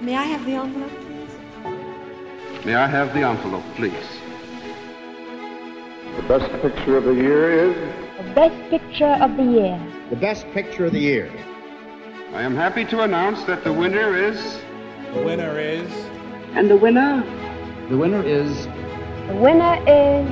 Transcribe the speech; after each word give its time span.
May 0.00 0.14
I 0.14 0.22
have 0.26 0.46
the 0.46 0.52
envelope, 0.52 0.92
please? 0.92 2.64
May 2.64 2.76
I 2.76 2.86
have 2.86 3.12
the 3.14 3.22
envelope, 3.22 3.64
please? 3.74 3.92
The 6.14 6.22
best 6.28 6.48
picture 6.62 6.96
of 6.98 7.02
the 7.02 7.14
year 7.14 7.50
is 7.50 7.74
The 8.18 8.32
best 8.32 8.70
picture 8.70 9.18
of 9.20 9.36
the 9.36 9.42
year. 9.42 9.80
The 10.10 10.16
best 10.16 10.46
picture 10.52 10.84
of 10.84 10.92
the 10.92 11.00
year. 11.00 11.32
I 12.32 12.42
am 12.42 12.54
happy 12.54 12.84
to 12.84 13.02
announce 13.02 13.42
that 13.44 13.64
the 13.64 13.72
winner 13.72 14.16
is. 14.16 14.60
The 15.14 15.22
winner 15.22 15.58
is. 15.58 15.90
And 16.54 16.70
the 16.70 16.76
winner? 16.76 17.24
The 17.88 17.98
winner 17.98 18.22
is. 18.22 18.66
The 19.26 19.34
winner 19.34 19.82
is. 19.84 20.30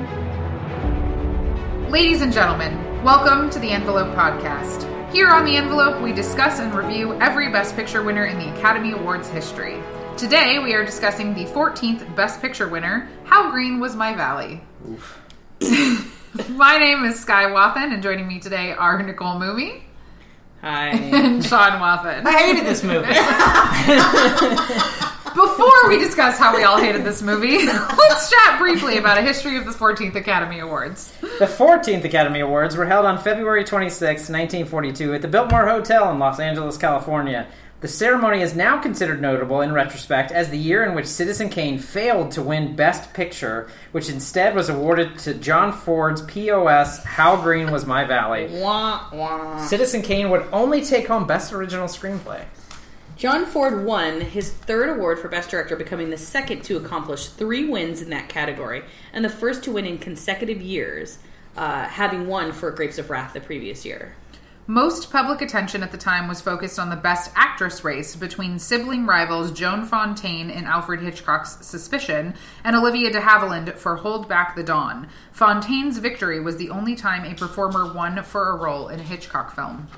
Ladies 1.90 2.22
and 2.22 2.32
gentlemen, 2.32 3.02
welcome 3.02 3.50
to 3.50 3.58
the 3.58 3.70
Envelope 3.70 4.14
Podcast. 4.14 4.95
Here 5.16 5.30
on 5.30 5.46
the 5.46 5.56
Envelope, 5.56 6.02
we 6.02 6.12
discuss 6.12 6.60
and 6.60 6.74
review 6.74 7.18
every 7.22 7.50
Best 7.50 7.74
Picture 7.74 8.02
winner 8.02 8.26
in 8.26 8.38
the 8.38 8.54
Academy 8.54 8.92
Awards 8.92 9.28
history. 9.28 9.82
Today, 10.18 10.58
we 10.58 10.74
are 10.74 10.84
discussing 10.84 11.32
the 11.32 11.46
14th 11.46 12.14
Best 12.14 12.42
Picture 12.42 12.68
winner, 12.68 13.08
How 13.24 13.50
Green 13.50 13.80
Was 13.80 13.96
My 13.96 14.12
Valley. 14.14 14.60
my 16.50 16.76
name 16.76 17.06
is 17.06 17.18
Sky 17.18 17.50
Wathen, 17.50 17.94
and 17.94 18.02
joining 18.02 18.28
me 18.28 18.40
today 18.40 18.72
are 18.72 19.02
Nicole 19.02 19.38
Mooney 19.38 19.84
Hi. 20.60 20.88
and 20.88 21.42
Sean 21.42 21.80
Wathen. 21.80 22.26
I 22.26 22.32
hated 22.32 22.66
this 22.66 22.82
movie. 22.82 23.06
Before 25.36 25.88
we 25.88 25.98
discuss 25.98 26.38
how 26.38 26.56
we 26.56 26.64
all 26.64 26.78
hated 26.78 27.04
this 27.04 27.20
movie, 27.20 27.66
let's 27.66 28.30
chat 28.30 28.58
briefly 28.58 28.96
about 28.96 29.18
a 29.18 29.20
history 29.20 29.58
of 29.58 29.66
the 29.66 29.70
14th 29.70 30.14
Academy 30.14 30.60
Awards. 30.60 31.12
the 31.20 31.44
14th 31.44 32.04
Academy 32.04 32.40
Awards 32.40 32.74
were 32.74 32.86
held 32.86 33.04
on 33.04 33.18
February 33.18 33.62
26, 33.62 34.00
1942, 34.00 35.12
at 35.12 35.20
the 35.20 35.28
Biltmore 35.28 35.68
Hotel 35.68 36.10
in 36.10 36.18
Los 36.18 36.40
Angeles, 36.40 36.78
California. 36.78 37.46
The 37.82 37.88
ceremony 37.88 38.40
is 38.40 38.56
now 38.56 38.80
considered 38.80 39.20
notable 39.20 39.60
in 39.60 39.74
retrospect 39.74 40.32
as 40.32 40.48
the 40.48 40.56
year 40.56 40.82
in 40.84 40.94
which 40.94 41.04
Citizen 41.04 41.50
Kane 41.50 41.78
failed 41.78 42.30
to 42.30 42.42
win 42.42 42.74
Best 42.74 43.12
Picture, 43.12 43.68
which 43.92 44.08
instead 44.08 44.54
was 44.54 44.70
awarded 44.70 45.18
to 45.18 45.34
John 45.34 45.70
Ford's 45.70 46.22
POS 46.22 47.04
How 47.04 47.36
Green 47.36 47.70
Was 47.70 47.84
My 47.84 48.04
Valley. 48.04 48.48
Wah, 48.50 49.06
wah. 49.12 49.58
Citizen 49.66 50.00
Kane 50.00 50.30
would 50.30 50.46
only 50.50 50.82
take 50.82 51.06
home 51.06 51.26
Best 51.26 51.52
Original 51.52 51.88
Screenplay. 51.88 52.46
John 53.16 53.46
Ford 53.46 53.82
won 53.86 54.20
his 54.20 54.52
third 54.52 54.90
award 54.90 55.18
for 55.18 55.28
Best 55.28 55.48
Director, 55.48 55.74
becoming 55.74 56.10
the 56.10 56.18
second 56.18 56.62
to 56.64 56.76
accomplish 56.76 57.28
three 57.28 57.66
wins 57.66 58.02
in 58.02 58.10
that 58.10 58.28
category, 58.28 58.82
and 59.10 59.24
the 59.24 59.30
first 59.30 59.64
to 59.64 59.72
win 59.72 59.86
in 59.86 59.96
consecutive 59.96 60.60
years, 60.60 61.18
uh, 61.56 61.84
having 61.84 62.26
won 62.26 62.52
for 62.52 62.70
Grapes 62.70 62.98
of 62.98 63.08
Wrath 63.08 63.32
the 63.32 63.40
previous 63.40 63.86
year. 63.86 64.16
Most 64.66 65.10
public 65.10 65.40
attention 65.40 65.82
at 65.82 65.92
the 65.92 65.96
time 65.96 66.28
was 66.28 66.42
focused 66.42 66.78
on 66.78 66.90
the 66.90 66.96
Best 66.96 67.30
Actress 67.34 67.84
race 67.84 68.14
between 68.16 68.58
sibling 68.58 69.06
rivals 69.06 69.50
Joan 69.50 69.86
Fontaine 69.86 70.50
in 70.50 70.66
Alfred 70.66 71.00
Hitchcock's 71.00 71.64
Suspicion 71.64 72.34
and 72.64 72.76
Olivia 72.76 73.10
de 73.10 73.20
Havilland 73.20 73.78
for 73.78 73.96
Hold 73.96 74.28
Back 74.28 74.56
the 74.56 74.62
Dawn. 74.62 75.08
Fontaine's 75.32 75.96
victory 75.98 76.38
was 76.40 76.58
the 76.58 76.68
only 76.68 76.94
time 76.96 77.24
a 77.24 77.34
performer 77.34 77.94
won 77.94 78.22
for 78.24 78.50
a 78.50 78.56
role 78.56 78.88
in 78.88 79.00
a 79.00 79.04
Hitchcock 79.04 79.54
film. 79.54 79.88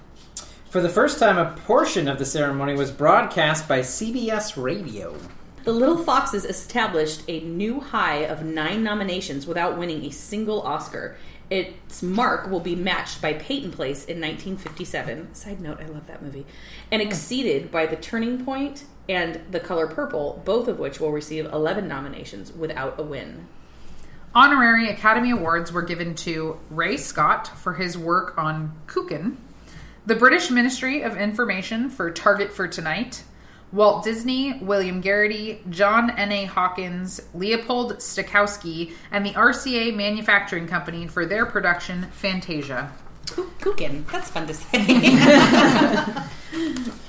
For 0.71 0.83
the 0.83 0.91
first 0.91 1.19
time, 1.19 1.39
a 1.39 1.57
portion 1.61 2.09
of 2.09 2.19
the 2.19 2.27
ceremony 2.27 2.75
was 2.75 2.91
broadcast 2.91 3.67
by 3.67 3.81
CBS 3.81 4.63
Radio. 4.63 5.17
The 5.65 5.73
Little 5.73 5.97
Foxes 5.97 6.45
established 6.45 7.23
a 7.27 7.41
new 7.41 7.81
high 7.81 8.27
of 8.27 8.45
nine 8.45 8.83
nominations 8.83 9.47
without 9.47 9.79
winning 9.79 10.05
a 10.05 10.11
single 10.11 10.61
Oscar. 10.61 11.17
Its 11.49 12.03
mark 12.03 12.51
will 12.51 12.61
be 12.61 12.77
matched 12.77 13.23
by 13.23 13.33
Peyton 13.33 13.73
Place 13.73 14.05
in 14.05 14.21
1957. 14.21 15.35
Side 15.35 15.59
note, 15.63 15.81
I 15.81 15.87
love 15.87 16.07
that 16.07 16.23
movie. 16.23 16.45
And 16.91 17.01
exceeded 17.01 17.71
by 17.71 17.87
The 17.87 17.97
Turning 17.97 18.45
Point 18.45 18.85
and 19.09 19.41
The 19.51 19.61
Color 19.61 19.87
Purple, 19.87 20.43
both 20.45 20.69
of 20.69 20.79
which 20.79 21.01
will 21.01 21.13
receive 21.13 21.47
11 21.47 21.89
nominations 21.89 22.53
without 22.53 23.01
a 23.01 23.03
win. 23.03 23.49
Honorary 24.35 24.91
Academy 24.91 25.31
Awards 25.31 25.73
were 25.73 25.81
given 25.81 26.15
to 26.17 26.61
Rey 26.69 26.99
Scott 26.99 27.49
for 27.57 27.75
his 27.75 27.97
work 27.97 28.37
on 28.37 28.77
Kukin, 28.87 29.39
the 30.09 30.15
British 30.15 30.51
Ministry 30.51 31.03
of 31.03 31.19
Information 31.19 31.91
for 31.91 32.11
Target 32.11 32.51
for 32.51 32.67
Tonight, 32.67 33.23
Walt 33.73 34.03
Disney, 34.03 34.59
William 34.63 35.03
Garrity, 35.03 35.61
John 35.69 36.09
N.A. 36.09 36.47
Hawkins, 36.47 37.21
Leopold 37.35 37.97
Stokowski, 37.99 38.95
and 39.11 39.27
the 39.27 39.33
RCA 39.33 39.95
Manufacturing 39.95 40.67
Company 40.67 41.07
for 41.07 41.27
their 41.27 41.45
production 41.45 42.05
Fantasia. 42.11 42.91
Kukin. 43.27 44.11
That's 44.11 44.31
fun 44.31 44.47
to 44.47 44.55
say. 44.55 46.25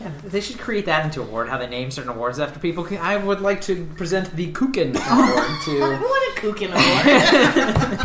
Yeah, 0.02 0.12
they 0.26 0.42
should 0.42 0.60
create 0.60 0.86
that 0.86 1.06
into 1.06 1.22
award. 1.22 1.48
How 1.48 1.58
they 1.58 1.68
name 1.68 1.92
certain 1.92 2.10
awards 2.10 2.40
after 2.40 2.60
people. 2.60 2.86
I 3.00 3.16
would 3.16 3.40
like 3.40 3.62
to 3.62 3.86
present 3.96 4.36
the 4.36 4.52
Kukin 4.52 4.96
Award 5.12 5.62
to 5.64 5.80
what 6.06 6.38
a 6.38 6.42
Kukin 6.42 6.72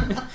award. 0.08 0.28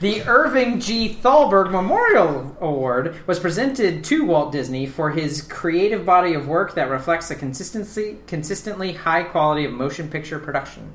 The 0.00 0.22
Irving 0.22 0.80
G. 0.80 1.14
Thalberg 1.14 1.70
Memorial 1.72 2.56
Award. 2.60 3.16
Was 3.26 3.38
presented 3.40 4.04
to 4.04 4.24
Walt 4.24 4.52
Disney 4.52 4.86
for 4.86 5.10
his 5.10 5.42
creative 5.42 6.06
body 6.06 6.34
of 6.34 6.46
work 6.46 6.74
that 6.74 6.88
reflects 6.90 7.30
a 7.30 7.34
consistency, 7.34 8.18
consistently 8.26 8.92
high 8.92 9.22
quality 9.24 9.64
of 9.64 9.72
motion 9.72 10.08
picture 10.08 10.38
production. 10.38 10.90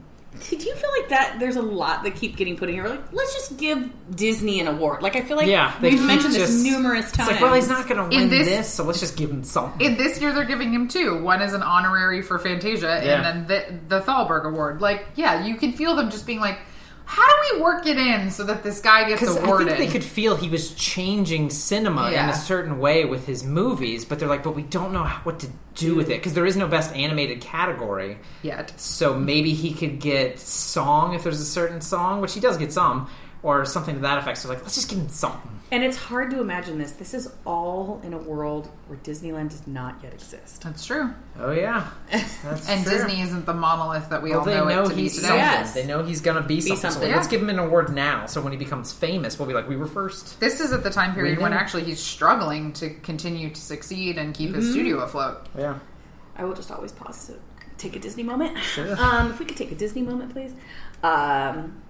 Did 0.49 0.63
you 0.65 0.73
feel 0.75 0.89
like 0.99 1.09
that? 1.09 1.37
There's 1.39 1.57
a 1.57 1.61
lot 1.61 2.03
that 2.03 2.15
keep 2.15 2.35
getting 2.37 2.57
put 2.57 2.67
in 2.67 2.75
here. 2.75 2.87
Like, 2.87 3.13
let's 3.13 3.33
just 3.35 3.55
give 3.57 3.87
Disney 4.15 4.59
an 4.61 4.67
award. 4.67 5.03
Like, 5.03 5.15
I 5.15 5.21
feel 5.21 5.37
like 5.37 5.45
Yeah, 5.47 5.73
they 5.79 5.91
we've 5.91 6.03
mentioned 6.03 6.33
just- 6.33 6.51
this 6.51 6.63
numerous 6.63 7.05
It's 7.09 7.17
times. 7.17 7.31
like, 7.31 7.39
well, 7.41 7.53
he's 7.53 7.69
not 7.69 7.87
going 7.87 8.09
to 8.09 8.17
win 8.17 8.29
this- 8.29 8.47
this, 8.47 8.67
so 8.73 8.83
let's 8.83 8.99
just 8.99 9.15
give 9.15 9.29
him 9.29 9.43
something. 9.43 9.85
In 9.85 9.95
this 9.95 10.19
year, 10.19 10.33
they're 10.33 10.43
giving 10.43 10.73
him 10.73 10.87
two. 10.87 11.21
One 11.21 11.41
is 11.41 11.53
an 11.53 11.61
honorary 11.61 12.21
for 12.23 12.39
Fantasia, 12.39 13.01
Yeah. 13.05 13.15
and 13.27 13.47
then 13.47 13.79
the, 13.89 13.97
the 13.99 14.01
Thalberg 14.01 14.45
Award. 14.45 14.81
Like, 14.81 15.05
yeah, 15.15 15.45
you 15.45 15.55
can 15.55 15.71
feel 15.73 15.95
them 15.95 16.09
just 16.09 16.25
being 16.25 16.39
like, 16.39 16.57
how 17.05 17.25
do 17.25 17.55
we 17.55 17.61
work 17.61 17.85
it 17.85 17.97
in 17.97 18.31
so 18.31 18.43
that 18.45 18.63
this 18.63 18.79
guy 18.79 19.07
gets 19.07 19.19
Because 19.19 19.37
I 19.37 19.57
think 19.57 19.77
they 19.77 19.87
could 19.87 20.03
feel 20.03 20.35
he 20.35 20.49
was 20.49 20.73
changing 20.73 21.49
cinema 21.49 22.09
in 22.11 22.29
a 22.29 22.33
certain 22.33 22.79
way 22.79 23.05
with 23.05 23.25
his 23.25 23.43
movies, 23.43 24.05
but 24.05 24.19
they're 24.19 24.29
like, 24.29 24.43
but 24.43 24.55
we 24.55 24.63
don't 24.63 24.93
know 24.93 25.05
what 25.23 25.39
to 25.41 25.47
do 25.75 25.95
with 25.95 26.09
it 26.09 26.19
because 26.19 26.33
there 26.33 26.45
is 26.45 26.55
no 26.55 26.67
best 26.67 26.95
animated 26.95 27.41
category. 27.41 28.17
Yet. 28.41 28.73
So 28.79 29.13
maybe 29.17 29.53
he 29.53 29.73
could 29.73 29.99
get 29.99 30.39
song 30.39 31.13
if 31.13 31.23
there's 31.23 31.41
a 31.41 31.45
certain 31.45 31.81
song, 31.81 32.21
which 32.21 32.33
he 32.33 32.39
does 32.39 32.57
get 32.57 32.71
some, 32.71 33.09
or 33.43 33.65
something 33.65 33.95
to 33.95 34.01
that 34.01 34.17
effect. 34.17 34.37
So 34.39 34.49
like, 34.49 34.61
let's 34.61 34.75
just 34.75 34.89
give 34.89 34.97
him 34.99 35.09
something. 35.09 35.51
and 35.71 35.83
it's 35.83 35.97
hard 35.97 36.31
to 36.31 36.39
imagine 36.39 36.77
this. 36.77 36.93
This 36.93 37.13
is 37.13 37.29
all 37.45 37.99
in 38.03 38.13
a 38.13 38.17
world 38.17 38.69
where 38.87 38.97
Disneyland 38.99 39.49
does 39.49 39.67
not 39.67 39.95
yet 40.01 40.13
exist. 40.13 40.61
That's 40.63 40.85
true. 40.85 41.13
Oh 41.39 41.51
yeah, 41.51 41.89
That's 42.11 42.39
And 42.69 42.83
true. 42.85 42.93
Disney 42.93 43.21
isn't 43.21 43.45
the 43.45 43.53
monolith 43.53 44.09
that 44.09 44.21
we 44.23 44.29
Well, 44.31 44.39
all 44.39 44.45
they 44.45 44.55
know, 44.55 44.65
know 44.69 44.83
it 44.83 44.89
to 44.89 44.95
be 44.95 45.09
today. 45.09 45.21
something. 45.21 45.37
Yes. 45.37 45.73
They 45.73 45.85
know 45.85 46.03
he's 46.03 46.21
gonna 46.21 46.41
be 46.41 46.61
something. 46.61 46.77
So 46.77 46.89
something. 46.91 47.11
let's 47.11 47.27
give 47.27 47.41
him 47.41 47.49
an 47.49 47.59
award 47.59 47.93
now. 47.93 48.25
So 48.27 48.39
when 48.41 48.53
he 48.53 48.57
becomes 48.57 48.93
famous, 48.93 49.37
we'll 49.37 49.47
be 49.47 49.53
like, 49.53 49.67
we 49.67 49.75
were 49.75 49.87
first. 49.87 50.39
This 50.39 50.59
is 50.61 50.71
at 50.71 50.83
the 50.83 50.89
time 50.89 51.13
period 51.13 51.39
when 51.39 51.51
actually 51.53 51.83
he's 51.83 51.99
struggling 51.99 52.71
to 52.73 52.89
continue 53.01 53.49
to 53.49 53.59
succeed 53.61 54.17
and 54.17 54.33
keep 54.33 54.51
Mm-hmm. 54.51 54.59
his 54.59 54.71
studio 54.71 54.99
afloat. 54.99 55.47
Yeah. 55.57 55.79
I 56.37 56.45
will 56.45 56.53
just 56.55 56.71
always 56.71 56.91
pause 56.91 57.27
to 57.27 57.33
take 57.77 57.95
a 57.95 57.99
Disney 57.99 58.23
moment. 58.23 58.57
Sure. 58.59 58.95
Um, 58.99 59.31
if 59.31 59.39
we 59.39 59.45
could 59.45 59.57
take 59.57 59.71
a 59.71 59.75
Disney 59.75 60.01
moment, 60.01 60.31
please. 60.31 60.53
Um, 61.03 61.82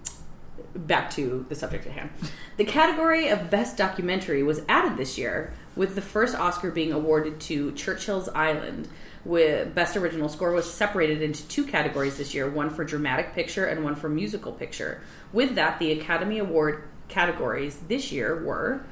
back 0.74 1.10
to 1.10 1.46
the 1.48 1.54
subject 1.54 1.86
at 1.86 1.92
hand. 1.92 2.10
The 2.56 2.64
category 2.64 3.28
of 3.28 3.50
Best 3.50 3.76
Documentary 3.76 4.42
was 4.42 4.62
added 4.68 4.96
this 4.96 5.16
year, 5.18 5.52
with 5.76 5.94
the 5.94 6.02
first 6.02 6.34
Oscar 6.34 6.70
being 6.70 6.92
awarded 6.92 7.40
to 7.40 7.72
Churchill's 7.72 8.28
Island. 8.30 8.88
With 9.24 9.74
Best 9.74 9.96
Original 9.96 10.28
Score 10.28 10.52
was 10.52 10.72
separated 10.72 11.22
into 11.22 11.46
two 11.48 11.64
categories 11.64 12.18
this 12.18 12.34
year, 12.34 12.48
one 12.48 12.70
for 12.70 12.84
dramatic 12.84 13.32
picture 13.34 13.64
and 13.64 13.82
one 13.82 13.96
for 13.96 14.08
musical 14.08 14.52
picture. 14.52 15.00
With 15.32 15.54
that, 15.54 15.78
the 15.78 15.92
Academy 15.92 16.38
Award 16.38 16.84
categories 17.08 17.78
this 17.88 18.12
year 18.12 18.44
were 18.44 18.84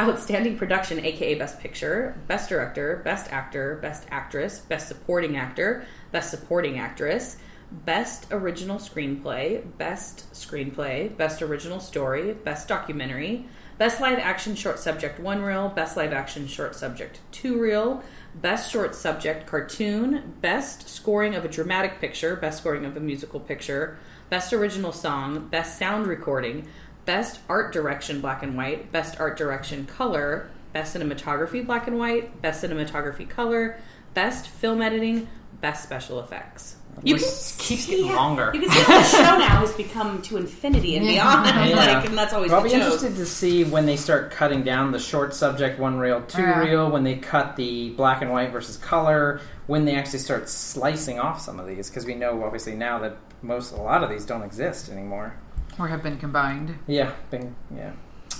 Outstanding 0.00 0.58
Production, 0.58 1.04
aka 1.04 1.34
Best 1.34 1.60
Picture, 1.60 2.16
Best 2.26 2.48
Director, 2.48 3.00
Best 3.04 3.32
Actor, 3.32 3.78
Best 3.80 4.06
Actress, 4.10 4.58
Best 4.60 4.88
Supporting 4.88 5.36
Actor, 5.36 5.86
Best 6.10 6.30
Supporting 6.30 6.78
Actress, 6.78 7.36
Best 7.84 8.28
Original 8.30 8.78
Screenplay, 8.78 9.62
Best 9.78 10.32
Screenplay, 10.32 11.14
Best 11.16 11.42
Original 11.42 11.80
Story, 11.80 12.32
Best 12.32 12.68
Documentary, 12.68 13.46
Best 13.78 14.00
Live 14.00 14.18
Action 14.18 14.54
Short 14.54 14.78
Subject 14.78 15.18
1 15.18 15.42
Reel, 15.42 15.68
Best 15.70 15.96
Live 15.96 16.12
Action 16.12 16.46
Short 16.46 16.76
Subject 16.76 17.18
2 17.32 17.60
Reel, 17.60 18.02
Best 18.36 18.70
Short 18.70 18.94
Subject 18.94 19.46
Cartoon, 19.46 20.34
Best 20.40 20.88
Scoring 20.88 21.34
of 21.34 21.44
a 21.44 21.48
Dramatic 21.48 22.00
Picture, 22.00 22.36
Best 22.36 22.58
Scoring 22.58 22.84
of 22.84 22.96
a 22.96 23.00
Musical 23.00 23.40
Picture, 23.40 23.98
Best 24.30 24.52
Original 24.52 24.92
Song, 24.92 25.48
Best 25.48 25.76
Sound 25.76 26.06
Recording, 26.06 26.68
Best 27.04 27.40
Art 27.48 27.72
Direction 27.72 28.20
Black 28.20 28.44
and 28.44 28.56
White, 28.56 28.92
Best 28.92 29.18
Art 29.18 29.36
Direction 29.36 29.84
Color, 29.86 30.48
Best 30.72 30.96
Cinematography 30.96 31.66
Black 31.66 31.88
and 31.88 31.98
White, 31.98 32.40
Best 32.40 32.62
Cinematography 32.62 33.28
Color, 33.28 33.78
Best 34.14 34.46
Film 34.46 34.80
Editing, 34.80 35.28
Best 35.60 35.82
Special 35.82 36.20
Effects. 36.20 36.76
You 37.02 37.16
It 37.16 37.18
can 37.18 37.28
just 37.28 37.58
keeps 37.58 37.86
getting 37.86 38.06
yeah. 38.06 38.16
longer. 38.16 38.50
You 38.54 38.60
can 38.60 38.70
see 38.70 38.80
how 38.82 38.98
the 38.98 39.04
show 39.04 39.18
now 39.38 39.60
has 39.60 39.72
become 39.72 40.22
to 40.22 40.36
infinity 40.36 40.96
and 40.96 41.06
beyond. 41.06 41.46
Yeah. 41.70 41.76
Like, 41.76 42.06
and 42.06 42.16
that's 42.16 42.32
always 42.32 42.52
I'll 42.52 42.62
be 42.62 42.70
joke. 42.70 42.82
interested 42.82 43.16
to 43.16 43.26
see 43.26 43.64
when 43.64 43.86
they 43.86 43.96
start 43.96 44.30
cutting 44.30 44.62
down 44.62 44.92
the 44.92 44.98
short 44.98 45.34
subject 45.34 45.78
one 45.78 45.98
reel, 45.98 46.22
two 46.22 46.42
Yeah. 46.42 46.60
reel, 46.60 46.90
when 46.90 47.04
they 47.04 47.16
cut 47.16 47.56
the 47.56 47.90
black 47.90 48.22
and 48.22 48.30
white 48.30 48.52
versus 48.52 48.76
color, 48.76 49.40
when 49.66 49.84
they 49.84 49.96
actually 49.96 50.18
start 50.20 50.48
slicing 50.48 51.18
off 51.18 51.40
some 51.40 51.58
of 51.58 51.66
these, 51.66 51.88
because 51.90 52.04
we 52.06 52.14
know 52.14 52.42
obviously 52.44 52.74
now 52.74 52.98
that 53.00 53.16
most 53.42 53.72
a 53.72 53.76
lot 53.76 54.02
of 54.04 54.10
these 54.10 54.24
don't 54.24 54.42
exist 54.42 54.90
anymore. 54.90 55.34
Or 55.78 55.88
have 55.88 56.02
been 56.02 56.18
combined. 56.18 56.76
Yeah, 56.86 57.12
bing, 57.30 57.54
yeah. 57.74 57.92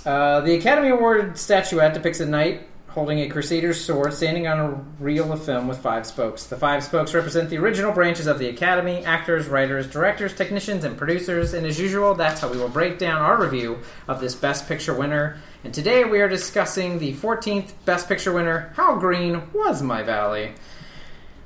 Uh, 0.05 0.41
the 0.41 0.55
Academy 0.55 0.89
Award 0.89 1.37
statuette 1.37 1.93
depicts 1.93 2.19
a 2.19 2.25
knight 2.25 2.67
holding 2.95 3.19
a 3.19 3.27
crusader's 3.27 3.83
sword 3.83 4.13
standing 4.13 4.47
on 4.47 4.57
a 4.57 5.03
reel 5.03 5.33
of 5.33 5.43
film 5.43 5.67
with 5.67 5.77
five 5.79 6.05
spokes. 6.05 6.45
The 6.45 6.55
five 6.55 6.81
spokes 6.81 7.13
represent 7.13 7.49
the 7.49 7.57
original 7.57 7.91
branches 7.91 8.25
of 8.25 8.39
the 8.39 8.47
Academy 8.47 9.03
actors, 9.03 9.47
writers, 9.47 9.85
directors, 9.85 10.33
technicians, 10.33 10.85
and 10.85 10.97
producers. 10.97 11.53
And 11.53 11.67
as 11.67 11.77
usual, 11.77 12.15
that's 12.15 12.39
how 12.39 12.49
we 12.49 12.57
will 12.57 12.69
break 12.69 12.97
down 12.97 13.21
our 13.21 13.37
review 13.37 13.79
of 14.07 14.21
this 14.21 14.33
Best 14.33 14.69
Picture 14.69 14.93
winner. 14.93 15.35
And 15.65 15.73
today 15.73 16.05
we 16.05 16.21
are 16.21 16.29
discussing 16.29 16.97
the 16.97 17.13
14th 17.15 17.73
Best 17.83 18.07
Picture 18.07 18.31
winner, 18.31 18.71
How 18.77 18.95
Green 18.97 19.41
Was 19.51 19.81
My 19.81 20.01
Valley? 20.01 20.53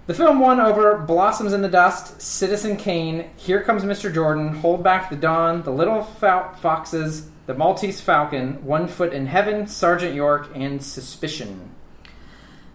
The 0.09 0.15
film 0.15 0.39
won 0.39 0.59
over 0.59 0.97
Blossoms 0.97 1.53
in 1.53 1.61
the 1.61 1.69
Dust, 1.69 2.19
Citizen 2.19 2.77
Kane, 2.77 3.29
Here 3.35 3.61
Comes 3.61 3.83
Mr. 3.83 4.11
Jordan, 4.11 4.55
Hold 4.55 4.83
Back 4.83 5.11
the 5.11 5.15
Dawn, 5.15 5.61
The 5.61 5.69
Little 5.69 6.01
Fo- 6.01 6.49
Foxes, 6.59 7.29
The 7.45 7.53
Maltese 7.53 8.01
Falcon, 8.01 8.65
One 8.65 8.87
Foot 8.87 9.13
in 9.13 9.27
Heaven, 9.27 9.67
Sergeant 9.67 10.15
York, 10.15 10.49
and 10.55 10.83
Suspicion. 10.83 11.75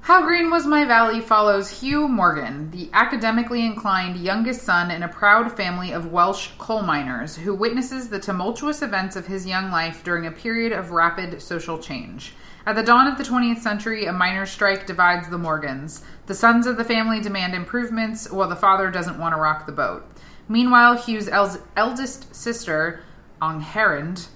How 0.02 0.22
Green 0.22 0.48
Was 0.48 0.64
My 0.64 0.84
Valley 0.84 1.20
follows 1.20 1.80
Huw 1.80 2.08
Morgan, 2.08 2.70
the 2.70 2.88
academically 2.92 3.66
inclined 3.66 4.16
youngest 4.16 4.62
son 4.62 4.92
in 4.92 5.02
a 5.02 5.08
proud 5.08 5.50
family 5.56 5.90
of 5.90 6.12
Welsh 6.12 6.50
coal 6.58 6.82
miners, 6.82 7.38
who 7.38 7.52
witnesses 7.52 8.10
the 8.10 8.20
tumultuous 8.20 8.80
events 8.80 9.16
of 9.16 9.26
his 9.26 9.44
young 9.44 9.72
life 9.72 10.04
during 10.04 10.24
a 10.24 10.30
period 10.30 10.70
of 10.70 10.92
rapid 10.92 11.42
social 11.42 11.78
change. 11.78 12.34
At 12.66 12.76
the 12.76 12.82
dawn 12.82 13.06
of 13.06 13.18
the 13.18 13.24
20th 13.24 13.58
century, 13.58 14.06
a 14.06 14.12
miners' 14.12 14.50
strike 14.50 14.86
divides 14.86 15.28
the 15.28 15.36
Morgans. 15.38 16.02
The 16.26 16.34
sons 16.34 16.66
of 16.66 16.76
the 16.78 16.84
family 16.84 17.20
demand 17.20 17.54
improvements, 17.54 18.30
while 18.30 18.48
the 18.48 18.56
father 18.56 18.90
doesn't 18.90 19.18
want 19.18 19.34
to 19.34 19.40
rock 19.40 19.66
the 19.66 19.72
boat. 19.72 20.04
Meanwhile, 20.48 20.96
Huw's 20.98 21.28
el- 21.28 21.58
eldest 21.76 22.34
sister, 22.34 23.00
Angharad, 23.42 24.26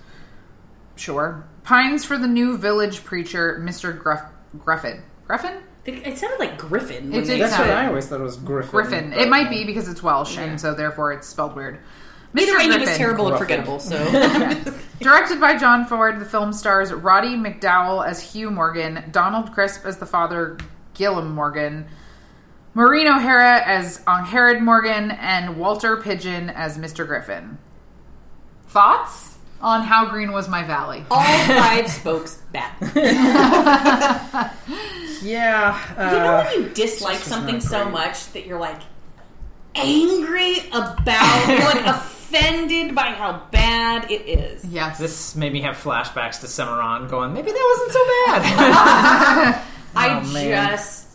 sure, 0.96 1.44
pines 1.64 2.04
for 2.04 2.18
the 2.18 2.26
new 2.26 2.58
village 2.58 3.04
preacher, 3.04 3.58
Mr. 3.62 3.98
Gruff- 3.98 4.30
Gruffin. 4.58 5.00
Gruffin? 5.28 5.60
It 5.86 6.18
sounded 6.18 6.38
like 6.38 6.58
Griffin. 6.58 7.14
It 7.14 7.24
did 7.24 7.40
That's 7.40 7.56
said 7.56 7.68
what 7.68 7.70
I 7.78 7.86
always 7.86 8.06
thought 8.06 8.20
it 8.20 8.24
was 8.24 8.36
Griffin. 8.36 8.70
Griffin. 8.70 9.12
It 9.14 9.30
might 9.30 9.48
be 9.48 9.64
because 9.64 9.88
it's 9.88 10.02
Welsh, 10.02 10.36
Yeah. 10.36 10.42
and 10.44 10.60
so 10.60 10.74
therefore 10.74 11.12
it's 11.12 11.26
spelled 11.26 11.56
weird. 11.56 11.78
Either 12.36 12.52
Mr. 12.52 12.56
way, 12.58 12.62
he 12.64 12.68
was 12.68 12.76
Griffin. 12.78 12.96
terrible 12.98 13.28
and 13.28 13.38
forgettable. 13.38 13.78
So 13.80 13.96
Directed 15.00 15.40
by 15.40 15.56
John 15.56 15.86
Ford, 15.86 16.20
the 16.20 16.24
film 16.24 16.52
stars 16.52 16.92
Roddy 16.92 17.36
McDowall 17.36 18.06
as 18.06 18.20
Huw 18.22 18.52
Morgan, 18.52 19.04
Donald 19.12 19.52
Crisp 19.52 19.86
as 19.86 19.98
the 19.98 20.06
father 20.06 20.58
Gilliam 20.94 21.30
Morgan, 21.32 21.86
Maureen 22.74 23.06
O'Hara 23.08 23.62
as 23.64 24.00
Angharad 24.04 24.60
Morgan, 24.60 25.10
and 25.12 25.56
Walter 25.56 25.96
Pidgeon 25.96 26.50
as 26.50 26.76
Mr. 26.76 27.06
Griffin. 27.06 27.58
Thoughts 28.66 29.36
on 29.60 29.82
how 29.82 30.08
green 30.10 30.30
was 30.32 30.48
my 30.48 30.62
valley? 30.64 31.04
all 31.10 31.22
five 31.46 31.88
spokes 31.90 32.42
bad. 32.52 32.72
Yeah. 35.20 35.76
you 35.96 36.04
know 36.22 36.36
Uh, 36.36 36.44
when 36.44 36.62
you 36.62 36.68
dislike 36.70 37.18
something 37.18 37.60
so 37.60 37.88
much 37.88 38.30
that 38.34 38.46
you're 38.46 38.60
like 38.60 38.80
angry 39.74 40.58
about, 40.72 41.48
you're 41.48 41.58
like 41.58 42.02
offended 42.28 42.94
by 42.94 43.02
how 43.06 43.42
bad 43.50 44.10
it 44.10 44.22
is. 44.26 44.64
Yes. 44.66 44.98
this 44.98 45.34
made 45.36 45.52
me 45.52 45.62
have 45.62 45.76
flashbacks 45.76 46.40
to 46.40 46.46
Cimarron 46.48 47.08
going, 47.08 47.32
maybe 47.32 47.50
that 47.50 47.74
wasn't 47.76 47.92
so 47.92 48.04
bad. 48.26 49.64
I 49.96 50.20
Oh, 50.20 50.32
man. 50.32 50.70
just. 50.70 51.06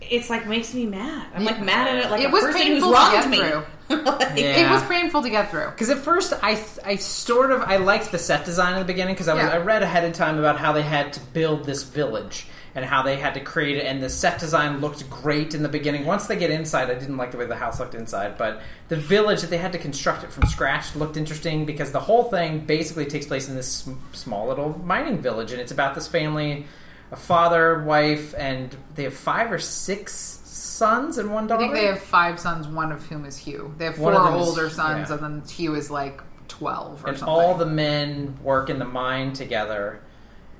It's 0.00 0.30
like 0.30 0.46
makes 0.46 0.72
me 0.72 0.86
mad. 0.86 1.26
I'm 1.34 1.44
like 1.44 1.60
mad 1.60 1.88
at 1.88 2.04
it 2.06 2.10
like 2.10 2.22
It 2.22 2.26
a 2.26 2.30
was 2.30 2.44
person 2.44 2.60
painful 2.60 2.88
who's 2.88 2.98
to 2.98 3.12
wronged 3.12 3.12
get 3.12 3.30
me. 3.30 3.36
through. 3.38 4.04
Like, 4.04 4.38
It 4.38 4.70
was 4.70 4.82
painful 4.84 5.22
to 5.22 5.30
get 5.30 5.50
through. 5.50 5.66
Because 5.70 5.90
at 5.90 5.98
first, 5.98 6.32
I 6.42 6.62
I 6.84 6.96
sort 6.96 7.50
of 7.50 7.60
I 7.62 7.76
liked 7.76 8.10
the 8.10 8.18
set 8.18 8.44
design 8.46 8.74
in 8.74 8.78
the 8.78 8.84
beginning 8.86 9.14
because 9.14 9.28
I 9.28 9.34
was 9.34 9.42
Yeah. 9.44 9.50
I 9.50 9.58
read 9.58 9.82
ahead 9.82 10.04
of 10.04 10.14
time 10.14 10.38
about 10.38 10.58
how 10.58 10.72
they 10.72 10.82
had 10.82 11.12
to 11.14 11.20
build 11.20 11.64
this 11.64 11.82
village 11.82 12.46
and 12.78 12.86
how 12.86 13.02
they 13.02 13.16
had 13.16 13.34
to 13.34 13.40
create 13.40 13.76
it, 13.76 13.84
and 13.86 14.00
the 14.00 14.08
set 14.08 14.38
design 14.38 14.80
looked 14.80 15.10
great 15.10 15.52
in 15.52 15.64
the 15.64 15.68
beginning. 15.68 16.04
Once 16.06 16.28
they 16.28 16.36
get 16.36 16.48
inside, 16.48 16.88
I 16.88 16.94
didn't 16.94 17.16
like 17.16 17.32
the 17.32 17.36
way 17.36 17.44
the 17.44 17.56
house 17.56 17.80
looked 17.80 17.96
inside, 17.96 18.38
but 18.38 18.60
the 18.86 18.94
village 18.94 19.40
that 19.40 19.50
they 19.50 19.56
had 19.58 19.72
to 19.72 19.78
construct 19.78 20.22
it 20.22 20.30
from 20.32 20.46
scratch 20.46 20.94
looked 20.94 21.16
interesting 21.16 21.66
because 21.66 21.90
the 21.90 21.98
whole 21.98 22.24
thing 22.30 22.60
basically 22.60 23.04
takes 23.04 23.26
place 23.26 23.48
in 23.48 23.56
this 23.56 23.88
small 24.12 24.46
little 24.46 24.78
mining 24.84 25.18
village, 25.18 25.50
and 25.50 25.60
it's 25.60 25.72
about 25.72 25.96
this 25.96 26.06
family, 26.06 26.66
a 27.10 27.16
father, 27.16 27.82
wife, 27.82 28.32
and 28.38 28.76
they 28.94 29.02
have 29.02 29.14
five 29.14 29.50
or 29.50 29.58
six 29.58 30.14
sons 30.44 31.18
and 31.18 31.34
one 31.34 31.48
daughter. 31.48 31.64
I 31.64 31.66
think 31.66 31.74
they 31.74 31.86
have 31.86 31.98
five 32.00 32.38
sons, 32.38 32.68
one 32.68 32.92
of 32.92 33.04
whom 33.08 33.24
is 33.24 33.38
Huw. 33.38 33.76
They 33.76 33.86
have 33.86 33.96
four 33.96 34.12
them 34.12 34.34
is- 34.36 34.48
older 34.48 34.70
sons, 34.70 35.08
yeah. 35.10 35.16
and 35.16 35.24
then 35.24 35.42
Huw 35.42 35.76
is 35.76 35.90
like 35.90 36.22
12 36.46 37.04
or 37.04 37.08
and 37.08 37.18
something. 37.18 37.34
all 37.34 37.56
the 37.56 37.66
men 37.66 38.38
work 38.44 38.70
in 38.70 38.78
the 38.78 38.84
mine 38.84 39.32
together. 39.32 40.00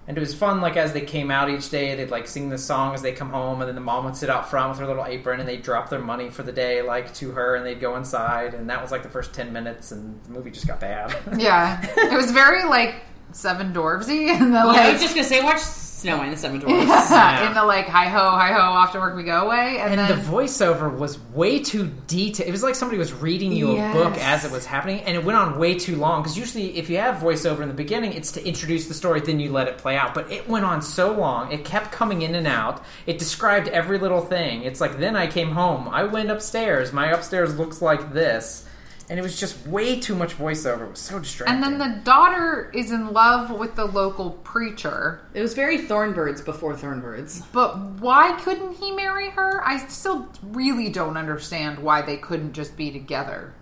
And 0.08 0.16
it 0.16 0.20
was 0.20 0.34
fun, 0.34 0.62
like 0.62 0.78
as 0.78 0.94
they 0.94 1.02
came 1.02 1.31
out 1.31 1.50
each 1.50 1.69
day, 1.69 1.94
they'd 1.94 2.10
like 2.10 2.26
sing 2.26 2.49
the 2.49 2.56
song 2.56 2.94
as 2.94 3.02
they 3.02 3.12
come 3.12 3.28
home, 3.28 3.60
and 3.60 3.69
then 3.69 3.75
the 3.75 3.82
mom 3.82 4.06
would 4.06 4.16
sit 4.16 4.31
out 4.31 4.49
front 4.49 4.70
with 4.70 4.78
her 4.78 4.87
little 4.87 5.05
apron, 5.05 5.38
and 5.38 5.46
they'd 5.46 5.62
drop 5.62 5.90
their 5.90 6.00
money 6.00 6.31
for 6.31 6.43
the 6.43 6.50
day, 6.50 6.81
like 6.81 7.12
to 7.16 7.32
her, 7.32 7.56
and 7.56 7.66
they'd 7.66 7.78
go 7.78 7.94
inside, 7.94 8.55
and 8.55 8.70
that 8.70 8.81
was 8.81 8.90
like 8.90 9.02
the 9.02 9.10
first 9.10 9.34
ten 9.34 9.52
minutes, 9.52 9.93
and 9.93 10.19
the 10.25 10.31
movie 10.31 10.50
just 10.50 10.66
got 10.66 10.81
bad. 10.81 11.14
Yeah, 11.38 11.78
it 11.99 12.16
was 12.16 12.31
very 12.31 12.64
like 12.64 12.94
Seven 13.32 13.75
Dwarfsy, 13.75 14.28
and 14.40 14.55
the 14.55 14.60
I 14.60 14.64
like, 14.64 14.93
was 14.94 15.02
just 15.02 15.14
gonna 15.14 15.28
say, 15.28 15.43
watch 15.43 15.60
Snow 15.98 16.16
White 16.16 16.26
and 16.26 16.32
the 16.32 16.36
Seven 16.36 16.60
Dwarfs. 16.60 16.86
yeah, 17.10 17.48
in 17.48 17.54
the 17.54 17.64
like 17.64 17.86
hi 17.88 18.08
ho 18.08 18.30
hi 18.30 18.52
ho 18.52 18.60
off 18.60 18.92
to 18.92 19.00
work 19.00 19.16
we 19.16 19.24
go 19.24 19.46
away. 19.46 19.78
and, 19.80 19.90
and 19.94 19.98
then 19.98 20.08
the 20.16 20.24
voiceover 20.24 20.96
was 20.96 21.18
way 21.30 21.58
too 21.58 21.90
detailed. 22.06 22.48
It 22.48 22.52
was 22.52 22.62
like 22.62 22.76
somebody 22.76 22.98
was 22.98 23.12
reading 23.12 23.50
you 23.50 23.76
a 23.76 23.92
book 23.92 24.16
as 24.18 24.44
it 24.44 24.52
was 24.52 24.64
happening, 24.64 25.00
and 25.00 25.16
it 25.16 25.24
went 25.24 25.36
on 25.36 25.58
way 25.58 25.76
too 25.76 25.96
long. 25.96 26.22
Because 26.22 26.38
usually, 26.38 26.78
if 26.78 26.88
you 26.88 26.98
have 26.98 27.16
voiceover 27.16 27.62
in 27.62 27.68
the 27.68 27.74
beginning, 27.74 28.12
it's 28.12 28.30
to 28.32 28.46
introduce 28.46 28.86
the 28.86 28.94
story, 28.94 29.20
then 29.20 29.40
you 29.40 29.50
let 29.50 29.66
it 29.66 29.78
play 29.78 29.96
out. 29.96 30.14
But 30.14 30.30
it 30.30 30.48
went 30.48 30.64
on 30.64 30.82
so 30.82 31.12
long; 31.12 31.50
it 31.50 31.64
kept 31.64 31.90
coming 31.90 32.22
in 32.22 32.36
and 32.36 32.46
out. 32.46 32.84
It 33.06 33.18
described 33.18 33.66
every 33.66 33.98
little 33.98 34.20
thing. 34.20 34.62
It's 34.62 34.80
like, 34.80 34.98
then 34.98 35.16
I 35.16 35.26
came 35.26 35.50
home. 35.50 35.88
I 35.88 36.04
went 36.04 36.30
upstairs. 36.30 36.92
My 36.92 37.08
upstairs 37.10 37.58
looks 37.58 37.82
like 37.82 38.12
this, 38.12 38.68
and 39.10 39.19
it 39.19 39.22
was 39.22 39.38
just 39.38 39.66
way 39.66 39.99
too 40.00 40.14
much 40.14 40.37
voiceover. 40.37 40.82
It 40.87 40.90
was 40.90 40.99
so 41.00 41.19
distracting. 41.19 41.55
and 41.55 41.62
then 41.62 41.78
the 41.78 42.00
daughter 42.02 42.70
is 42.75 42.90
in 42.90 43.12
love 43.12 43.50
with 43.50 43.75
the 43.75 43.84
local 43.87 44.31
preacher, 44.31 45.20
It 45.34 45.40
was 45.43 45.55
very 45.55 45.78
Thornbirds 45.78 46.44
before 46.44 46.75
Thornbirds. 46.75 47.43
but 47.52 47.78
why 48.00 48.38
couldn't 48.43 48.74
he 48.77 48.91
marry 48.93 49.31
her? 49.31 49.62
I 49.67 49.79
still 49.88 50.29
really 50.43 50.88
don't 50.91 51.17
understand 51.17 51.79
why 51.79 52.03
they 52.03 52.17
couldn't 52.17 52.53
just 52.53 52.77
be 52.77 52.91
together. 52.91 53.55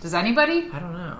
Does 0.00 0.14
anybody? 0.14 0.68
I 0.72 0.78
don't 0.78 0.92
know. 0.92 1.18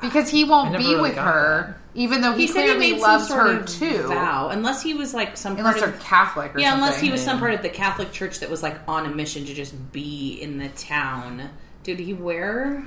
Because 0.00 0.28
he 0.30 0.44
won't 0.44 0.70
be 0.78 0.78
really 0.90 1.00
with 1.00 1.14
got 1.16 1.24
her, 1.34 1.76
even 1.94 2.20
though 2.20 2.32
he, 2.32 2.42
He 2.42 2.46
said 2.46 2.60
he 2.60 2.66
clearly 2.68 2.92
made 2.92 3.00
some 3.00 3.10
loves 3.10 3.28
sort 3.28 3.46
her 3.48 3.56
of 3.60 3.66
too. 3.66 4.06
vow, 4.06 4.48
unless 4.50 4.80
he 4.80 4.94
was 4.94 5.12
like 5.12 5.36
some 5.36 5.56
Unless 5.56 5.80
part 5.80 5.86
they're 5.90 5.94
of 5.98 6.00
Catholic 6.04 6.54
or 6.54 6.60
yeah, 6.60 6.70
something. 6.70 6.84
unless 6.86 7.00
he 7.00 7.10
was 7.10 7.20
some 7.20 7.40
part 7.40 7.52
of 7.52 7.62
the 7.62 7.68
Catholic 7.68 8.12
Church 8.12 8.38
that 8.38 8.48
was 8.48 8.62
like 8.62 8.78
on 8.86 9.06
a 9.06 9.08
mission 9.08 9.44
to 9.46 9.54
just 9.54 9.90
be 9.90 10.38
in 10.40 10.58
the 10.58 10.68
town. 10.68 11.50
Did 11.82 11.98
he 11.98 12.12
wear? 12.14 12.84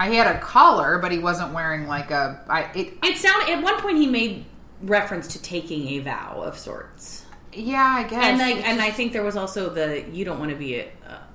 I 0.00 0.08
had 0.08 0.34
a 0.34 0.38
collar, 0.40 0.98
but 0.98 1.12
he 1.12 1.18
wasn't 1.18 1.52
wearing 1.52 1.86
like 1.86 2.10
a. 2.10 2.42
I 2.48 2.62
it. 2.74 2.94
It 3.04 3.18
sounded 3.18 3.50
at 3.52 3.62
one 3.62 3.78
point 3.80 3.98
he 3.98 4.06
made 4.06 4.46
reference 4.82 5.28
to 5.34 5.42
taking 5.42 5.86
a 5.88 5.98
vow 5.98 6.40
of 6.42 6.56
sorts, 6.58 7.26
Yeah, 7.52 7.84
I 7.84 8.04
guess. 8.04 8.24
and 8.24 8.38
like, 8.38 8.66
and 8.66 8.80
I 8.80 8.90
think 8.90 9.12
there 9.12 9.22
was 9.22 9.36
also 9.36 9.68
the 9.68 10.04
you 10.10 10.24
don't 10.24 10.38
want 10.38 10.50
to 10.52 10.56
be 10.56 10.76
a, 10.76 10.88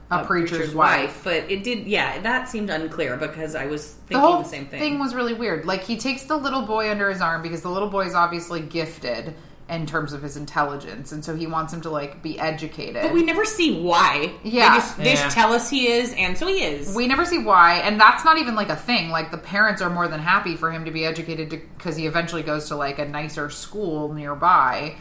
A 0.10 0.26
preacher's 0.26 0.74
wife. 0.74 1.22
but 1.24 1.50
it 1.52 1.64
did. 1.64 1.86
Yeah, 1.88 2.20
that 2.22 2.50
seemed 2.50 2.72
unclear 2.72 3.18
because 3.18 3.54
I 3.54 3.68
was 3.68 3.94
the 3.94 4.00
thinking 4.08 4.20
whole 4.20 4.42
the, 4.42 4.50
same 4.50 4.66
thing. 4.66 4.98
was 4.98 5.14
really 5.14 5.36
weird. 5.36 5.66
Like 5.66 5.84
he 5.84 5.96
takes 5.98 6.24
the 6.24 6.36
little 6.38 6.64
boy 6.64 6.90
under 6.90 7.08
his 7.12 7.22
arm 7.22 7.44
because 7.44 7.62
the 7.62 7.70
little 7.70 7.90
boy 7.90 8.06
is 8.08 8.16
obviously 8.16 8.62
gifted 8.62 9.36
in 9.68 9.88
terms 9.88 10.14
of 10.14 10.22
his 10.22 10.38
intelligence, 10.38 11.12
and 11.12 11.26
so 11.26 11.36
he 11.36 11.48
wants 11.48 11.74
him 11.74 11.82
to 11.82 11.90
like 11.90 12.22
be 12.22 12.40
educated. 12.40 13.02
but 13.02 13.12
we 13.14 13.24
never 13.24 13.44
see 13.46 13.82
why. 13.82 14.32
Yeah. 14.44 14.70
they 14.70 14.76
just, 14.78 14.98
they 14.98 15.04
Yeah. 15.14 15.24
just 15.24 15.36
tell 15.36 15.54
us 15.54 15.70
he 15.70 15.88
is, 15.88 16.14
and 16.14 16.38
so 16.38 16.46
he 16.48 16.64
is. 16.64 16.96
We 16.96 17.08
never 17.08 17.26
see 17.26 17.40
why, 17.40 17.76
and 17.80 18.00
that's 18.00 18.24
not 18.24 18.38
even 18.38 18.54
like 18.56 18.70
a 18.70 18.76
thing. 18.76 19.10
Like 19.10 19.32
the 19.32 19.40
parents 19.40 19.82
are 19.82 19.90
more 19.90 20.08
than 20.08 20.20
happy 20.20 20.56
for 20.56 20.72
him 20.72 20.86
to 20.86 20.92
be 20.92 21.04
educated 21.06 21.50
because 21.50 21.96
he 21.96 22.06
eventually 22.06 22.44
goes 22.44 22.68
to 22.68 22.76
like 22.76 23.00
a 23.00 23.06
nicer 23.06 23.50
school 23.50 24.14
nearby. 24.14 24.98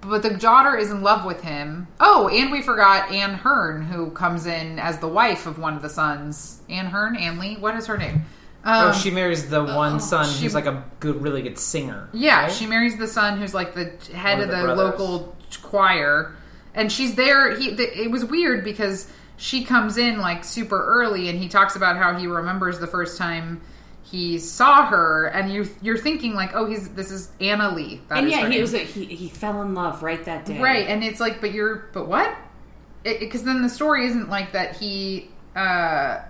But 0.00 0.22
the 0.22 0.30
daughter 0.34 0.76
is 0.76 0.90
in 0.90 1.02
love 1.02 1.24
with 1.24 1.42
him. 1.42 1.88
Oh, 2.00 2.28
and 2.28 2.50
we 2.52 2.62
forgot 2.62 3.10
Anne 3.10 3.34
Hearn, 3.34 3.82
who 3.82 4.10
comes 4.10 4.46
in 4.46 4.78
as 4.78 4.98
the 4.98 5.08
wife 5.08 5.46
of 5.46 5.58
one 5.58 5.74
of 5.74 5.82
the 5.82 5.88
sons. 5.88 6.60
Anne 6.68 6.86
Hearn, 6.86 7.16
Anne 7.16 7.38
Lee, 7.38 7.56
what 7.56 7.74
is 7.76 7.86
her 7.86 7.96
name? 7.96 8.24
Um, 8.66 8.88
oh, 8.88 8.92
she 8.92 9.10
marries 9.12 9.48
the 9.48 9.62
one 9.64 10.00
son 10.00 10.26
she- 10.28 10.42
who's 10.42 10.54
like 10.54 10.66
a 10.66 10.84
good, 11.00 11.22
really 11.22 11.40
good 11.40 11.58
singer. 11.58 12.08
Yeah, 12.12 12.42
right? 12.42 12.52
she 12.52 12.66
marries 12.66 12.96
the 12.98 13.06
son 13.06 13.38
who's 13.38 13.54
like 13.54 13.74
the 13.74 13.92
head 14.12 14.40
One 14.40 14.48
of 14.50 14.54
of 14.54 14.60
the, 14.60 14.66
the 14.66 14.74
local 14.74 15.36
choir, 15.62 16.34
and 16.74 16.90
she's 16.90 17.14
there. 17.14 17.54
He, 17.56 17.70
the, 17.70 18.02
it 18.02 18.10
was 18.10 18.24
weird 18.24 18.64
because 18.64 19.08
she 19.36 19.64
comes 19.64 19.96
in 19.98 20.18
like 20.18 20.42
super 20.44 20.84
early 20.84 21.28
and 21.28 21.38
he 21.38 21.48
talks 21.48 21.76
about 21.76 21.96
how 21.96 22.18
he 22.18 22.26
remembers 22.26 22.78
the 22.80 22.86
first 22.88 23.16
time 23.18 23.60
he 24.02 24.38
saw 24.38 24.86
her 24.86 25.26
and 25.26 25.52
you 25.52 25.68
you're 25.82 25.98
thinking 25.98 26.32
like 26.34 26.54
oh 26.54 26.64
he's 26.64 26.88
this 26.94 27.10
is 27.10 27.28
Anna 27.40 27.74
Lee 27.74 28.00
That 28.08 28.18
and 28.18 28.26
is 28.28 28.32
yeah, 28.32 28.44
he 28.44 28.48
name. 28.48 28.60
was 28.62 28.72
a, 28.72 28.78
he 28.78 29.04
he 29.04 29.28
fell 29.28 29.60
in 29.62 29.74
love 29.74 30.02
right 30.02 30.24
that 30.24 30.46
day. 30.46 30.58
right 30.60 30.86
and 30.86 31.04
it's 31.04 31.18
like 31.20 31.40
but 31.42 31.52
you're 31.52 31.90
but 31.92 32.06
what 32.08 32.34
because 33.04 33.42
then 33.42 33.62
the 33.62 33.68
story 33.68 34.06
isn't 34.06 34.30
like 34.30 34.52
that 34.52 34.76
he 34.76 35.28
uh 35.56 36.20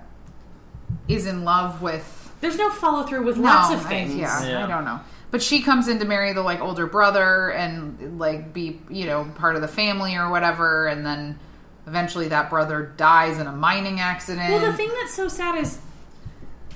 is 1.06 1.26
in 1.26 1.44
love 1.44 1.82
with 1.82 2.25
There's 2.46 2.58
no 2.58 2.70
follow 2.70 3.02
through 3.04 3.24
with 3.24 3.36
no, 3.36 3.44
lots 3.44 3.74
of 3.74 3.84
I- 3.86 3.88
things. 3.88 4.14
yeah, 4.14 4.44
Yeah. 4.46 4.64
I 4.64 4.68
don't 4.68 4.84
know. 4.84 5.00
But 5.30 5.42
she 5.42 5.60
comes 5.62 5.88
in 5.88 5.98
to 5.98 6.04
marry 6.04 6.32
the 6.32 6.42
like 6.42 6.60
older 6.60 6.86
brother 6.86 7.50
and 7.50 8.18
like 8.18 8.52
be 8.52 8.80
you 8.88 9.06
know 9.06 9.24
part 9.36 9.56
of 9.56 9.62
the 9.62 9.68
family 9.68 10.16
or 10.16 10.30
whatever, 10.30 10.86
and 10.86 11.04
then 11.04 11.38
eventually 11.86 12.28
that 12.28 12.48
brother 12.50 12.92
dies 12.96 13.38
in 13.38 13.46
a 13.46 13.52
mining 13.52 14.00
accident. 14.00 14.50
Well, 14.52 14.60
the 14.70 14.76
thing 14.76 14.90
that's 15.00 15.14
so 15.14 15.28
sad 15.28 15.56
is 15.62 15.78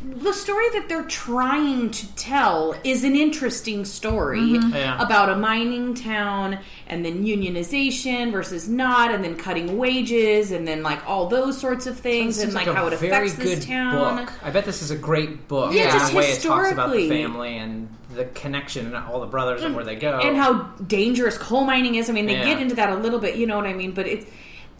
the 0.02 0.32
story 0.32 0.68
that 0.70 0.88
they're 0.88 1.04
trying 1.04 1.90
to 1.90 2.14
tell 2.16 2.74
is 2.84 3.04
an 3.04 3.14
interesting 3.16 3.84
story 3.84 4.40
Mm-hmm. 4.40 4.74
Yeah. 4.74 5.02
about 5.04 5.28
a 5.28 5.36
mining 5.36 5.94
town 5.94 6.58
and 6.86 7.04
then 7.04 7.24
unionization 7.24 8.32
versus 8.32 8.68
not 8.68 9.12
and 9.12 9.22
then 9.22 9.36
cutting 9.36 9.76
wages 9.76 10.52
and 10.52 10.66
then 10.66 10.82
like 10.82 11.06
all 11.08 11.26
those 11.28 11.58
sorts 11.58 11.86
of 11.86 11.98
things 11.98 12.38
and 12.38 12.50
Seems 12.52 12.54
like, 12.66 12.74
how 12.74 12.86
it 12.86 12.98
very 12.98 13.26
affects 13.28 13.34
this 13.44 13.64
town. 13.66 14.24
book. 14.24 14.32
I 14.42 14.50
bet 14.50 14.64
this 14.64 14.80
is 14.82 14.90
a 14.90 14.96
great 14.96 15.48
book. 15.48 15.74
Yeah, 15.74 15.84
in 15.86 15.90
just 15.92 16.12
the 16.12 16.16
way 16.18 16.30
it 16.30 16.40
talks 16.40 16.72
about 16.72 16.92
the 16.92 17.08
family 17.08 17.56
and 17.58 17.88
the 18.14 18.24
connection 18.26 18.86
and 18.86 18.96
all 18.96 19.20
the 19.20 19.26
brothers 19.26 19.62
and 19.62 19.74
where 19.76 19.84
they 19.84 19.96
go. 19.96 20.18
and 20.18 20.36
how 20.36 20.62
dangerous 20.86 21.38
coal 21.38 21.64
mining 21.64 21.94
is. 21.94 22.08
I 22.10 22.12
mean, 22.12 22.26
they 22.26 22.34
Yeah. 22.34 22.44
get 22.44 22.60
into 22.62 22.74
that 22.76 22.90
a 22.90 22.96
little 22.96 23.18
bit, 23.20 23.36
you 23.36 23.46
know 23.46 23.56
what 23.56 23.66
I 23.66 23.72
mean? 23.74 23.92
But 23.92 24.06
it's 24.08 24.26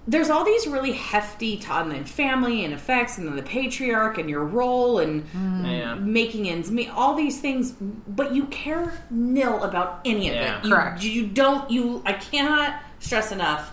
there's 0.09 0.31
all 0.31 0.45
these 0.45 0.67
really 0.67 0.93
hefty 0.93 1.57
t- 1.57 1.67
and 1.71 1.91
then 1.93 2.05
family 2.05 2.65
and 2.65 2.73
effects, 2.75 3.19
and 3.19 3.29
then 3.29 3.37
the 3.37 3.43
patriarch 3.43 4.19
and 4.19 4.29
your 4.31 4.45
role 4.45 4.99
and 4.99 5.25
mm. 5.33 5.71
Yeah. 5.71 5.95
making 5.95 6.49
ends 6.49 6.71
meet, 6.71 6.89
all 6.91 7.15
these 7.15 7.41
things. 7.41 7.73
But 7.73 8.35
you 8.35 8.47
care 8.47 8.93
nil 9.11 9.63
about 9.63 10.01
any 10.05 10.29
of 10.29 10.35
Yeah. 10.35 10.59
it. 10.59 10.65
You, 10.65 10.71
Correct. 10.75 11.03
You 11.05 11.27
don't. 11.27 11.71
You. 11.71 12.03
I 12.07 12.15
cannot 12.15 12.81
stress 12.99 13.31
enough. 13.33 13.73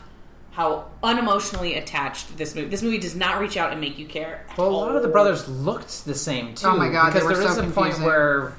How 0.51 0.85
unemotionally 1.03 1.77
attached 1.77 2.35
this 2.35 2.55
movie. 2.55 2.67
This 2.69 2.81
movie 2.81 2.97
does 2.97 3.15
not 3.15 3.39
reach 3.39 3.57
out 3.57 3.71
and 3.71 3.79
make 3.79 3.99
you 3.99 4.07
care. 4.07 4.43
at 4.49 4.57
Well, 4.57 4.69
a 4.69 4.71
lot 4.71 4.95
of 4.95 5.03
the 5.03 5.07
brothers 5.07 5.47
looked 5.47 6.05
the 6.05 6.15
same 6.15 6.55
too. 6.55 6.65
Oh 6.67 6.75
my 6.75 6.89
God, 6.89 7.11
they 7.13 7.19
Because 7.19 7.23
were 7.23 7.35
there 7.35 7.47
is 7.47 7.55
so 7.57 7.63
a 7.67 7.69
point 7.71 7.99
where 7.99 8.53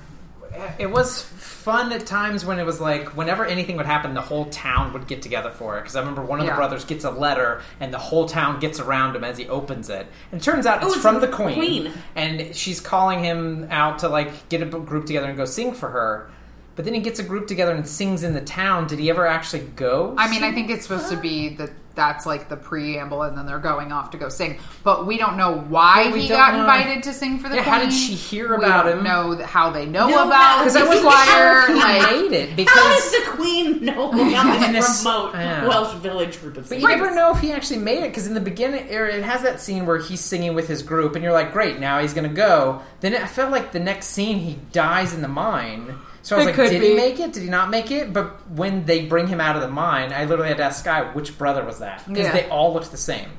it 0.78 0.90
was 0.90 1.22
fun 1.22 1.92
at 1.92 2.06
times 2.06 2.44
when 2.44 2.58
it 2.58 2.64
was 2.64 2.80
like 2.80 3.16
whenever 3.16 3.44
anything 3.44 3.76
would 3.76 3.86
happen, 3.86 4.14
the 4.14 4.20
whole 4.20 4.46
town 4.46 4.92
would 4.92 5.06
get 5.06 5.22
together 5.22 5.50
for 5.50 5.76
it. 5.78 5.82
Because 5.82 5.96
I 5.96 6.00
remember 6.00 6.22
one 6.22 6.40
of 6.40 6.46
Yeah. 6.46 6.52
the 6.52 6.56
brothers 6.56 6.84
gets 6.84 7.04
a 7.04 7.10
letter, 7.10 7.62
and 7.80 7.92
the 7.92 7.98
whole 7.98 8.28
town 8.28 8.60
gets 8.60 8.80
around 8.80 9.16
him 9.16 9.24
as 9.24 9.38
he 9.38 9.48
opens 9.48 9.88
it. 9.90 10.06
And 10.32 10.40
it 10.40 10.44
turns 10.44 10.66
out 10.66 10.78
it's, 10.82 10.86
oh, 10.86 10.92
it's 10.94 11.02
from 11.02 11.16
the 11.16 11.26
the 11.26 11.32
queen, 11.32 11.54
queen. 11.56 11.92
and 12.16 12.54
she's 12.56 12.80
calling 12.80 13.22
him 13.22 13.66
out 13.70 13.98
to 14.00 14.08
like 14.08 14.48
get 14.48 14.62
a 14.62 14.66
group 14.66 15.06
together 15.06 15.28
and 15.28 15.36
go 15.36 15.44
sing 15.44 15.72
for 15.74 15.88
her. 15.90 16.30
But 16.76 16.84
then 16.84 16.94
he 16.94 17.00
gets 17.00 17.18
a 17.18 17.24
group 17.24 17.48
together 17.48 17.72
and 17.74 17.88
sings 17.88 18.22
in 18.22 18.34
the 18.34 18.40
town. 18.40 18.86
Did 18.86 19.00
he 19.00 19.10
ever 19.10 19.26
actually 19.26 19.64
go? 19.74 20.14
I 20.16 20.30
mean, 20.30 20.44
I 20.44 20.52
think 20.52 20.70
it's 20.70 20.84
supposed 20.84 21.08
to 21.10 21.16
be 21.16 21.56
that 21.56 21.70
that's 21.98 22.24
like 22.26 22.48
the 22.48 22.56
preamble, 22.56 23.22
and 23.22 23.36
then 23.36 23.44
they're 23.44 23.58
going 23.58 23.90
off 23.90 24.12
to 24.12 24.18
go 24.18 24.28
sing. 24.28 24.60
But 24.84 25.04
we 25.04 25.18
don't 25.18 25.36
know 25.36 25.58
why 25.58 26.12
we 26.12 26.22
he 26.22 26.28
don't 26.28 26.38
got 26.38 26.52
know- 26.54 26.60
invited 26.60 27.02
to 27.02 27.12
sing 27.12 27.40
for 27.40 27.48
the 27.48 27.56
Yeah, 27.56 27.62
queen. 27.64 27.74
how 27.74 27.80
did 27.80 27.92
she 27.92 28.14
hear 28.14 28.56
We 28.56 28.64
about 28.64 28.84
don't 28.84 28.98
him? 28.98 29.04
Know 29.04 29.44
how 29.44 29.70
they 29.70 29.84
know 29.84 30.08
No, 30.08 30.26
about 30.26 30.60
because 30.60 30.76
I 30.76 30.84
was 30.84 31.00
he 31.00 31.04
like, 31.04 32.30
made 32.30 32.32
it 32.58 32.68
How 32.68 32.88
does 32.88 33.10
the 33.10 33.30
queen 33.32 33.84
know 33.84 34.10
about 34.12 34.72
this 34.72 35.04
remote 35.04 35.32
yeah. 35.34 35.66
Welsh 35.66 35.94
village 35.96 36.40
group 36.40 36.56
of 36.56 36.68
But 36.68 36.80
you 36.80 36.86
never 36.86 37.12
know 37.14 37.32
if 37.32 37.40
he 37.40 37.50
actually 37.52 37.80
made 37.80 37.98
it 38.04 38.10
because 38.10 38.26
in 38.28 38.34
the 38.34 38.40
beginning, 38.40 38.86
it 38.88 39.22
has 39.24 39.42
that 39.42 39.60
scene 39.60 39.84
where 39.84 39.98
he's 39.98 40.20
singing 40.20 40.54
with 40.54 40.68
his 40.68 40.82
group, 40.82 41.14
and 41.16 41.24
you're 41.24 41.32
like, 41.32 41.52
"Great, 41.52 41.80
now 41.80 41.98
he's 41.98 42.14
gonna 42.14 42.28
go." 42.28 42.80
Then 43.00 43.14
I 43.16 43.26
felt 43.26 43.50
like 43.50 43.72
the 43.72 43.80
next 43.80 44.06
scene 44.06 44.38
he 44.38 44.58
dies 44.72 45.12
in 45.14 45.20
the 45.22 45.28
mine. 45.28 45.96
So 46.28 46.36
I 46.36 46.40
was 46.40 46.48
It 46.48 46.58
like, 46.58 46.70
"Did 46.70 46.80
be. 46.82 46.88
he 46.90 46.94
make 46.94 47.18
it? 47.20 47.32
Did 47.32 47.42
he 47.42 47.48
not 47.48 47.70
make 47.70 47.90
it?" 47.90 48.12
But 48.12 48.50
when 48.50 48.84
they 48.84 49.06
bring 49.06 49.28
him 49.28 49.40
out 49.40 49.56
of 49.56 49.62
the 49.62 49.68
mine, 49.68 50.12
I 50.12 50.26
literally 50.26 50.48
had 50.48 50.58
to 50.58 50.64
ask 50.64 50.80
Sky 50.80 51.00
which 51.14 51.38
brother 51.38 51.64
was 51.64 51.78
that 51.78 52.04
because 52.06 52.26
Yeah. 52.26 52.32
they 52.32 52.48
all 52.50 52.74
looked 52.74 52.90
the 52.90 52.98
same. 52.98 53.30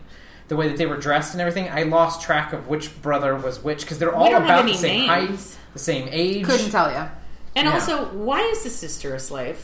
The 0.47 0.55
way 0.55 0.67
that 0.69 0.77
they 0.77 0.87
were 0.87 0.97
dressed 0.97 1.33
and 1.35 1.39
everything, 1.41 1.69
I 1.71 1.83
lost 1.83 2.23
track 2.23 2.51
of 2.51 2.67
which 2.67 2.99
brother 3.03 3.35
was 3.35 3.63
which 3.63 3.81
because 3.81 3.99
they're 3.99 4.15
all 4.15 4.35
about 4.35 4.65
the 4.65 4.73
same 4.73 5.01
names. 5.07 5.07
height, 5.55 5.57
the 5.73 5.79
same 5.79 6.09
age. 6.11 6.43
couldn't 6.45 6.71
tell 6.71 6.89
you. 6.91 7.03
And 7.55 7.67
Yeah. 7.67 7.73
also, 7.75 8.05
why 8.05 8.39
is 8.41 8.63
the 8.63 8.71
sister 8.71 9.13
a 9.13 9.19
slave? 9.19 9.63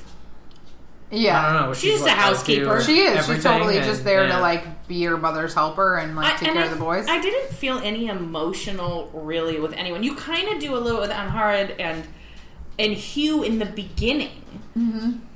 Yeah, 1.10 1.40
I 1.40 1.54
don't 1.54 1.62
know. 1.70 1.74
She's 1.74 2.02
what, 2.02 2.12
a 2.12 2.14
housekeeper. 2.14 2.82
She 2.84 3.00
is. 3.00 3.26
She's 3.26 3.44
totally 3.44 3.78
and- 3.78 3.86
just 3.86 4.04
there 4.04 4.28
yeah. 4.28 4.36
to 4.36 4.40
like 4.42 4.88
be 4.88 4.96
your 4.96 5.18
mother's 5.18 5.56
helper 5.56 5.98
and 5.98 6.16
like 6.16 6.34
I- 6.34 6.38
take 6.38 6.48
and 6.50 6.58
care 6.58 6.64
I, 6.64 6.66
of 6.68 6.72
the 6.78 6.84
boys. 6.84 7.08
I 7.10 7.20
didn't 7.22 7.52
feel 7.54 7.80
any 7.80 8.08
emotional 8.08 9.10
really 9.14 9.60
with 9.60 9.74
anyone. 9.74 10.04
You 10.04 10.14
kind 10.16 10.48
of 10.50 10.60
do 10.60 10.76
a 10.76 10.78
little 10.80 11.02
with 11.02 11.10
Angharad 11.12 11.76
and 11.80 12.04
and 12.80 12.94
Huw 12.96 13.44
in 13.46 13.60
the 13.60 13.66
beginning. 13.66 14.42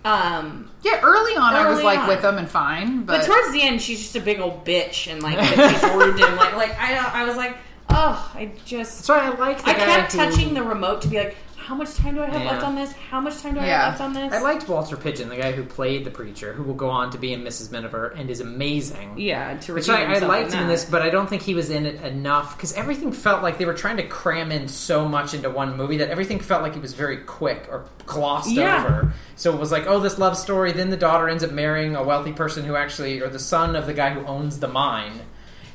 Um, 0.05 0.69
yeah, 0.84 1.00
early 1.01 1.36
on 1.36 1.53
I 1.55 1.69
was 1.69 1.81
like 1.84 2.00
on. 2.00 2.08
with 2.08 2.22
them 2.22 2.38
and 2.38 2.50
fine, 2.50 3.03
but 3.03 3.19
but, 3.19 3.25
towards 3.25 3.51
the 3.51 3.62
end, 3.62 3.81
she's 3.81 4.00
just 4.01 4.15
a 4.15 4.22
big 4.22 4.39
old 4.39 4.65
bitch 4.65 5.12
and 5.12 5.22
like 5.24 5.36
that 5.55 5.79
she's 5.81 5.84
rude 5.93 6.19
him. 6.19 6.36
Like, 6.38 6.55
like 6.55 6.79
I, 6.79 7.22
I 7.22 7.25
was 7.25 7.36
like, 7.38 7.58
oh, 7.89 8.31
I 8.36 8.51
just 8.65 9.08
That's 9.08 9.10
why 9.10 9.29
I 9.29 9.29
like. 9.38 9.63
The 9.63 9.69
I 9.69 9.74
guy 9.74 9.86
kept 9.86 10.12
who- 10.13 10.17
touching 10.19 10.53
the 10.53 10.63
remote 10.63 11.01
to 11.03 11.08
be 11.08 11.17
like, 11.17 11.36
how 11.69 11.75
much 11.75 11.93
time 11.93 12.15
do 12.15 12.23
I 12.23 12.25
have 12.25 12.41
Yeah. 12.41 12.49
left 12.49 12.63
on 12.63 12.73
this? 12.73 12.91
How 13.11 13.21
much 13.21 13.43
time 13.43 13.53
do 13.53 13.59
I 13.59 13.67
Yeah. 13.67 13.81
have 13.91 13.99
left 13.99 14.01
on 14.01 14.13
this? 14.13 14.33
I 14.33 14.39
liked 14.41 14.67
Walter 14.67 14.97
Pidgeon, 14.97 15.29
the 15.29 15.35
guy 15.35 15.51
who 15.51 15.63
played 15.63 16.03
the 16.03 16.09
preacher, 16.09 16.51
who 16.53 16.63
will 16.63 16.73
go 16.73 16.89
on 16.89 17.11
to 17.11 17.19
be 17.19 17.31
in 17.31 17.43
Mrs. 17.43 17.71
Miniver 17.71 18.07
and 18.17 18.27
is 18.31 18.39
amazing. 18.39 19.13
yeah, 19.17 19.53
to 19.57 19.75
Which 19.75 19.88
I, 19.88 20.15
I 20.15 20.17
liked 20.17 20.51
him 20.51 20.63
in 20.63 20.67
this, 20.67 20.85
but 20.85 21.03
I 21.03 21.11
don't 21.11 21.29
think 21.29 21.43
he 21.43 21.53
was 21.53 21.69
in 21.69 21.85
it 21.85 22.01
enough 22.01 22.57
because 22.57 22.73
everything 22.73 23.11
felt 23.11 23.43
like 23.43 23.59
they 23.59 23.65
were 23.65 23.75
trying 23.75 23.97
to 23.97 24.03
cram 24.07 24.51
in 24.51 24.67
so 24.67 25.07
much 25.07 25.35
into 25.35 25.51
one 25.51 25.77
movie 25.77 25.97
that 25.97 26.09
everything 26.09 26.39
felt 26.39 26.63
like 26.63 26.75
it 26.75 26.81
was 26.81 26.93
very 26.93 27.17
quick 27.17 27.67
or 27.69 27.83
glossed 28.07 28.49
Yeah. 28.49 28.83
over. 28.83 29.13
So 29.35 29.53
it 29.53 29.59
was 29.59 29.71
like, 29.71 29.85
oh, 29.85 29.99
this 29.99 30.17
love 30.17 30.38
story. 30.38 30.71
Then 30.71 30.89
the 30.89 30.97
daughter 30.97 31.29
ends 31.29 31.43
up 31.43 31.51
marrying 31.51 31.95
a 31.95 32.01
wealthy 32.03 32.31
person 32.31 32.65
who 32.65 32.75
actually, 32.75 33.21
or 33.21 33.29
the 33.29 33.38
son 33.38 33.75
of 33.75 33.85
the 33.85 33.93
guy 33.93 34.09
who 34.09 34.25
owns 34.25 34.59
the 34.59 34.67
mine, 34.67 35.21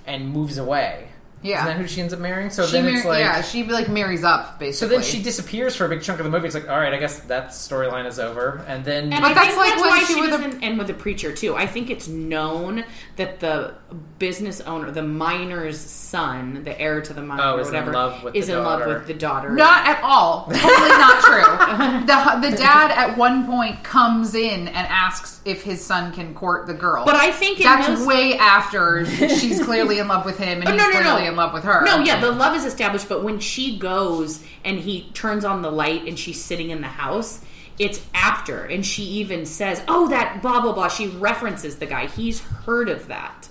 and 0.08 0.28
moves 0.32 0.58
away. 0.58 1.10
Yeah. 1.44 1.56
Isn't 1.58 1.66
that 1.66 1.76
who 1.76 1.86
she 1.86 2.00
ends 2.00 2.12
up 2.14 2.20
marrying? 2.20 2.48
So 2.50 2.64
she 2.66 2.72
then 2.72 2.84
mar- 2.86 2.94
it's 2.94 3.04
like, 3.04 3.20
yeah, 3.20 3.42
she 3.42 3.62
like 3.64 3.88
marries 3.88 4.24
up 4.24 4.58
basically. 4.58 4.72
so 4.88 4.88
then 4.88 5.02
she 5.04 5.22
disappears 5.22 5.76
for 5.76 5.84
a 5.84 5.88
big 5.90 6.00
chunk 6.02 6.18
of 6.18 6.24
the 6.24 6.30
movie. 6.30 6.46
It's 6.46 6.54
like, 6.54 6.68
all 6.68 6.78
right, 6.78 6.92
I 6.92 6.96
guess 6.98 7.20
that 7.20 7.48
storyline 7.50 8.06
is 8.06 8.18
over. 8.18 8.64
And 8.66 8.84
then 8.84 9.12
And 9.12 9.22
But 9.22 9.32
I 9.32 9.34
that's 9.34 9.46
think 9.48 9.58
like 9.58 9.68
that's 9.70 9.80
why 9.82 9.98
she 10.04 10.14
she 10.14 10.20
was 10.22 10.28
a- 10.30 10.38
doesn't 10.38 10.62
end 10.64 10.78
with 10.78 10.86
the 10.88 10.94
preacher 10.94 11.32
too. 11.32 11.54
I 11.54 11.66
think 11.66 11.90
it's 11.90 12.08
known 12.08 12.84
that 13.16 13.40
the 13.40 13.74
business 14.18 14.60
owner, 14.62 14.90
the 14.90 15.02
miner's 15.02 15.78
son, 15.78 16.64
the 16.64 16.80
heir 16.80 17.00
to 17.02 17.12
the 17.12 17.22
mine, 17.22 17.38
Oh, 17.42 17.56
or 17.56 17.60
is 17.60 17.68
in 17.70 17.92
love 17.92 18.24
with 18.24 18.34
is 18.34 18.46
the 18.46 18.56
in 18.56 18.64
love 18.64 18.80
daughter. 18.80 18.94
with 18.94 19.06
the 19.06 19.14
daughter. 19.14 19.50
Not 19.50 19.86
at 19.86 20.02
all. 20.02 20.46
Totally 20.46 20.88
not 20.88 21.22
true. 21.22 22.04
The 22.04 22.48
the 22.50 22.56
dad 22.56 22.90
at 22.90 23.16
one 23.18 23.46
point 23.46 23.82
comes 23.84 24.34
in 24.34 24.68
and 24.68 24.86
asks 24.88 25.40
if 25.44 25.62
his 25.62 25.84
son 25.84 26.12
can 26.12 26.34
court 26.34 26.66
the 26.66 26.74
girl. 26.74 27.04
But 27.04 27.16
I 27.16 27.30
think 27.32 27.58
that's 27.58 27.86
those- 27.86 28.06
way 28.06 28.36
after 28.38 29.04
she's 29.06 29.62
clearly 29.64 29.98
in 29.98 30.08
love 30.08 30.24
with 30.24 30.38
him 30.38 30.60
and 30.60 30.68
Oh, 30.68 30.72
he's 30.72 30.80
no, 30.80 30.86
no, 30.88 31.00
clearly 31.02 31.24
no. 31.24 31.33
In 31.34 31.36
love 31.36 31.52
with 31.52 31.64
her. 31.64 31.84
No, 31.84 31.98
yeah, 31.98 32.20
the 32.20 32.30
love 32.30 32.54
is 32.56 32.64
established, 32.64 33.08
but 33.08 33.22
when 33.24 33.40
she 33.40 33.76
goes 33.78 34.42
and 34.64 34.78
he 34.78 35.10
turns 35.14 35.44
on 35.44 35.62
the 35.62 35.70
light 35.70 36.06
and 36.06 36.18
she's 36.18 36.42
sitting 36.42 36.70
in 36.70 36.80
the 36.80 36.86
house, 36.88 37.44
it's 37.78 38.00
after. 38.14 38.64
And 38.64 38.86
she 38.86 39.02
even 39.02 39.44
says, 39.46 39.82
Oh, 39.88 40.08
that 40.08 40.40
blah, 40.42 40.60
blah, 40.60 40.72
blah. 40.72 40.88
She 40.88 41.08
references 41.08 41.76
the 41.76 41.86
guy. 41.86 42.06
He's 42.06 42.40
heard 42.40 42.88
of 42.88 43.08
that. 43.08 43.48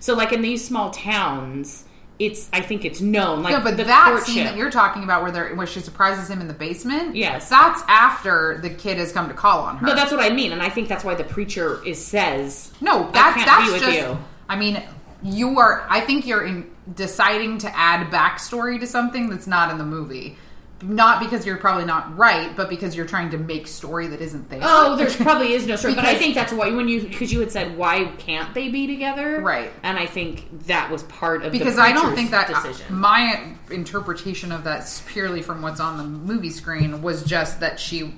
So, 0.00 0.14
like 0.14 0.32
in 0.32 0.40
these 0.42 0.64
small 0.64 0.90
towns, 0.90 1.84
it's, 2.18 2.48
I 2.52 2.62
think 2.62 2.84
it's 2.84 3.00
known. 3.00 3.42
Like, 3.42 3.52
No, 3.52 3.60
but 3.62 3.76
the 3.76 3.84
that 3.84 4.08
courtship. 4.10 4.26
scene 4.34 4.44
that 4.44 4.56
you're 4.56 4.70
talking 4.70 5.04
about, 5.04 5.22
where 5.22 5.30
they 5.30 5.54
where 5.54 5.66
she 5.66 5.80
surprises 5.80 6.28
him 6.30 6.40
in 6.40 6.48
the 6.48 6.54
basement, 6.54 7.14
Yes. 7.14 7.48
that's 7.50 7.82
after 7.88 8.58
the 8.62 8.70
kid 8.70 8.96
has 8.98 9.12
come 9.12 9.28
to 9.28 9.34
call 9.34 9.60
on 9.62 9.76
her. 9.76 9.86
No, 9.86 9.94
that's 9.94 10.10
what 10.10 10.20
I 10.20 10.30
mean, 10.34 10.52
and 10.52 10.62
I 10.62 10.68
think 10.70 10.88
that's 10.88 11.04
why 11.04 11.14
the 11.14 11.24
preacher 11.24 11.84
is 11.84 12.02
says, 12.04 12.72
No, 12.80 13.08
I 13.08 13.10
that, 13.12 13.34
can't 13.34 13.46
that's 13.46 13.66
be 13.66 13.72
with 13.72 13.82
just. 13.82 13.96
you. 13.98 14.18
I 14.48 14.56
mean, 14.56 14.82
you 15.22 15.58
are. 15.58 15.86
I 15.88 16.00
think 16.00 16.26
you're 16.26 16.46
in, 16.46 16.70
deciding 16.94 17.58
to 17.58 17.76
add 17.76 18.10
backstory 18.10 18.80
to 18.80 18.86
something 18.86 19.28
that's 19.30 19.46
not 19.46 19.70
in 19.70 19.78
the 19.78 19.84
movie. 19.84 20.36
Not 20.80 21.18
because 21.18 21.44
you're 21.44 21.56
probably 21.56 21.86
not 21.86 22.16
right, 22.16 22.54
but 22.56 22.68
because 22.68 22.94
you're 22.94 23.04
trying 23.06 23.30
to 23.30 23.38
make 23.38 23.66
story 23.66 24.06
that 24.06 24.20
isn't 24.20 24.48
there. 24.48 24.60
"Oh, 24.62 24.94
there's 24.94 25.16
probably 25.26 25.54
is 25.54 25.66
no 25.66 25.74
story," 25.74 25.96
but 25.96 26.04
I 26.04 26.14
think 26.14 26.36
that's 26.36 26.52
why 26.52 26.70
when 26.70 26.86
you 26.86 27.02
because 27.02 27.32
you 27.32 27.40
had 27.40 27.50
said, 27.50 27.76
"Why 27.76 28.04
can't 28.18 28.54
they 28.54 28.68
be 28.68 28.86
together?" 28.86 29.40
Right. 29.40 29.72
and 29.82 29.98
I 29.98 30.06
think 30.06 30.66
that 30.68 30.88
was 30.88 31.02
part 31.02 31.42
of 31.42 31.50
because 31.50 31.74
the 31.74 31.82
I 31.82 31.92
don't 31.92 32.14
think 32.14 32.30
that 32.30 32.48
uh, 32.48 32.62
decision. 32.62 32.94
my 32.94 33.54
interpretation 33.72 34.52
of 34.52 34.62
that 34.64 35.02
purely 35.08 35.42
from 35.42 35.62
what's 35.62 35.80
on 35.80 35.96
the 35.98 36.04
movie 36.04 36.50
screen 36.50 37.02
was 37.02 37.24
just 37.24 37.58
that 37.58 37.80
she 37.80 38.14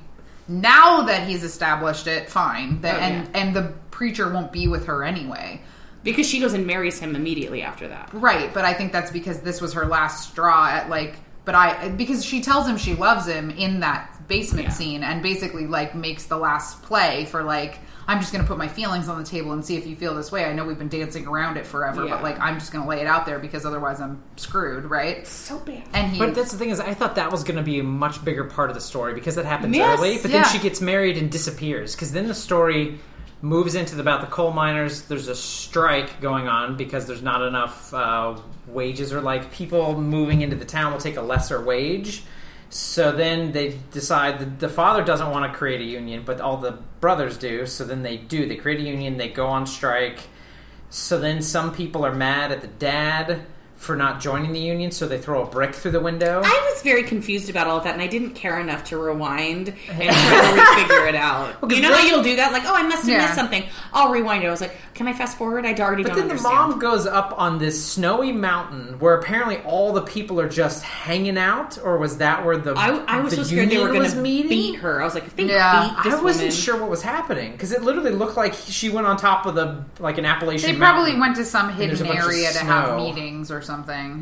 now 0.47 1.03
that 1.03 1.27
he's 1.27 1.45
established 1.45 2.07
it 2.07 2.29
fine 2.29 2.83
that 2.83 2.97
Oh, 2.97 2.99
and 2.99 3.25
yeah. 3.35 3.41
and 3.41 3.57
the 3.57 3.73
preacher 3.91 4.31
won't 4.31 4.53
be 4.53 4.69
with 4.69 4.85
her 4.87 5.03
anyway 5.03 5.63
because 6.03 6.27
she 6.27 6.41
goes 6.41 6.53
and 6.55 6.67
marries 6.67 6.99
him 6.99 7.15
immediately 7.17 7.63
after 7.63 7.89
that. 7.89 8.09
right 8.13 8.53
but 8.55 8.65
I 8.65 8.75
think 8.75 8.93
that's 8.93 9.11
because 9.11 9.41
this 9.41 9.61
was 9.61 9.73
her 9.75 9.87
last 9.87 10.31
straw 10.31 10.67
at 10.69 10.89
like 10.89 11.17
but 11.45 11.55
I 11.55 11.89
because 11.91 12.25
she 12.25 12.41
tells 12.43 12.67
him 12.69 12.77
she 12.77 12.95
loves 12.95 13.27
him 13.27 13.51
in 13.51 13.81
that 13.81 14.29
basement 14.29 14.67
Yeah. 14.69 14.73
scene 14.73 15.03
and 15.03 15.23
basically 15.23 15.67
like 15.67 15.95
makes 15.95 16.27
the 16.27 16.37
last 16.37 16.83
play 16.83 17.25
for 17.25 17.43
like 17.43 17.79
I'm 18.09 18.19
just 18.19 18.33
going 18.33 18.43
to 18.45 18.49
put 18.49 18.59
my 18.59 18.67
feelings 18.67 19.09
on 19.09 19.19
the 19.23 19.25
table 19.29 19.53
and 19.53 19.65
see 19.65 19.77
if 19.77 19.87
you 19.87 19.95
feel 19.95 20.15
this 20.17 20.33
way. 20.33 20.45
I 20.45 20.53
know 20.53 20.65
we've 20.65 20.79
been 20.79 20.89
dancing 20.89 21.29
around 21.29 21.57
it 21.59 21.65
forever, 21.67 22.05
Yeah. 22.05 22.15
but 22.15 22.25
like 22.25 22.41
I'm 22.41 22.59
just 22.59 22.73
going 22.73 22.83
to 22.83 22.89
lay 22.89 23.01
it 23.01 23.07
out 23.07 23.25
there 23.25 23.39
because 23.39 23.65
otherwise 23.65 24.01
I'm 24.01 24.21
screwed, 24.35 24.85
right? 24.87 25.25
So 25.27 25.61
bad. 25.61 25.85
And 25.93 26.13
he 26.13 26.19
But 26.19 26.35
that's 26.35 26.51
the 26.51 26.59
thing 26.59 26.71
is, 26.71 26.81
I 26.81 26.93
thought 26.93 27.15
that 27.17 27.31
was 27.31 27.45
going 27.45 27.57
to 27.59 27.63
be 27.63 27.79
a 27.79 27.85
much 27.85 28.25
bigger 28.25 28.45
part 28.45 28.69
of 28.69 28.75
the 28.75 28.81
story 28.81 29.15
because 29.15 29.37
that 29.37 29.45
happens 29.45 29.77
Yes, 29.77 29.97
early. 29.99 30.19
But 30.21 30.33
yeah. 30.33 30.43
then 30.43 30.51
she 30.53 30.59
gets 30.59 30.81
married 30.81 31.19
and 31.19 31.31
disappears 31.31 31.95
because 31.95 32.11
then 32.11 32.27
the 32.27 32.35
story 32.35 32.99
moves 33.43 33.75
into 33.75 33.95
the, 33.95 34.01
about 34.01 34.21
the 34.21 34.27
coal 34.27 34.53
miners. 34.53 35.03
There's 35.03 35.29
a 35.29 35.35
strike 35.35 36.21
going 36.21 36.49
on 36.49 36.77
because 36.77 37.07
there's 37.07 37.23
not 37.23 37.43
enough 37.43 37.93
uh, 37.95 38.39
wages, 38.67 39.13
or 39.13 39.21
like 39.21 39.53
people 39.53 40.01
moving 40.01 40.43
into 40.43 40.57
the 40.57 40.65
town 40.65 40.93
will 40.93 41.01
take 41.01 41.17
a 41.17 41.23
lesser 41.23 41.63
wage. 41.63 42.23
So 42.69 43.11
then 43.11 43.53
they 43.53 43.79
decide 43.91 44.39
that 44.39 44.61
the 44.61 44.69
father 44.69 45.03
doesn't 45.03 45.31
want 45.31 45.51
to 45.51 45.59
create 45.59 45.81
a 45.81 45.85
union, 45.85 46.23
but 46.25 46.41
all 46.41 46.57
the 46.57 46.79
brothers 47.01 47.37
do. 47.37 47.67
So 47.67 47.85
then 47.85 48.03
they 48.03 48.17
do. 48.17 48.47
They 48.47 48.57
create 48.57 48.79
a 48.79 48.85
union. 48.85 49.17
They 49.17 49.29
go 49.29 49.47
on 49.47 49.67
strike. 49.67 50.21
So 50.89 51.19
then 51.19 51.43
some 51.43 51.73
people 51.73 52.05
are 52.05 52.15
mad 52.15 52.53
at 52.53 52.61
the 52.61 52.69
dad 52.69 53.47
for 53.81 53.97
not 53.97 54.21
joining 54.21 54.53
the 54.53 54.61
union, 54.61 54.91
so 54.91 55.09
they 55.09 55.17
throw 55.19 55.43
a 55.43 55.47
brick 55.47 55.75
through 55.75 55.91
the 55.91 56.01
window. 56.01 56.43
I 56.45 56.71
was 56.73 56.83
very 56.83 57.03
confused 57.03 57.49
about 57.49 57.67
all 57.67 57.79
of 57.79 57.85
that, 57.85 57.95
and 57.95 58.03
I 58.03 58.07
didn't 58.09 58.33
care 58.35 58.61
enough 58.61 58.85
to 58.85 58.99
rewind 58.99 59.69
and 59.89 59.99
try 59.99 60.07
to 60.07 60.61
refigure 60.61 61.09
it 61.09 61.15
out. 61.15 61.61
Well, 61.63 61.71
'cause 61.71 61.79
you 61.79 61.83
know 61.89 61.95
how 61.97 62.05
you'll 62.07 62.23
do 62.23 62.37
that? 62.37 62.53
Like, 62.53 62.65
oh, 62.67 62.75
I 62.75 62.83
must 62.83 62.99
have 63.05 63.09
Yeah. 63.09 63.23
missed 63.23 63.35
something. 63.37 63.65
I'll 63.95 64.11
rewind 64.13 64.45
it. 64.45 64.49
I 64.49 64.51
was 64.51 64.61
like, 64.61 64.77
can 64.93 65.09
I 65.09 65.15
fast 65.15 65.39
forward? 65.39 65.65
I 65.65 65.73
already 65.75 66.03
But 66.03 66.11
don't 66.15 66.29
then 66.29 66.37
the 66.37 66.43
mom 66.43 66.79
goes 66.79 67.07
up 67.07 67.33
on 67.39 67.57
this 67.59 67.83
snowy 67.83 68.33
mountain 68.33 68.99
where 68.99 69.15
apparently 69.15 69.57
all 69.65 69.95
the 69.95 70.03
people 70.03 70.39
are 70.43 70.49
just 70.49 70.83
hanging 70.85 71.39
out, 71.39 71.79
or 71.83 71.97
was 71.97 72.19
that 72.19 72.45
where 72.45 72.59
the 72.59 72.75
I, 72.75 72.91
I 73.09 73.21
was 73.21 73.31
the 73.35 73.37
so 73.37 73.45
scared 73.45 73.71
they 73.71 73.79
were 73.79 73.89
going 73.89 74.01
was 74.01 74.13
to 74.13 74.21
meeting? 74.21 74.51
beat 74.51 74.75
her. 74.81 75.01
I 75.01 75.05
was 75.07 75.15
like, 75.15 75.25
if 75.27 75.37
they 75.37 75.45
Yeah. 75.45 75.95
beat 75.97 76.05
this 76.05 76.21
I 76.21 76.23
wasn't 76.23 76.43
woman, 76.49 76.51
sure 76.55 76.77
what 76.79 76.91
was 76.91 77.01
happening 77.01 77.53
because 77.53 77.73
it 77.73 77.83
literally 77.83 78.11
looked 78.13 78.37
like 78.37 78.53
she 78.53 78.91
went 78.91 79.07
on 79.07 79.17
top 79.17 79.47
of 79.47 79.55
the 79.55 79.83
like 80.01 80.19
an 80.19 80.27
Appalachian. 80.27 80.71
They 80.73 80.77
probably 80.77 81.13
mountain. 81.13 81.21
went 81.21 81.37
to 81.37 81.45
some 81.47 81.73
hidden 81.73 81.97
a 81.97 82.05
bunch 82.05 82.19
of 82.21 82.27
area 82.27 82.53
to 82.53 82.59
have 82.59 82.97
meetings 82.99 83.51
or 83.51 83.63
something. 83.63 83.70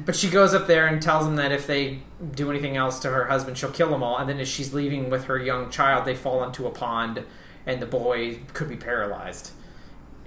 But 0.06 0.16
she 0.16 0.30
goes 0.30 0.54
up 0.54 0.66
there 0.66 0.86
and 0.86 1.00
tells 1.00 1.24
them 1.24 1.36
that 1.36 1.52
if 1.52 1.66
they 1.66 2.00
do 2.34 2.50
anything 2.50 2.76
else 2.76 2.98
to 3.00 3.10
her 3.10 3.26
husband, 3.26 3.58
she'll 3.58 3.70
kill 3.70 3.90
them 3.90 4.02
all. 4.02 4.18
And 4.18 4.28
then 4.28 4.38
as 4.40 4.48
she's 4.48 4.72
leaving 4.74 5.10
with 5.10 5.24
her 5.24 5.38
young 5.38 5.70
child, 5.70 6.04
they 6.04 6.14
fall 6.14 6.44
into 6.44 6.66
a 6.66 6.70
pond, 6.70 7.24
and 7.66 7.80
the 7.80 7.86
boy 7.86 8.40
could 8.52 8.68
be 8.68 8.76
paralyzed. 8.76 9.52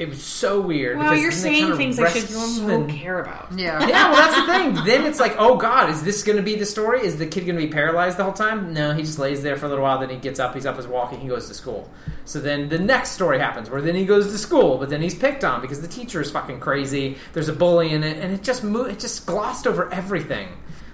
It 0.02 0.10
was 0.10 0.24
so 0.24 0.60
weird. 0.60 0.98
well, 0.98 1.10
because 1.12 1.22
you're 1.22 1.32
saying 1.32 1.78
things 1.78 2.00
I 2.00 2.10
should 2.10 2.24
rescue 2.24 2.36
so 2.38 2.68
him 2.68 2.88
care 2.90 3.20
about. 3.20 3.52
Yeah. 3.56 3.88
Yeah, 3.88 4.10
well, 4.12 4.16
that's 4.16 4.36
the 4.36 4.52
thing. 4.52 4.86
Then 4.86 5.06
it's 5.06 5.20
like, 5.20 5.36
oh 5.38 5.58
god, 5.58 5.92
is 5.92 6.02
this 6.04 6.24
going 6.24 6.38
to 6.38 6.42
be 6.44 6.56
the 6.56 6.66
story? 6.66 7.06
Is 7.06 7.18
the 7.20 7.28
kid 7.28 7.46
going 7.46 7.56
to 7.60 7.64
be 7.66 7.72
paralyzed 7.72 8.18
the 8.18 8.24
whole 8.24 8.34
time? 8.34 8.74
No, 8.74 8.94
he 8.94 9.04
just 9.04 9.20
lays 9.20 9.44
there 9.44 9.56
for 9.58 9.68
a 9.68 9.70
little 9.70 9.84
while. 9.84 10.00
Then 10.00 10.10
he 10.10 10.16
gets 10.18 10.40
up. 10.40 10.56
He's 10.56 10.66
up, 10.66 10.76
he's 10.78 10.88
walking. 10.88 11.20
He 11.20 11.28
goes 11.28 11.48
to 11.50 11.54
school. 11.54 11.88
So 12.26 12.40
then 12.40 12.68
the 12.70 12.80
next 12.80 13.12
story 13.12 13.38
happens, 13.38 13.70
where 13.70 13.82
then 13.82 13.94
he 13.94 14.06
goes 14.06 14.32
to 14.32 14.38
school, 14.40 14.80
but 14.80 14.90
then 14.90 15.02
he's 15.04 15.14
picked 15.14 15.44
on 15.44 15.62
because 15.62 15.82
the 15.82 15.88
teacher 15.88 16.20
is 16.20 16.32
fucking 16.32 16.60
crazy. 16.60 17.18
There's 17.34 17.50
a 17.50 17.54
bully 17.54 17.92
in 17.92 18.04
it, 18.04 18.18
and 18.18 18.34
it 18.34 18.42
just 18.42 18.64
mo- 18.64 18.86
it 18.86 19.00
just 19.00 19.28
glossed 19.28 19.68
over 19.68 19.94
everything. 19.94 20.48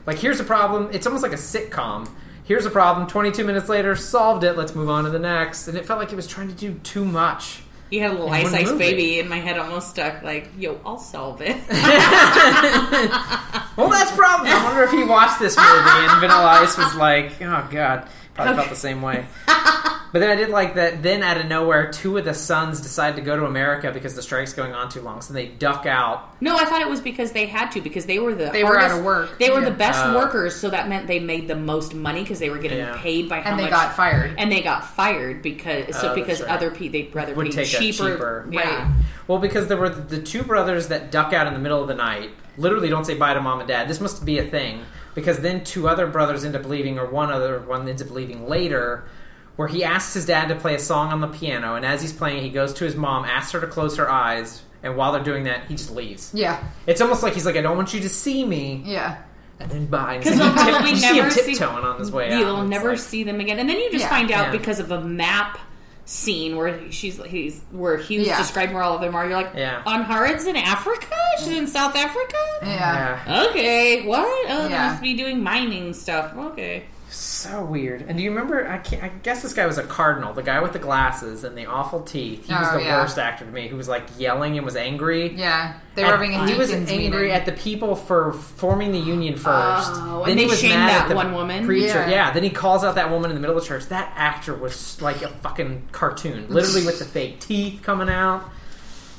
Like 0.05 0.17
here's 0.17 0.41
a 0.41 0.43
problem. 0.45 0.89
It's 0.91 1.07
almost 1.07 1.23
like 1.23 1.33
a 1.33 1.37
sitcom. 1.37 2.09
Here's 2.43 2.65
a 2.65 2.69
problem. 2.69 3.07
22 3.07 3.43
minutes 3.45 3.69
later, 3.69 3.95
solved 3.95 4.43
it. 4.43 4.57
Let's 4.57 4.73
move 4.75 4.89
on 4.89 5.03
to 5.05 5.09
the 5.09 5.19
next. 5.19 5.67
And 5.67 5.77
it 5.77 5.85
felt 5.85 5.99
like 5.99 6.11
it 6.11 6.15
was 6.15 6.27
trying 6.27 6.47
to 6.49 6.53
do 6.55 6.73
too 6.79 7.05
much. 7.05 7.61
You 7.89 8.01
had 8.01 8.11
a 8.11 8.13
little 8.15 8.29
ice 8.29 8.53
ice 8.53 8.67
movie. 8.69 8.77
baby, 8.77 9.19
and 9.19 9.29
my 9.29 9.37
head 9.37 9.57
almost 9.57 9.89
stuck. 9.91 10.21
Like, 10.21 10.49
yo, 10.57 10.79
I'll 10.85 10.97
solve 10.99 11.41
it. 11.41 11.55
Well, 13.77 13.89
that's 13.91 14.11
probably. 14.11 14.49
I 14.49 14.63
wonder 14.63 14.81
if 14.83 14.89
he 14.91 15.03
watched 15.03 15.37
this 15.39 15.55
movie 15.55 15.69
and 15.69 16.19
Vanilla 16.19 16.47
Ice 16.63 16.75
was 16.79 16.95
like, 16.95 17.39
"Oh 17.43 17.67
God," 17.69 18.09
probably 18.37 18.55
felt 18.55 18.69
the 18.69 18.75
same 18.75 19.01
way. 19.01 19.25
But 20.13 20.19
then 20.19 20.29
I 20.31 20.35
did 20.35 20.49
like 20.49 20.75
that. 20.75 21.03
Then 21.03 21.21
out 21.21 21.35
of 21.35 21.47
nowhere, 21.47 21.91
two 21.91 22.17
of 22.17 22.23
the 22.23 22.33
sons 22.33 22.79
decide 22.79 23.17
to 23.17 23.21
go 23.21 23.35
to 23.35 23.43
America 23.45 23.91
because 23.91 24.15
the 24.15 24.21
strike's 24.21 24.53
going 24.53 24.73
on 24.73 24.87
too 24.87 25.01
long, 25.01 25.19
so 25.21 25.33
they 25.33 25.47
duck 25.47 25.85
out. 25.85 26.33
no, 26.41 26.55
I 26.55 26.63
thought 26.63 26.79
it 26.81 26.87
was 26.87 27.01
because 27.01 27.33
they 27.33 27.45
had 27.45 27.71
to 27.71 27.81
because 27.81 28.05
they 28.05 28.17
were 28.17 28.33
the 28.33 28.49
They 28.49 28.63
were 28.63 28.79
out 28.79 28.97
of 28.97 29.03
work. 29.03 29.37
They 29.37 29.49
were 29.49 29.59
Yeah. 29.59 29.65
the 29.65 29.75
best 29.75 29.99
Oh. 30.01 30.15
workers, 30.15 30.55
so 30.55 30.69
that 30.69 30.87
meant 30.87 31.07
they 31.07 31.19
made 31.19 31.49
the 31.49 31.57
most 31.57 31.93
money 31.93 32.21
because 32.21 32.39
they 32.39 32.49
were 32.49 32.57
getting 32.57 32.77
Yeah. 32.77 32.97
paid 32.97 33.27
by 33.27 33.41
how 33.41 33.49
And 33.51 33.59
they 33.59 33.63
much. 33.63 33.71
got 33.73 33.95
fired. 33.97 34.33
and 34.37 34.49
they 34.49 34.61
got 34.61 34.85
fired 34.95 35.41
because 35.41 35.93
so 35.97 36.13
Oh, 36.13 36.15
because 36.15 36.39
right. 36.41 36.51
other 36.51 36.71
people 36.71 36.93
they'd 36.93 37.13
rather 37.13 37.33
Would 37.33 37.47
pay 37.47 37.65
take 37.65 37.67
cheaper. 37.67 38.11
cheaper- 38.11 38.47
Yeah. 38.49 38.61
Right. 38.61 38.87
Well, 39.27 39.39
because 39.39 39.67
there 39.67 39.77
were 39.77 39.89
the 39.89 40.21
two 40.21 40.41
brothers 40.43 40.87
that 40.87 41.11
duck 41.11 41.33
out 41.33 41.47
in 41.47 41.53
the 41.53 41.59
middle 41.59 41.81
of 41.81 41.89
the 41.89 41.95
night. 41.95 42.29
Literally, 42.57 42.89
don't 42.89 43.05
say 43.05 43.15
bye 43.15 43.33
to 43.33 43.41
mom 43.41 43.59
and 43.59 43.67
dad. 43.67 43.87
This 43.87 44.01
must 44.01 44.25
be 44.25 44.39
a 44.39 44.43
thing 44.43 44.83
because 45.15 45.39
then 45.39 45.63
two 45.63 45.87
other 45.87 46.07
brothers 46.07 46.43
end 46.43 46.55
up 46.55 46.65
leaving, 46.65 46.97
or 46.99 47.05
one 47.05 47.31
other 47.31 47.59
one 47.59 47.87
ends 47.87 48.01
up 48.01 48.09
leaving 48.11 48.47
later. 48.47 49.05
Where 49.55 49.67
he 49.67 49.83
asks 49.83 50.13
his 50.13 50.27
dad 50.27 50.49
to 50.49 50.55
play 50.55 50.75
a 50.75 50.79
song 50.79 51.11
on 51.11 51.19
the 51.19 51.27
piano, 51.27 51.73
and 51.75 51.83
as 51.83 51.99
he's 51.99 52.13
playing, 52.13 52.43
he 52.43 52.49
goes 52.51 52.73
to 52.75 52.83
his 52.85 52.95
mom, 52.95 53.25
asks 53.25 53.53
her 53.53 53.59
to 53.61 53.65
close 53.65 53.97
her 53.97 54.07
eyes, 54.07 54.61
and 54.83 54.95
while 54.95 55.11
they're 55.11 55.23
doing 55.23 55.45
that, 55.45 55.65
he 55.67 55.73
just 55.75 55.89
leaves. 55.89 56.29
Yeah. 56.31 56.63
It's 56.85 57.01
almost 57.01 57.23
like 57.23 57.33
he's 57.33 57.43
like, 57.45 57.55
I 57.55 57.61
don't 57.61 57.75
want 57.75 57.91
you 57.91 57.99
to 58.01 58.09
see 58.09 58.45
me. 58.45 58.83
Yeah. 58.85 59.17
And 59.59 59.71
then 59.71 59.87
bye. 59.87 60.19
Because 60.19 60.37
they'll 60.37 60.53
probably 60.53 60.91
you 60.91 60.95
see 60.97 61.07
him 61.07 61.15
never 61.15 61.31
see, 61.31 61.55
tiptoeing 61.55 61.83
on 61.83 61.97
his 61.99 62.11
way 62.11 62.31
out. 62.31 62.39
You'll 62.39 62.65
never 62.65 62.89
like- 62.91 62.99
see 62.99 63.23
them 63.23 63.39
again, 63.39 63.57
and 63.57 63.67
then 63.67 63.79
you 63.79 63.89
just 63.89 64.03
Yeah. 64.03 64.09
find 64.09 64.29
out 64.31 64.45
Yeah. 64.45 64.51
because 64.59 64.79
of 64.79 64.91
a 64.91 65.01
map 65.01 65.57
scene 66.07 66.55
where 66.55 66.89
she's 66.89 67.21
he's 67.25 67.61
where 67.71 67.97
he 67.97 68.17
was 68.17 68.27
Yeah. 68.27 68.37
describing 68.37 68.73
where 68.73 68.81
all 68.83 68.95
of 68.95 69.01
them 69.01 69.13
are. 69.13 69.27
You're 69.27 69.35
like, 69.35 69.51
Yeah. 69.55 69.81
on 69.85 70.03
Harrods 70.03 70.45
in 70.45 70.55
Africa? 70.55 71.05
She's 71.39 71.49
in 71.49 71.67
South 71.67 71.95
Africa. 71.97 72.37
Yeah. 72.63 73.19
Yeah. 73.27 73.43
Okay, 73.49 74.05
what? 74.05 74.25
Oh, 74.49 74.63
they 74.69 74.73
must 74.73 75.01
be 75.01 75.15
doing 75.15 75.43
mining 75.43 75.93
stuff. 75.93 76.33
Okay. 76.35 76.85
So 77.09 77.63
weird. 77.63 78.01
And 78.01 78.17
do 78.17 78.23
you 78.23 78.29
remember? 78.31 78.67
I, 78.67 78.79
can't, 78.79 79.01
I 79.01 79.07
guess 79.07 79.41
this 79.41 79.53
guy 79.53 79.65
was 79.65 79.77
a 79.77 79.83
cardinal, 79.83 80.33
the 80.33 80.43
guy 80.43 80.59
with 80.61 80.73
the 80.73 80.79
glasses 80.79 81.45
and 81.45 81.57
the 81.57 81.65
awful 81.65 82.01
teeth. 82.01 82.45
He 82.45 82.53
was 82.53 82.67
Oh, 82.71 82.77
the 82.77 82.83
yeah. 82.83 83.01
worst 83.01 83.17
actor 83.17 83.45
to 83.45 83.51
me. 83.51 83.69
Who 83.69 83.77
was 83.77 83.87
like 83.87 84.03
yelling 84.17 84.57
and 84.57 84.65
was 84.65 84.75
angry. 84.75 85.33
Yeah. 85.33 85.75
They 85.95 86.03
were 86.03 86.09
having 86.11 86.33
a 86.33 86.45
he 86.47 86.55
was 86.55 86.71
angry 86.71 87.09
meeting. 87.09 87.31
at 87.31 87.45
the 87.45 87.53
people 87.53 87.95
for 87.95 88.33
forming 88.33 88.91
the 88.91 88.99
union 88.99 89.35
oh, 89.35 89.37
first. 89.37 89.91
Oh, 89.95 90.23
and 90.25 90.37
they 90.37 90.47
shamed 90.49 90.73
that 90.73 91.15
one 91.15 91.33
woman? 91.33 91.65
Preacher, 91.65 91.87
Yeah. 91.87 92.09
yeah. 92.09 92.31
Then 92.31 92.43
he 92.43 92.49
calls 92.49 92.83
out 92.83 92.95
that 92.95 93.09
woman 93.09 93.31
in 93.31 93.35
the 93.35 93.41
middle 93.41 93.55
of 93.57 93.63
the 93.63 93.67
church. 93.67 93.85
That 93.85 94.11
actor 94.15 94.53
was 94.53 95.01
like 95.01 95.21
a 95.21 95.29
fucking 95.29 95.87
cartoon, 95.93 96.47
literally 96.49 96.85
with 96.85 96.99
the 96.99 97.05
fake 97.15 97.39
teeth 97.39 97.81
coming 97.83 98.09
out. 98.09 98.43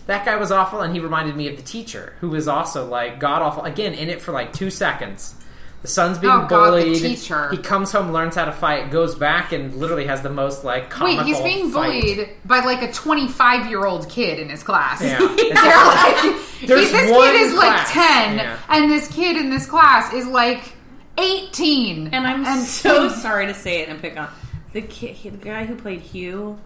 That 0.07 0.25
guy 0.25 0.37
was 0.37 0.51
awful, 0.53 0.81
and 0.83 0.93
he 0.95 1.01
reminded 1.01 1.37
me 1.37 1.49
of 1.49 1.57
the 1.57 1.63
teacher, 1.63 2.15
who 2.21 2.31
was 2.31 2.49
also 2.49 2.87
like 2.87 3.19
god 3.19 3.43
awful. 3.43 3.65
Again, 3.65 3.95
in 3.95 4.09
it 4.09 4.21
for 4.23 4.33
like 4.33 4.53
two 4.53 4.71
seconds. 4.71 5.35
The 5.83 5.89
son's 5.89 6.19
being 6.19 6.33
Oh, 6.33 6.47
God, 6.49 6.73
the 6.73 6.83
bullied. 6.85 7.01
teacher. 7.01 7.51
He 7.51 7.57
comes 7.57 7.93
home, 7.93 8.11
learns 8.13 8.35
how 8.35 8.47
to 8.47 8.53
fight, 8.53 8.91
goes 8.91 9.15
back, 9.15 9.53
and 9.53 9.73
literally 9.75 10.07
has 10.07 10.23
the 10.23 10.29
most 10.31 10.65
like 10.65 10.99
Wait, 11.01 11.21
he's 11.23 11.41
being 11.41 11.71
fight. 11.71 12.03
bullied 12.03 12.29
by 12.45 12.61
like 12.61 12.83
a 12.83 12.93
25 12.93 13.69
year 13.71 13.85
old 13.87 14.09
kid 14.11 14.41
in 14.41 14.49
his 14.49 14.63
class. 14.65 15.01
Yeah. 15.01 15.19
They're 15.19 15.55
like, 15.55 16.37
There's 16.67 16.91
this 16.91 17.11
one 17.13 17.31
kid 17.31 17.41
is 17.43 17.55
like 17.55 17.87
10, 17.89 18.39
Yeah. 18.39 18.59
and 18.69 18.91
this 18.91 19.07
kid 19.09 19.37
in 19.37 19.51
this 19.51 19.67
class 19.67 20.13
is 20.13 20.27
like 20.27 20.75
18. 21.17 22.09
And 22.13 22.27
I'm 22.27 22.65
so 22.65 23.09
sorry 23.21 23.47
to 23.47 23.55
say 23.55 23.81
it 23.83 23.89
and 23.89 24.01
pick 24.01 24.17
on 24.19 24.29
the 24.73 24.83
kid, 24.83 25.17
the 25.23 25.31
guy 25.31 25.65
who 25.65 25.77
played 25.77 26.03
Huw. 26.03 26.57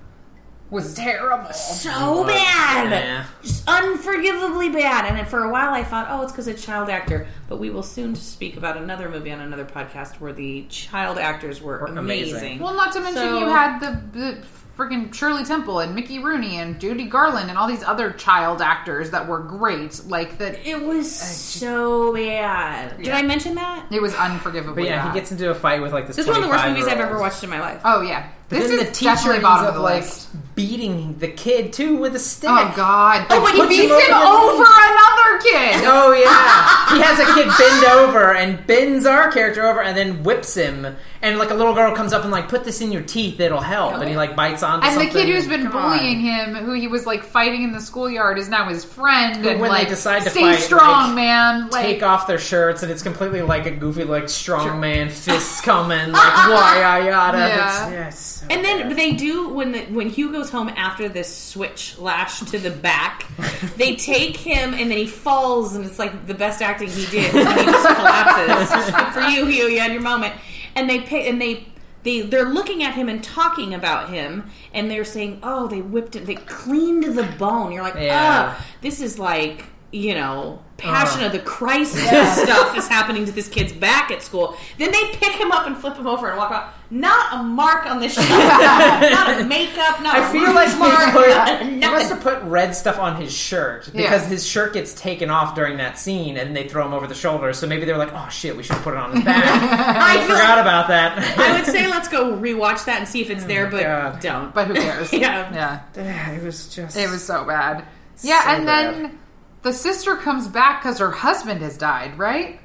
Was 0.73 0.95
terrible. 0.95 1.53
So 1.53 1.91
oh, 1.93 2.25
bad, 2.27 2.91
Yeah. 2.91 3.25
just 3.43 3.65
unforgivably 3.69 4.71
bad. 4.71 5.05
And 5.05 5.29
for 5.29 5.45
a 5.45 5.51
while, 5.53 5.73
I 5.75 5.85
thought, 5.85 6.07
oh, 6.11 6.23
it's 6.23 6.33
because 6.33 6.49
it's 6.49 6.65
child 6.65 6.89
actor. 6.89 7.27
But 7.49 7.59
we 7.59 7.69
will 7.71 7.83
soon 7.83 8.17
speak 8.17 8.57
about 8.57 8.77
another 8.79 9.09
movie 9.09 9.31
on 9.31 9.41
another 9.41 9.67
podcast 9.67 10.19
where 10.21 10.33
the 10.33 10.63
child 10.71 11.19
actors 11.19 11.61
were, 11.61 11.79
Were 11.81 11.87
amazing. 11.87 12.37
amazing. 12.37 12.59
Well, 12.59 12.75
not 12.75 12.93
to 12.95 13.01
mention 13.01 13.23
So- 13.23 13.39
you 13.39 13.47
had 13.47 13.81
the, 13.81 14.19
the 14.19 14.39
freaking 14.79 15.13
Shirley 15.15 15.45
Temple 15.45 15.81
and 15.81 15.95
Mickey 15.95 16.19
Rooney 16.19 16.57
and 16.57 16.81
Judy 16.81 17.05
Garland 17.05 17.51
and 17.51 17.59
all 17.59 17.69
these 17.69 17.85
other 17.85 18.11
child 18.11 18.63
actors 18.63 19.11
that 19.11 19.29
were 19.29 19.41
great. 19.41 20.01
Like 20.07 20.39
that, 20.39 20.67
It 20.67 20.83
was 20.83 21.15
so 21.15 22.15
bad. 22.15 22.97
Did 22.97 23.07
Yeah. 23.09 23.19
I 23.19 23.23
mention 23.23 23.55
that? 23.57 23.87
it 23.93 24.01
was 24.01 24.15
unforgivably 24.15 24.85
But 24.85 24.89
yeah, 24.89 25.05
bad. 25.05 25.13
he 25.13 25.21
gets 25.21 25.31
into 25.31 25.51
a 25.51 25.55
fight 25.55 25.83
with 25.83 25.93
like 25.93 26.07
this. 26.07 26.17
This 26.17 26.25
is 26.25 26.31
one 26.31 26.39
of 26.39 26.45
the 26.45 26.49
worst 26.49 26.67
movies 26.67 26.87
I've 26.87 26.99
ever 27.01 27.19
watched 27.21 27.45
in 27.45 27.51
my 27.51 27.61
life. 27.61 27.83
Oh 27.85 28.01
yeah, 28.01 28.29
But 28.53 28.59
this 28.61 28.71
then 28.71 28.81
is 28.81 28.87
the 28.87 28.93
teacher 28.93 29.33
ends 29.33 29.43
bottom 29.43 29.75
up 29.75 29.81
like 29.81 30.03
list. 30.03 30.29
beating 30.55 31.19
the 31.19 31.29
kid 31.29 31.73
too 31.73 31.97
with 31.97 32.15
a 32.15 32.19
stick. 32.19 32.51
Oh 32.51 32.73
god! 32.77 33.27
Oh, 33.31 33.41
but 33.41 33.55
he 33.55 33.61
puts 33.61 33.75
him 33.75 33.81
beats 33.81 33.93
over 33.93 34.01
him 34.01 34.13
over 34.15 34.65
another 34.65 35.39
kid. 35.43 35.83
Oh 35.89 36.13
yeah, 36.13 36.95
he 36.95 37.01
has 37.03 37.19
a 37.19 37.25
kid 37.35 37.49
bend 37.59 37.85
over 37.87 38.35
and 38.35 38.67
bends 38.67 39.07
our 39.07 39.31
character 39.33 39.67
over 39.67 39.83
and 39.83 39.97
then 39.97 40.23
whips 40.23 40.55
him. 40.55 40.97
And 41.25 41.39
like 41.39 41.51
a 41.51 41.55
little 41.55 41.73
girl 41.73 41.95
comes 41.95 42.13
up 42.13 42.25
and 42.25 42.33
like 42.33 42.49
put 42.49 42.65
this 42.65 42.81
in 42.81 42.91
your 42.91 43.03
teeth, 43.03 43.39
it'll 43.39 43.61
help. 43.61 43.95
And 43.95 44.09
he 44.09 44.17
like 44.17 44.35
bites 44.35 44.65
on. 44.65 44.83
And 44.83 44.97
the 44.97 45.05
something. 45.05 45.11
kid 45.25 45.33
who's 45.33 45.47
been 45.47 45.63
Come 45.69 45.71
bullying 45.73 46.19
him, 46.19 46.57
who 46.57 46.73
he 46.73 46.89
was 46.89 47.07
like 47.07 47.23
fighting 47.23 47.63
in 47.63 47.71
the 47.71 47.81
schoolyard, 47.81 48.39
is 48.39 48.49
now 48.49 48.69
his 48.69 48.85
friend. 48.85 49.41
But 49.41 49.53
and 49.53 49.61
when 49.61 49.73
they 49.73 49.85
decide 49.85 50.25
to 50.25 50.31
stay 50.31 50.41
fight, 50.41 50.59
strong, 50.59 51.07
like, 51.11 51.15
man. 51.15 51.71
Like, 51.71 51.87
Take 51.87 52.03
off 52.03 52.27
their 52.27 52.41
shirts 52.41 52.83
and 52.83 52.91
it's 52.91 53.03
completely 53.05 53.41
like 53.43 53.67
a 53.67 53.71
goofy 53.71 54.03
like 54.03 54.29
strong 54.29 54.81
man 54.81 55.11
fists 55.11 55.61
coming 55.61 56.11
like 56.11 56.35
why 56.49 56.81
yada 56.81 57.05
yada. 57.05 57.39
Yeah. 57.39 57.47
That's- 57.57 57.93
yeah, 57.93 58.09
it's 58.09 58.19
so 58.19 58.47
And 58.51 58.65
then 58.65 58.89
bad. 58.89 58.97
they 58.99 59.13
do 59.13 59.49
when 59.51 59.71
the, 59.71 59.81
when 59.87 60.11
Huw 60.11 60.33
goes 60.33 60.51
home 60.51 60.71
after 60.71 61.09
this 61.09 61.33
switch 61.33 61.97
lash 61.99 62.41
to 62.41 62.59
the 62.59 62.71
back, 62.73 63.27
they 63.77 63.95
take 63.95 64.37
him 64.37 64.75
and 64.75 64.91
then 64.91 64.99
he 64.99 65.07
falls 65.07 65.77
and 65.77 65.85
it's 65.85 66.01
like 66.01 66.27
the 66.27 66.35
best 66.35 66.61
acting 66.63 66.89
he 66.89 67.07
did. 67.07 67.33
And 67.33 67.49
he 67.61 67.65
just 67.67 67.87
collapses. 67.97 68.91
Good 68.93 69.07
for 69.13 69.21
you, 69.21 69.45
Huw. 69.45 69.71
You 69.71 69.79
had 69.79 69.93
your 69.93 70.03
moment. 70.03 70.35
And 70.75 70.89
they 70.89 71.01
pick 71.01 71.27
and 71.27 71.41
they 71.41 71.67
they 72.03 72.23
they're 72.23 72.49
looking 72.49 72.83
at 72.83 72.95
him 72.95 73.09
and 73.09 73.23
talking 73.23 73.75
about 73.75 74.11
him, 74.11 74.51
and 74.73 74.91
they're 74.91 75.05
saying, 75.05 75.41
"Oh, 75.43 75.69
they 75.69 75.81
whipped 75.81 76.17
it, 76.17 76.27
they 76.27 76.35
cleaned 76.35 77.05
the 77.05 77.25
bone." 77.39 77.73
You're 77.73 77.83
like, 77.83 77.95
Yeah. 77.95 78.55
"Ah, 78.57 78.67
this 78.81 79.01
is 79.01 79.19
like." 79.19 79.67
You 79.93 80.15
know, 80.15 80.59
uh. 80.59 80.69
Passion 80.83 81.23
of 81.23 81.31
the 81.31 81.39
Christ 81.39 81.93
stuff 81.95 82.77
is 82.77 82.89
happening 82.89 83.25
to 83.27 83.31
this 83.31 83.47
kid's 83.47 83.73
back 83.73 84.11
at 84.11 84.21
school. 84.21 84.57
Then 84.79 84.91
they 84.91 85.03
pick 85.13 85.31
him 85.33 85.53
up 85.53 85.67
and 85.69 85.77
flip 85.77 85.97
him 85.97 86.09
over 86.09 86.29
and 86.29 86.37
walk 86.37 86.51
out. 86.51 86.73
Not 86.91 87.35
a 87.41 87.43
mark 87.45 87.87
on 87.87 88.01
the 88.01 88.09
shirt. 88.09 88.29
not 88.29 89.41
a 89.41 89.45
makeup. 89.45 90.03
Not 90.03 90.17
I 90.17 90.29
a 90.29 90.33
feel 90.33 90.53
like 90.53 90.77
mark. 90.79 91.13
put, 91.61 91.67
he 91.69 91.79
must 91.79 92.09
have 92.11 92.21
put 92.21 92.43
red 92.43 92.75
stuff 92.75 92.99
on 92.99 93.15
his 93.21 93.33
shirt 93.33 93.85
because 93.93 94.23
Yeah. 94.23 94.29
his 94.29 94.45
shirt 94.47 94.73
gets 94.73 94.93
taken 94.95 95.31
off 95.31 95.55
during 95.55 95.77
that 95.77 95.99
scene, 95.99 96.37
and 96.37 96.57
they 96.57 96.67
throw 96.67 96.85
him 96.85 96.95
over 96.95 97.07
the 97.07 97.15
shoulder. 97.15 97.53
So 97.53 97.67
maybe 97.69 97.85
they 97.85 97.93
were 97.93 97.99
like, 97.99 98.13
"Oh 98.13 98.29
shit, 98.31 98.57
we 98.57 98.63
should 98.65 98.77
put 98.79 98.95
it 98.95 98.99
on 98.99 99.13
his 99.15 99.25
back." 99.25 99.45
I 99.99 100.23
forgot 100.27 100.59
about 100.59 100.89
that. 100.89 101.19
I 101.39 101.53
would 101.59 101.67
say 101.67 101.87
let's 101.87 102.09
go 102.09 102.33
rewatch 102.37 102.87
that 102.87 102.99
and 102.99 103.07
see 103.07 103.21
if 103.21 103.31
it's 103.31 103.45
oh 103.45 103.47
there, 103.47 103.67
but 103.71 103.83
God. 103.83 104.21
don't. 104.21 104.55
But 104.55 104.67
who 104.69 104.75
cares? 104.75 105.13
Yeah. 105.13 105.81
yeah. 105.95 106.31
it 106.33 106.43
was 106.43 106.75
just 106.75 106.97
It 106.97 107.09
was 107.09 107.23
so 107.23 107.45
bad. 107.45 107.85
Yeah, 108.23 108.43
So 108.45 108.51
and 108.51 108.69
then 108.69 109.03
bad. 109.03 109.19
The 109.63 109.73
sister 109.73 110.17
comes 110.17 110.49
back 110.49 110.83
because 110.83 110.99
her 110.99 111.11
husband 111.11 111.63
has 111.63 111.77
died, 111.79 112.19
right? 112.19 112.59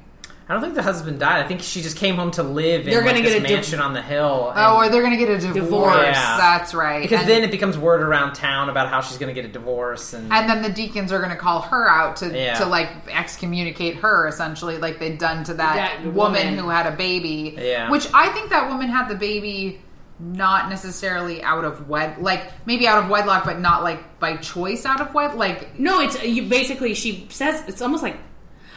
I 0.50 0.54
don't 0.54 0.62
think 0.62 0.76
the 0.76 0.82
husband 0.82 1.20
died. 1.20 1.44
I 1.44 1.46
think 1.46 1.60
she 1.60 1.82
just 1.82 1.98
came 1.98 2.16
home 2.16 2.30
to 2.30 2.42
live 2.42 2.80
in 2.86 2.86
They're 2.90 3.02
like, 3.04 3.10
gonna 3.16 3.20
this 3.22 3.34
get 3.34 3.44
a 3.44 3.46
div- 3.48 3.56
mansion 3.56 3.80
on 3.80 3.92
the 3.92 4.00
hill. 4.00 4.46
Oh, 4.46 4.50
and- 4.50 4.58
Oh, 4.58 4.76
or 4.78 4.88
they're 4.88 5.02
gonna 5.02 5.18
get 5.18 5.28
a 5.28 5.36
divorce. 5.36 5.54
Divorce. 5.56 5.94
Yeah. 6.06 6.36
That's 6.38 6.72
right. 6.72 7.02
because 7.02 7.20
and, 7.20 7.28
then 7.28 7.44
it 7.44 7.50
becomes 7.50 7.76
word 7.76 8.00
around 8.02 8.32
town 8.32 8.70
about 8.70 8.88
how 8.88 9.02
she's 9.02 9.18
going 9.18 9.28
to 9.28 9.38
get 9.38 9.46
a 9.48 9.52
divorce, 9.52 10.14
and, 10.14 10.32
and 10.32 10.48
then 10.48 10.62
the 10.62 10.70
deacons 10.70 11.12
are 11.12 11.20
gonna 11.20 11.36
call 11.36 11.60
her 11.60 11.86
out 11.86 12.16
to 12.16 12.34
Yeah. 12.34 12.54
to 12.60 12.64
like 12.64 12.88
excommunicate 13.10 13.96
her 13.96 14.26
essentially, 14.26 14.78
like 14.78 14.98
they'd 14.98 15.18
done 15.18 15.44
to 15.44 15.54
that, 15.54 15.74
That 16.02 16.14
woman, 16.14 16.14
woman. 16.46 16.58
who 16.58 16.70
had 16.70 16.86
a 16.86 16.96
baby. 16.96 17.54
Yeah. 17.60 17.90
Which 17.90 18.08
I 18.14 18.30
think 18.30 18.48
that 18.48 18.68
woman 18.70 18.88
had 18.88 19.08
the 19.08 19.16
baby 19.16 19.82
not 20.20 20.68
necessarily 20.68 21.42
out 21.42 21.64
of 21.64 21.88
wed 21.88 22.18
like 22.18 22.50
maybe 22.66 22.88
out 22.88 23.02
of 23.04 23.08
wedlock 23.08 23.44
but 23.44 23.60
not 23.60 23.84
like 23.84 24.18
by 24.18 24.36
choice 24.36 24.84
out 24.84 25.00
of 25.00 25.14
wed 25.14 25.34
like 25.36 25.78
No, 25.78 26.00
it's 26.00 26.22
you. 26.24 26.48
Basically, 26.48 26.94
she 26.94 27.26
says 27.30 27.62
it's 27.68 27.80
almost 27.82 28.02
like. 28.02 28.16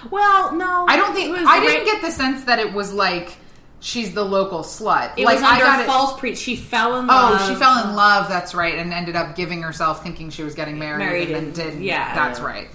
Well, 0.09 0.53
no, 0.55 0.85
I 0.87 0.95
don't 0.97 1.13
think 1.13 1.35
I 1.37 1.59
didn't 1.59 1.85
get 1.85 2.01
the 2.01 2.11
sense 2.11 2.43
that 2.45 2.57
it 2.59 2.73
was 2.73 2.91
like 2.91 3.35
she's 3.81 4.13
the 4.13 4.23
local 4.23 4.59
slut. 4.59 5.13
It 5.17 5.25
like 5.25 5.35
was 5.35 5.43
I 5.43 5.53
under 5.53 5.65
got 5.65 5.79
it- 5.81 5.85
false 5.87 6.19
preach. 6.19 6.37
She 6.39 6.55
fell 6.55 6.97
in 6.99 7.05
Oh, 7.05 7.07
love. 7.13 7.47
she 7.49 7.55
fell 7.55 7.87
in 7.87 7.95
love. 7.95 8.27
That's 8.29 8.53
right, 8.55 8.75
and 8.79 8.93
ended 8.93 9.15
up 9.15 9.35
giving 9.35 9.61
herself, 9.61 10.01
thinking 10.03 10.29
she 10.31 10.43
was 10.43 10.55
getting 10.55 10.79
married, 10.79 10.99
Married 11.05 11.27
and 11.31 11.47
and- 11.47 11.55
then 11.55 11.73
did. 11.77 11.83
yeah. 11.83 12.15
that's 12.15 12.39
right. 12.39 12.67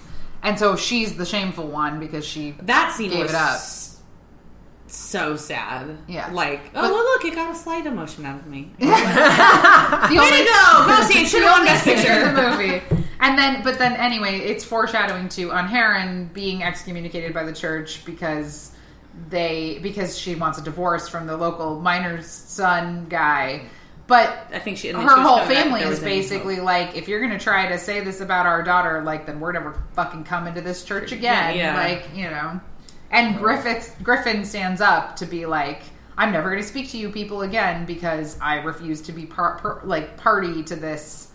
And 0.43 0.57
so 0.59 0.77
she's 0.77 1.17
the 1.17 1.25
shameful 1.27 1.67
one 1.67 1.99
because 1.99 2.25
she. 2.25 2.55
That 2.63 2.93
scene 2.97 3.11
Gave 3.11 3.27
it 3.27 3.35
up. 3.35 3.59
So 4.89 5.37
sad. 5.37 5.99
Yeah. 6.09 6.31
like 6.31 6.61
oh 6.75 6.83
But- 6.83 6.91
well, 6.93 7.05
look, 7.05 7.25
it 7.25 7.35
got 7.35 7.55
a 7.55 7.59
slight 7.59 7.87
emotion 7.87 8.25
out 8.25 8.41
of 8.41 8.47
me. 8.47 8.73
Way 8.81 8.87
to 8.89 10.45
go! 10.45 10.87
Go 10.87 11.03
see 11.09 11.23
it. 11.23 11.29
Should 11.29 11.43
have 11.43 11.59
won 11.59 11.67
Best 11.67 11.85
the 11.85 12.43
movie. 12.43 13.07
And 13.21 13.39
then, 13.39 13.63
but 13.63 13.79
then 13.79 13.95
anyway, 13.95 14.39
it's 14.41 14.65
foreshadowing 14.65 15.29
to 15.31 15.49
Unheron 15.49 16.33
being 16.33 16.63
excommunicated 16.63 17.33
by 17.33 17.45
the 17.45 17.53
church 17.53 18.05
because 18.05 18.73
they 19.31 19.79
because 19.83 20.19
she 20.19 20.35
wants 20.35 20.59
a 20.59 20.63
divorce 20.63 21.09
from 21.09 21.27
the 21.27 21.37
local 21.37 21.81
miner's 21.81 22.27
son 22.27 23.07
guy. 23.09 23.67
But 24.07 24.47
I 24.53 24.61
think 24.61 24.79
she. 24.79 24.89
her 24.89 25.01
she 25.01 25.21
whole 25.21 25.39
family 25.47 25.81
is 25.81 25.99
basically 25.99 26.61
like, 26.61 26.97
if 26.97 27.09
you're 27.09 27.19
going 27.19 27.33
to 27.37 27.43
try 27.43 27.69
to 27.71 27.79
say 27.79 28.01
this 28.01 28.21
about 28.21 28.47
our 28.47 28.63
daughter, 28.63 29.03
like, 29.03 29.27
then 29.27 29.41
we're 29.41 29.51
never 29.51 29.83
fucking 29.95 30.23
coming 30.25 30.55
to 30.55 30.61
this 30.61 30.85
church 30.85 31.11
again. 31.11 31.57
Yeah, 31.57 31.73
yeah. 31.73 31.77
Like, 31.77 32.15
you 32.15 32.31
know. 32.31 32.61
And 33.11 33.39
Griffith 33.39 33.97
Griffin 34.03 34.45
stands 34.45 34.81
up 34.81 35.17
to 35.17 35.27
be 35.27 35.47
like, 35.47 35.83
I'm 36.19 36.33
never 36.33 36.51
going 36.51 36.63
to 36.63 36.69
speak 36.69 36.91
to 36.91 36.99
you 36.99 37.11
people 37.11 37.43
again 37.43 37.85
because 37.87 38.39
I 38.41 38.57
refuse 38.57 39.03
to 39.03 39.13
be 39.13 39.27
par- 39.27 39.83
like 39.85 40.17
party 40.17 40.63
to 40.65 40.77
this 40.77 41.31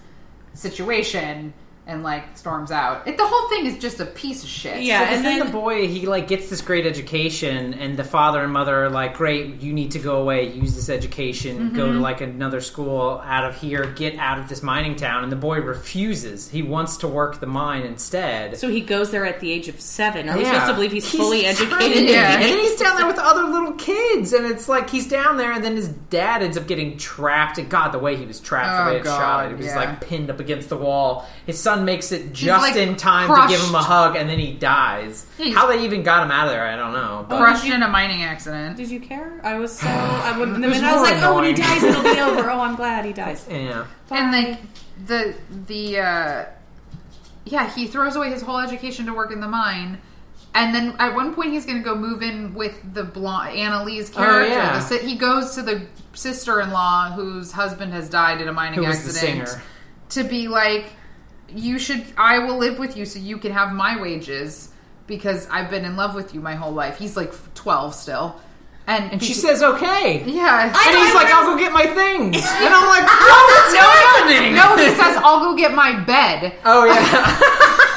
situation. 0.54 1.54
And 1.92 2.04
like 2.04 2.38
storms 2.38 2.72
out. 2.72 3.06
It, 3.08 3.18
the 3.18 3.28
whole 3.28 3.50
thing 3.50 3.66
is 3.66 3.78
just 3.78 4.00
a 4.00 4.06
piece 4.06 4.44
of 4.44 4.50
shit. 4.50 4.82
Yeah, 4.82 5.02
Because 5.02 5.18
and 5.18 5.26
then, 5.26 5.38
then- 5.40 5.48
the 5.48 5.52
boy 5.52 5.88
he 5.90 6.06
like 6.08 6.28
gets 6.30 6.50
this 6.50 6.62
great 6.62 6.86
education, 6.86 7.74
and 7.74 7.98
the 7.98 8.04
father 8.06 8.42
and 8.44 8.54
mother 8.54 8.86
are 8.86 8.90
like, 8.90 9.18
"Great, 9.18 9.60
you 9.62 9.74
need 9.74 9.92
to 9.92 10.00
go 10.00 10.22
away, 10.22 10.48
use 10.54 10.74
this 10.76 10.90
education, 10.90 11.74
go 11.74 11.86
to 11.88 11.92
Mm-hmm. 11.92 12.02
like 12.02 12.22
another 12.22 12.62
school 12.62 13.22
out 13.26 13.44
of 13.44 13.56
here, 13.58 13.86
get 13.88 14.18
out 14.18 14.40
of 14.40 14.48
this 14.48 14.64
mining 14.64 14.96
town." 14.96 15.24
And 15.24 15.32
the 15.32 15.36
boy 15.36 15.60
refuses. 15.60 16.50
He 16.50 16.62
wants 16.62 16.98
to 16.98 17.08
work 17.08 17.40
the 17.42 17.46
mine 17.48 17.84
instead. 17.84 18.58
So 18.58 18.70
he 18.70 18.80
goes 18.82 19.12
there 19.12 19.26
at 19.26 19.40
the 19.42 19.52
age 19.52 19.68
of 19.68 19.80
seven. 19.82 20.30
Are 20.30 20.38
we 20.38 20.44
Yeah. 20.44 20.54
supposed 20.54 20.68
to 20.70 20.74
believe 20.76 20.92
he's, 20.94 21.10
fully 21.12 21.46
educated? 21.46 22.08
Yeah. 22.10 22.36
and 22.36 22.44
he's 22.46 22.80
down 22.80 22.96
there 22.98 23.08
with 23.08 23.20
other 23.20 23.44
little 23.44 23.74
kids, 23.74 24.32
and 24.34 24.46
it's 24.46 24.70
like 24.70 24.90
he's 24.90 25.08
down 25.08 25.38
there, 25.38 25.52
and 25.52 25.64
then 25.64 25.76
his 25.76 25.90
dad 25.90 26.42
ends 26.42 26.58
up 26.58 26.68
getting 26.68 26.98
trapped. 26.98 27.58
And 27.58 27.70
God, 27.70 27.92
the 27.92 28.00
way 28.00 28.16
he 28.16 28.26
was 28.26 28.40
trapped, 28.40 28.78
the 28.78 28.84
Oh, 28.84 28.94
way 28.94 29.00
it's 29.00 29.08
shot, 29.10 29.20
God, 29.20 29.52
it 29.52 29.58
was 29.58 29.66
yeah. 29.68 29.76
like 29.76 30.02
pinned 30.02 30.30
up 30.30 30.40
against 30.40 30.70
the 30.70 30.78
wall. 30.78 31.28
His 31.46 31.60
son 31.60 31.81
makes 31.84 32.12
it 32.12 32.34
just 32.34 32.62
like, 32.62 32.76
in 32.76 32.96
time 32.96 33.28
to 33.30 33.54
give 33.54 33.62
him 33.66 33.76
a 33.76 33.82
hug, 33.82 34.16
and 34.16 34.30
then 34.30 34.40
he 34.40 34.54
dies. 34.54 35.26
He's- 35.38 35.56
How 35.56 35.68
they 35.68 35.84
even 35.84 36.04
got 36.04 36.24
him 36.24 36.32
out 36.32 36.48
of 36.48 36.54
there, 36.54 36.66
I 36.66 36.76
don't 36.76 36.94
know. 36.94 37.26
But 37.28 37.38
Crushed 37.40 37.66
in 37.66 37.84
a 37.84 37.88
mining 37.88 38.24
accident. 38.24 38.78
Did 38.78 38.90
you 38.90 39.00
care? 39.00 39.40
I 39.44 39.58
was 39.58 39.78
so. 39.80 39.88
I, 39.88 40.38
would, 40.38 40.50
and 40.56 40.64
It 40.64 40.68
was 40.68 40.80
then 40.82 40.86
I 40.86 41.00
was 41.00 41.10
more 41.10 41.20
like, 41.20 41.24
oh, 41.24 41.36
when 41.36 41.44
he 41.46 41.54
dies, 41.54 41.84
it'll 41.84 42.04
be 42.04 42.20
over. 42.20 42.42
Oh, 42.52 42.60
I'm 42.60 42.76
glad 42.76 43.06
he 43.06 43.14
dies. 43.14 43.48
yeah, 43.50 43.86
and 44.10 44.32
like 44.32 44.60
the 45.06 45.36
the 45.68 46.00
uh 46.00 46.46
yeah 47.46 47.70
he 47.74 47.88
throws 47.88 48.16
away 48.16 48.30
his 48.30 48.42
whole 48.42 48.60
education 48.60 49.06
to 49.06 49.14
work 49.14 49.32
in 49.32 49.40
the 49.40 49.48
mine 49.48 50.00
and 50.54 50.76
then 50.76 50.96
at 51.00 51.16
one 51.16 51.34
point 51.34 51.52
he's 51.54 51.66
going 51.66 51.78
to 51.78 51.84
go 51.84 51.96
move 51.96 52.22
in 52.22 52.54
with 52.54 52.94
the 52.94 53.04
blonde 53.04 53.56
Anna 53.58 53.84
Lee's 53.84 54.10
character. 54.10 54.52
Oh, 54.52 54.56
yeah. 54.56 54.86
The 54.88 54.98
he 54.98 55.16
goes 55.16 55.56
to 55.56 55.62
the 55.62 55.88
sister-in-law 56.14 57.12
whose 57.14 57.52
husband 57.54 57.94
has 57.94 58.10
died 58.10 58.42
in 58.42 58.48
a 58.48 58.54
mining 58.54 58.80
Who 58.80 58.86
was 58.88 59.02
the 59.04 59.10
accident 59.28 59.64
to 60.10 60.24
be 60.24 60.48
like, 60.50 60.88
you 61.56 61.80
should. 61.80 62.04
I 62.18 62.40
will 62.40 62.58
live 62.58 62.80
with 62.80 62.96
you 62.98 63.06
so 63.06 63.20
you 63.20 63.38
can 63.38 63.52
have 63.52 63.74
my 63.74 64.00
wages 64.02 64.70
because 65.08 65.48
I've 65.50 65.70
been 65.70 65.86
in 65.86 65.96
love 65.96 66.16
with 66.16 66.34
you 66.34 66.40
my 66.42 66.56
whole 66.56 66.72
life. 66.74 66.98
He's 66.98 67.16
like 67.18 67.34
twelve 67.56 67.94
still, 67.96 68.36
and 68.88 69.12
and 69.14 69.22
she 69.22 69.30
he- 69.30 69.34
says 69.34 69.62
okay. 69.64 70.24
yeah, 70.26 70.66
and 70.68 70.98
he's 70.98 71.14
like, 71.16 71.28
"I'll 71.28 71.46
go 71.54 71.58
get 71.58 71.72
my 71.74 71.86
things," 71.88 72.36
and 72.64 72.74
I'm 72.74 72.88
like, 72.88 73.04
no, 73.04 73.38
"What's 73.52 73.74
no, 73.74 73.80
happening?" 73.82 74.56
no, 74.56 74.76
he 74.78 74.90
says, 74.96 75.18
"I'll 75.24 75.40
go 75.40 75.56
get 75.56 75.74
my 75.74 76.00
bed." 76.04 76.54
Oh 76.66 76.86
yeah. 76.86 77.38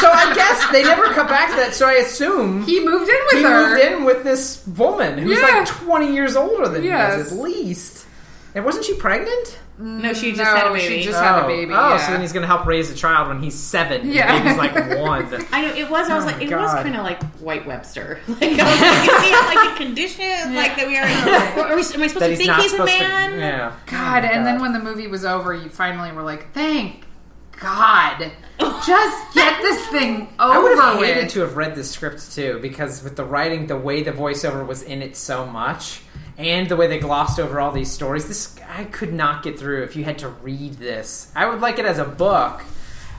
so 0.00 0.10
I 0.10 0.32
guess 0.34 0.66
they 0.72 0.82
never 0.82 1.04
cut 1.14 1.28
back 1.28 1.50
to 1.50 1.56
that. 1.56 1.74
So 1.74 1.86
I 1.88 1.94
assume 1.94 2.62
He 2.64 2.84
moved 2.84 3.08
in 3.08 3.16
with 3.26 3.36
he 3.38 3.42
her. 3.42 3.68
moved 3.70 3.80
in 3.82 4.04
with 4.04 4.24
this 4.24 4.66
woman 4.66 5.18
who's 5.18 5.38
Yeah. 5.40 5.46
like 5.58 5.66
20 5.66 6.12
years 6.12 6.36
older 6.36 6.68
than 6.68 6.82
Yes. 6.84 7.14
he 7.14 7.20
is, 7.22 7.32
at 7.32 7.38
least. 7.38 8.06
And 8.54 8.64
wasn't 8.64 8.84
she 8.84 8.94
pregnant? 8.94 9.58
No, 9.76 10.12
she 10.12 10.30
just 10.30 10.38
No, 10.38 10.44
had 10.44 10.66
a 10.68 10.72
baby. 10.72 10.80
she 10.82 10.88
baby. 10.90 11.02
just- 11.02 11.18
had 11.20 11.40
a 11.40 11.44
oh. 11.44 11.46
baby, 11.48 11.72
Oh, 11.72 11.88
yeah. 11.88 11.96
so 12.06 12.12
then 12.12 12.20
he's 12.20 12.32
going 12.32 12.42
to 12.42 12.46
help 12.46 12.64
raise 12.64 12.88
a 12.92 12.94
child 12.94 13.26
when 13.26 13.42
he's 13.42 13.54
seven. 13.58 14.08
Yeah. 14.12 14.32
The 14.38 14.44
baby's 14.44 14.56
like 14.56 14.74
one. 15.00 15.44
I 15.52 15.62
know 15.62 15.74
it 15.74 15.90
was. 15.90 16.08
I 16.08 16.14
was 16.14 16.22
Oh 16.22 16.26
like, 16.28 16.36
my 16.36 16.42
it 16.44 16.50
was 16.56 16.72
kind 16.74 16.94
of 16.96 17.02
like 17.02 17.22
White 17.40 17.66
Webster. 17.66 18.20
Like, 18.28 18.40
I 18.42 18.70
was 18.70 18.80
like, 18.80 19.08
is 19.10 19.24
he 19.24 19.56
like 19.56 19.72
a 19.72 19.76
condition? 19.76 20.54
Like 20.54 20.76
that 20.76 20.86
we 20.86 20.96
are? 20.96 21.04
Or 21.64 21.72
are 21.72 21.76
we, 21.76 21.82
am 21.82 22.02
I 22.02 22.06
supposed 22.06 22.14
that 22.20 22.20
to 22.20 22.28
he's 22.36 22.38
think 22.46 22.52
he's 22.58 22.72
a 22.74 22.84
man? 22.84 23.30
to. 23.32 23.38
Yeah. 23.38 23.72
God, 23.86 24.24
oh, 24.24 24.28
and 24.28 24.46
then 24.46 24.60
when 24.60 24.72
the 24.72 24.78
movie 24.78 25.08
was 25.08 25.24
over, 25.24 25.52
you 25.52 25.68
finally 25.68 26.12
were 26.12 26.22
like, 26.22 26.52
"Thank 26.52 27.04
God, 27.60 28.30
just 28.86 29.34
get 29.34 29.60
this 29.62 29.84
thing 29.88 30.28
over. 30.38 30.52
I 30.54 30.58
would 30.58 30.78
have 30.78 30.98
hated 30.98 31.24
with." 31.24 31.32
to 31.32 31.40
have 31.40 31.56
read 31.56 31.74
the 31.74 31.82
script 31.84 32.32
too, 32.32 32.58
because 32.62 33.02
with 33.02 33.16
the 33.16 33.24
writing, 33.24 33.66
the 33.66 33.76
way 33.76 34.02
the 34.04 34.12
voiceover 34.12 34.64
was 34.66 34.82
in 34.82 35.02
it 35.02 35.16
so 35.16 35.46
much, 35.46 36.02
and 36.38 36.68
the 36.68 36.76
way 36.76 36.86
they 36.86 36.98
glossed 36.98 37.38
over 37.38 37.60
all 37.60 37.70
these 37.72 37.90
stories, 37.90 38.26
this 38.28 38.54
I 38.76 38.84
could 38.84 39.12
not 39.12 39.42
get 39.42 39.58
through 39.58 39.82
if 39.84 39.94
you 39.96 40.04
had 40.04 40.18
to 40.18 40.28
read 40.28 40.74
this. 40.74 41.30
I 41.34 41.46
would 41.46 41.60
like 41.60 41.78
it 41.78 41.84
as 41.84 41.98
a 41.98 42.04
book, 42.04 42.62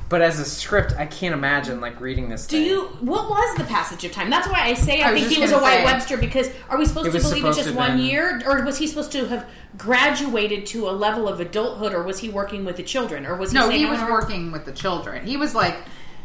but 0.10 0.22
as 0.22 0.40
a 0.40 0.46
script, 0.46 0.94
I 0.98 1.06
can't 1.06 1.34
imagine 1.34 1.80
like 1.82 2.00
reading 2.02 2.30
this. 2.30 2.46
Do 2.46 2.58
thing. 2.58 2.68
you? 2.68 2.82
What 3.00 3.30
was 3.30 3.58
the 3.58 3.64
passage 3.64 4.04
of 4.04 4.12
time? 4.12 4.30
That's 4.30 4.48
why 4.48 4.62
I 4.66 4.74
say 4.74 5.02
I, 5.02 5.10
I 5.10 5.14
think 5.14 5.24
just 5.26 5.36
he 5.36 5.42
was 5.42 5.52
a 5.52 5.60
White 5.60 5.84
Webster 5.86 6.18
because 6.18 6.50
are 6.70 6.78
we 6.78 6.86
supposed 6.86 7.08
to 7.08 7.14
was 7.14 7.24
believe 7.24 7.46
it's 7.46 7.56
supposed 7.58 7.70
just 7.70 7.76
one 7.76 7.98
been- 7.98 8.06
year, 8.06 8.42
or 8.46 8.64
was 8.64 8.78
he 8.78 8.86
supposed 8.88 9.12
to 9.14 9.26
have 9.28 9.48
graduated 9.78 10.66
to 10.68 10.90
a 10.90 10.92
level 10.92 11.28
of 11.28 11.40
adulthood, 11.40 11.94
or 11.94 12.04
was 12.04 12.20
he 12.20 12.30
working 12.30 12.66
with 12.66 12.76
the 12.78 12.84
children, 12.84 13.26
or 13.26 13.36
was 13.36 13.52
he? 13.52 13.58
No, 13.58 13.68
saying, 13.70 13.80
he 13.80 13.86
"I 13.88 13.90
was 13.92 14.00
wanna- 14.00 14.12
working 14.14 14.52
with 14.52 14.66
the 14.66 14.72
children. 14.74 15.26
He 15.26 15.38
was 15.38 15.56
like 15.56 15.76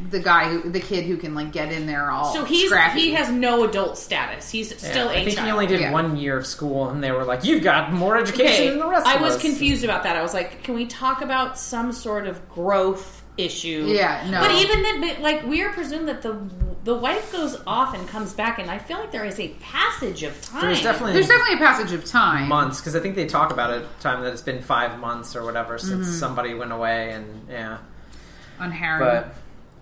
the 0.09 0.19
guy 0.21 0.49
who, 0.49 0.71
the 0.71 0.81
kid 0.81 1.05
who 1.05 1.17
can 1.17 1.35
like 1.35 1.53
get 1.53 1.71
in 1.73 1.87
there 1.87 2.11
all. 2.11 2.33
So 2.33 2.45
he's 2.45 2.69
scrappy. 2.71 3.01
he 3.01 3.11
has 3.13 3.31
no 3.31 3.65
adult 3.65 3.99
status. 3.99 4.51
He's 4.51 4.71
Yeah, 4.71 4.91
still 4.91 5.09
I 5.09 5.15
a 5.17 5.25
think 5.25 5.37
child. 5.37 5.47
he 5.47 5.53
only 5.53 5.67
did 5.67 5.81
Yeah. 5.81 5.93
one 5.93 6.17
year 6.17 6.37
of 6.39 6.47
school, 6.47 6.89
and 6.89 7.03
they 7.05 7.13
were 7.13 7.25
like, 7.25 7.45
"You've 7.45 7.63
got 7.63 7.93
more 7.93 8.17
education 8.17 8.47
Okay, 8.53 8.69
than 8.71 8.79
the 8.79 8.87
rest 8.89 9.07
I 9.07 9.17
of 9.17 9.21
was 9.21 9.35
us." 9.37 9.43
confused 9.43 9.85
about 9.85 10.05
that. 10.05 10.17
I 10.17 10.23
was 10.23 10.33
like, 10.35 10.63
can 10.63 10.75
we 10.75 10.87
talk 10.87 11.21
about 11.23 11.59
some 11.59 11.93
sort 11.93 12.27
of 12.27 12.49
growth 12.49 13.23
issue? 13.37 13.87
Yeah, 13.89 14.27
no. 14.31 14.41
But 14.41 14.53
even 14.53 14.83
then, 14.83 15.01
but 15.01 15.21
like 15.21 15.45
we 15.47 15.63
are 15.63 15.71
presumed 15.71 16.09
that 16.09 16.23
the 16.23 16.39
the 16.83 16.95
wife 16.95 17.31
goes 17.31 17.59
off 17.67 17.95
and 17.95 18.09
comes 18.09 18.33
back, 18.33 18.59
and 18.59 18.71
I 18.71 18.79
feel 18.79 18.99
like 18.99 19.13
there 19.13 19.27
is 19.27 19.39
a 19.39 19.49
passage 19.61 20.23
of 20.23 20.41
time. 20.41 20.63
There's 20.63 20.83
definitely 20.83 21.13
There's 21.13 21.29
definitely 21.29 21.57
a 21.57 21.59
passage 21.59 21.93
of 21.93 22.07
time. 22.07 22.49
months 22.49 22.81
because 22.81 22.97
I 22.97 23.01
think 23.01 23.17
they 23.17 23.27
talk 23.27 23.53
about 23.53 23.71
it 23.71 23.85
time 24.01 24.23
that 24.25 24.33
it's 24.33 24.41
been 24.41 24.63
five 24.63 24.99
months 24.99 25.37
or 25.37 25.45
whatever 25.45 25.77
since 25.77 26.07
Mm-hmm. 26.07 26.19
somebody 26.19 26.55
went 26.55 26.73
away, 26.73 27.13
and 27.13 27.47
yeah. 27.51 27.77
on 28.59 28.71
Harry. 28.73 28.99
But 29.05 29.35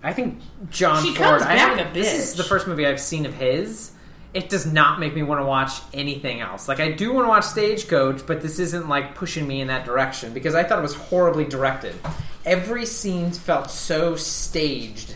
I 0.03 0.13
think 0.13 0.39
John 0.69 1.03
She 1.03 1.13
Ford. 1.13 1.29
comes 1.29 1.43
I 1.43 1.55
back 1.55 1.69
haven't- 1.77 1.87
a 1.91 1.93
This 1.93 2.13
is 2.13 2.35
the 2.35 2.43
first 2.43 2.67
movie 2.67 2.85
I've 2.85 2.99
seen 3.01 3.25
of 3.25 3.33
his, 3.33 3.91
it 4.33 4.47
does 4.49 4.65
not 4.65 4.99
make 4.99 5.13
me 5.15 5.23
want 5.23 5.41
to 5.41 5.45
watch 5.45 5.71
anything 5.93 6.39
else. 6.39 6.67
Like 6.67 6.79
I 6.79 6.91
do 6.91 7.11
want 7.11 7.25
to 7.25 7.29
watch 7.29 7.43
Stagecoach, 7.45 8.25
but 8.27 8.41
this 8.41 8.59
isn't 8.59 8.87
like 8.87 9.15
pushing 9.15 9.47
me 9.47 9.59
in 9.61 9.67
that 9.67 9.85
direction 9.85 10.33
because 10.33 10.55
I 10.55 10.63
thought 10.63 10.79
it 10.79 10.83
was 10.83 10.93
horribly 10.95 11.45
directed. 11.45 11.95
Every 12.45 12.85
scene 12.85 13.31
felt 13.31 13.69
so 13.71 14.15
staged 14.15 15.15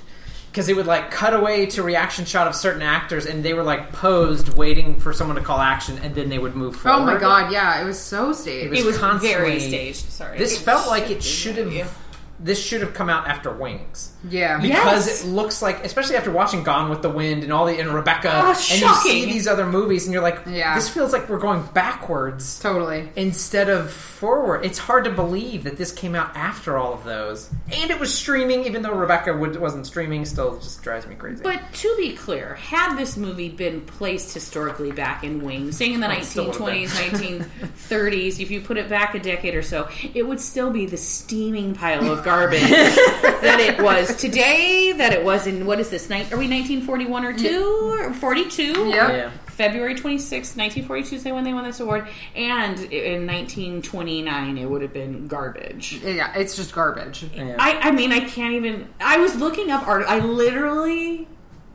because 0.51 0.67
it 0.67 0.75
would 0.75 0.85
like 0.87 1.09
cut 1.11 1.33
away 1.33 1.65
to 1.67 1.81
reaction 1.83 2.25
shot 2.25 2.47
of 2.47 2.53
certain 2.55 2.81
actors 2.81 3.25
and 3.25 3.43
they 3.45 3.53
were 3.53 3.63
like 3.63 3.91
posed 3.93 4.49
waiting 4.55 4.99
for 4.99 5.13
someone 5.13 5.35
to 5.37 5.41
call 5.43 5.59
action 5.59 5.97
and 6.03 6.13
then 6.13 6.27
they 6.29 6.39
would 6.39 6.55
move 6.55 6.75
forward. 6.75 7.01
Oh 7.01 7.05
my 7.05 7.17
god, 7.17 7.51
yeah, 7.51 7.81
it 7.81 7.85
was 7.85 7.99
so 7.99 8.33
staged. 8.33 8.65
It 8.65 8.69
was, 8.71 8.79
It 8.79 8.85
was 8.85 8.97
constantly, 8.97 9.31
very 9.47 9.59
staged. 9.59 10.11
Sorry. 10.11 10.37
This 10.37 10.57
It 10.59 10.63
felt 10.63 10.87
like 10.87 11.09
it 11.09 11.23
should 11.23 11.55
value. 11.55 11.79
have. 11.83 11.97
This 12.43 12.61
should 12.63 12.81
have 12.81 12.93
come 12.93 13.09
out 13.09 13.27
after 13.27 13.51
Wings 13.51 14.11
yeah. 14.29 14.59
because 14.59 15.07
Yes. 15.07 15.23
it 15.23 15.27
looks 15.29 15.61
like, 15.61 15.83
especially 15.85 16.17
after 16.17 16.29
watching 16.29 16.61
Gone 16.63 16.89
with 16.89 17.01
the 17.01 17.09
Wind 17.09 17.43
and 17.43 17.53
all 17.53 17.65
the 17.65 17.79
and 17.79 17.93
Rebecca, 17.93 18.29
Oh, 18.33 18.49
and 18.49 18.81
you 18.81 18.93
see 18.95 19.25
these 19.25 19.47
other 19.47 19.65
movies, 19.65 20.05
and 20.05 20.13
you're 20.13 20.21
like, 20.21 20.39
Yeah. 20.47 20.75
this 20.75 20.89
feels 20.89 21.13
like 21.13 21.29
we're 21.29 21.39
going 21.39 21.63
backwards 21.73 22.59
Totally. 22.59 23.09
instead 23.15 23.69
of 23.69 23.91
forward. 23.91 24.65
It's 24.65 24.77
hard 24.77 25.05
to 25.05 25.09
believe 25.09 25.63
that 25.63 25.77
this 25.77 25.91
came 25.93 26.15
out 26.15 26.35
after 26.35 26.77
all 26.77 26.93
of 26.93 27.03
those, 27.05 27.49
and 27.71 27.89
it 27.89 27.99
was 27.99 28.13
streaming, 28.13 28.65
even 28.65 28.81
though 28.81 28.93
Rebecca 28.93 29.33
would, 29.35 29.55
wasn't 29.59 29.85
streaming. 29.87 30.25
Still, 30.25 30.59
just 30.59 30.81
drives 30.83 31.07
me 31.07 31.15
crazy. 31.15 31.41
But 31.43 31.61
to 31.73 31.95
be 31.97 32.13
clear, 32.15 32.55
had 32.55 32.97
this 32.97 33.15
movie 33.15 33.49
been 33.49 33.81
placed 33.81 34.33
historically 34.33 34.91
back 34.91 35.23
in 35.23 35.41
Wings, 35.43 35.77
saying 35.77 35.93
in 35.93 35.99
the 36.01 36.07
Oh, 36.09 36.11
it 36.11 36.25
still 36.25 36.45
would've 36.47 36.59
1920s, 36.61 37.47
1930s, 37.89 38.39
if 38.41 38.51
you 38.51 38.61
put 38.61 38.77
it 38.77 38.89
back 38.89 39.15
a 39.15 39.19
decade 39.19 39.55
or 39.55 39.61
so, 39.61 39.87
it 40.13 40.27
would 40.27 40.39
still 40.41 40.69
be 40.71 40.85
the 40.85 40.97
steaming 40.97 41.73
pile 41.73 42.11
of 42.11 42.17
garbage 42.23 42.32
that 42.59 43.59
it 43.59 43.81
was 43.81 44.15
today, 44.15 44.93
that 44.93 45.13
it 45.13 45.23
was 45.23 45.47
in, 45.47 45.65
what 45.65 45.79
is 45.79 45.89
this, 45.89 46.09
ni- 46.09 46.23
are 46.31 46.37
we 46.37 46.49
1941 46.49 47.25
or 47.25 47.33
2? 47.33 47.81
Or 47.83 48.13
42? 48.13 48.63
Yep. 48.63 48.91
yeah. 48.91 49.31
February 49.47 49.93
26, 49.93 50.55
1942 50.55 51.15
is 51.15 51.25
when 51.25 51.43
they 51.43 51.53
won 51.53 51.63
this 51.63 51.79
award. 51.79 52.07
And 52.35 52.79
in 52.79 53.27
1929, 53.27 54.57
it 54.57 54.65
would 54.65 54.81
have 54.81 54.93
been 54.93 55.27
garbage. 55.27 55.93
Yeah, 56.03 56.33
it's 56.35 56.55
just 56.55 56.73
garbage. 56.73 57.23
Yeah. 57.35 57.55
I, 57.59 57.89
I 57.89 57.91
mean, 57.91 58.11
I 58.11 58.21
can't 58.21 58.55
even. 58.55 58.91
I 58.99 59.17
was 59.17 59.35
looking 59.35 59.69
up 59.69 59.87
art. 59.87 60.05
I 60.07 60.19
literally 60.19 61.27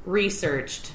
researched 0.05 0.93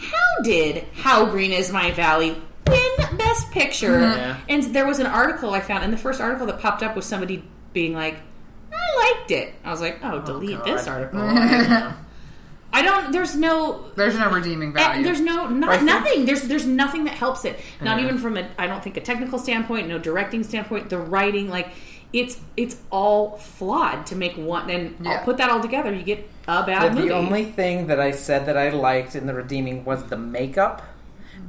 how 0.00 0.42
did 0.42 0.84
How 0.94 1.26
Green 1.26 1.52
Is 1.52 1.70
My 1.70 1.90
Valley 1.90 2.36
win 2.66 3.16
Best 3.16 3.50
Picture? 3.50 4.00
Yeah. 4.00 4.40
And 4.48 4.62
there 4.74 4.86
was 4.86 4.98
an 4.98 5.06
article 5.06 5.52
I 5.52 5.60
found, 5.60 5.84
and 5.84 5.92
the 5.92 5.98
first 5.98 6.20
article 6.20 6.46
that 6.46 6.58
popped 6.60 6.82
up 6.82 6.96
was 6.96 7.04
somebody 7.04 7.44
being 7.72 7.92
like, 7.92 8.16
I 9.30 9.34
liked 9.34 9.48
it. 9.48 9.54
I 9.64 9.70
was 9.70 9.80
like, 9.80 10.00
oh, 10.02 10.12
oh 10.12 10.20
delete 10.20 10.58
God. 10.58 10.66
this 10.66 10.86
article. 10.86 11.20
I 12.72 12.82
don't. 12.82 13.10
There's 13.12 13.34
no. 13.34 13.86
There's 13.96 14.16
no 14.16 14.30
redeeming 14.30 14.70
eh, 14.70 14.72
value. 14.72 15.02
There's 15.04 15.20
no 15.20 15.48
not, 15.48 15.70
think- 15.76 15.84
nothing. 15.84 16.24
There's 16.24 16.42
there's 16.42 16.66
nothing 16.66 17.04
that 17.04 17.14
helps 17.14 17.44
it. 17.44 17.58
Not 17.80 17.98
Yeah. 17.98 18.04
even 18.04 18.18
from 18.18 18.36
a 18.36 18.48
I 18.58 18.66
don't 18.68 18.82
think 18.82 18.96
a 18.96 19.00
technical 19.00 19.38
standpoint, 19.38 19.88
no 19.88 19.98
directing 19.98 20.44
standpoint, 20.44 20.88
the 20.88 20.98
writing 20.98 21.48
like 21.48 21.70
it's 22.12 22.38
it's 22.56 22.76
all 22.90 23.36
flawed 23.38 24.06
to 24.06 24.16
make 24.16 24.36
one 24.36 24.70
and 24.70 24.96
Yeah. 25.04 25.12
I'll 25.18 25.24
put 25.24 25.36
that 25.38 25.50
all 25.50 25.60
together, 25.60 25.92
you 25.92 26.02
get 26.04 26.28
a 26.46 26.60
The, 26.60 26.66
bad 26.66 26.94
movie. 26.94 27.08
the 27.08 27.14
only 27.14 27.44
thing 27.44 27.86
that 27.88 27.98
I 28.00 28.12
said 28.12 28.46
that 28.46 28.56
I 28.56 28.70
liked 28.70 29.14
in 29.16 29.26
the 29.26 29.34
redeeming 29.34 29.84
was 29.84 30.04
the 30.04 30.16
makeup. 30.16 30.82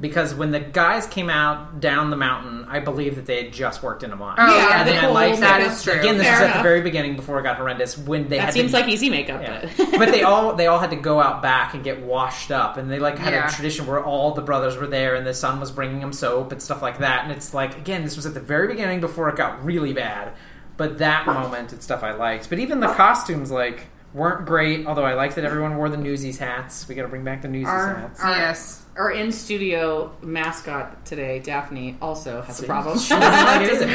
Because 0.00 0.34
when 0.34 0.50
the 0.50 0.58
guys 0.58 1.06
came 1.06 1.30
out 1.30 1.80
down 1.80 2.10
the 2.10 2.16
mountain, 2.16 2.64
I 2.68 2.80
believe 2.80 3.14
that 3.14 3.26
they 3.26 3.44
had 3.44 3.52
just 3.52 3.84
worked 3.84 4.02
in 4.02 4.10
a 4.10 4.16
mine. 4.16 4.34
Oh, 4.36 4.56
Yeah, 4.56 4.80
and 4.80 4.88
the 4.88 4.94
I 4.96 5.00
whole 5.00 5.14
liked 5.14 5.38
that 5.40 5.60
is 5.60 5.80
true. 5.82 5.92
Again, 5.92 6.18
this 6.18 6.26
Fair 6.26 6.34
is 6.36 6.40
at 6.50 6.56
the 6.56 6.62
very 6.64 6.80
beginning 6.80 7.14
before 7.14 7.38
it 7.38 7.44
got 7.44 7.56
horrendous. 7.56 7.96
When 7.96 8.28
they 8.28 8.38
that 8.38 8.46
had 8.46 8.54
seems 8.54 8.72
to, 8.72 8.78
like 8.78 8.88
easy 8.88 9.10
makeup, 9.10 9.40
Yeah. 9.42 9.68
but 9.76 9.90
but 9.98 10.10
they 10.10 10.22
all 10.24 10.56
they 10.56 10.66
all 10.66 10.80
had 10.80 10.90
to 10.90 10.96
go 10.96 11.20
out 11.20 11.40
back 11.40 11.74
and 11.74 11.84
get 11.84 12.00
washed 12.02 12.50
up, 12.50 12.78
and 12.78 12.90
they 12.90 12.98
like 12.98 13.16
had 13.18 13.32
Yeah. 13.32 13.46
a 13.46 13.50
tradition 13.52 13.86
where 13.86 14.02
all 14.02 14.34
the 14.34 14.42
brothers 14.42 14.76
were 14.76 14.88
there, 14.88 15.14
and 15.14 15.24
the 15.24 15.34
son 15.34 15.60
was 15.60 15.70
bringing 15.70 16.00
them 16.00 16.12
soap 16.12 16.50
and 16.50 16.60
stuff 16.60 16.82
like 16.82 16.98
that. 16.98 17.22
And 17.22 17.30
it's 17.32 17.54
like 17.54 17.76
again, 17.78 18.02
this 18.02 18.16
was 18.16 18.26
at 18.26 18.34
the 18.34 18.40
very 18.40 18.66
beginning 18.66 19.00
before 19.00 19.28
it 19.28 19.36
got 19.36 19.64
really 19.64 19.92
bad. 19.92 20.32
But 20.76 20.98
that 20.98 21.26
moment, 21.26 21.72
it's 21.72 21.84
stuff 21.84 22.02
I 22.02 22.12
liked. 22.12 22.48
But 22.50 22.58
even 22.58 22.80
the 22.80 22.88
costumes, 22.92 23.50
like 23.52 23.86
weren't 24.14 24.46
great. 24.46 24.86
Although 24.86 25.04
I 25.04 25.14
like 25.14 25.34
that 25.36 25.44
everyone 25.44 25.76
wore 25.76 25.88
the 25.88 25.96
Newsies 25.96 26.38
hats. 26.38 26.86
We 26.88 26.94
got 26.94 27.02
to 27.02 27.08
bring 27.08 27.24
back 27.24 27.42
the 27.42 27.48
Newsies 27.48 27.68
Our- 27.68 27.94
hats. 27.94 28.20
our- 28.20 28.30
yes. 28.36 28.82
our 28.96 29.10
in 29.10 29.32
studio 29.32 30.12
mascot 30.22 31.04
today, 31.06 31.38
Daphne, 31.38 31.96
also 32.02 32.42
has 32.42 32.62
a 32.62 32.66
problem. 32.66 32.98
She 32.98 33.08
doesn't 33.14 33.88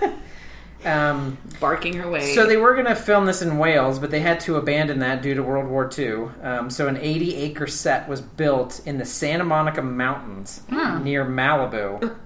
like 0.00 0.12
um, 0.84 1.38
barking 1.60 1.92
her 1.94 2.10
way. 2.10 2.34
So 2.34 2.46
they 2.46 2.56
were 2.56 2.72
going 2.74 2.86
to 2.86 2.96
film 2.96 3.26
this 3.26 3.42
in 3.42 3.58
Wales, 3.58 3.98
but 4.00 4.10
they 4.10 4.20
had 4.20 4.40
to 4.40 4.56
abandon 4.56 4.98
that 4.98 5.22
due 5.22 5.34
to 5.34 5.42
World 5.42 5.68
War 5.68 5.88
II. 5.96 6.28
Um, 6.42 6.70
so 6.70 6.88
an 6.88 6.96
80 6.96 7.36
acre 7.36 7.66
set 7.68 8.08
was 8.08 8.20
built 8.20 8.80
in 8.84 8.98
the 8.98 9.04
Santa 9.04 9.44
Monica 9.44 9.82
Mountains 9.82 10.62
near 10.70 11.24
Malibu. 11.24 12.16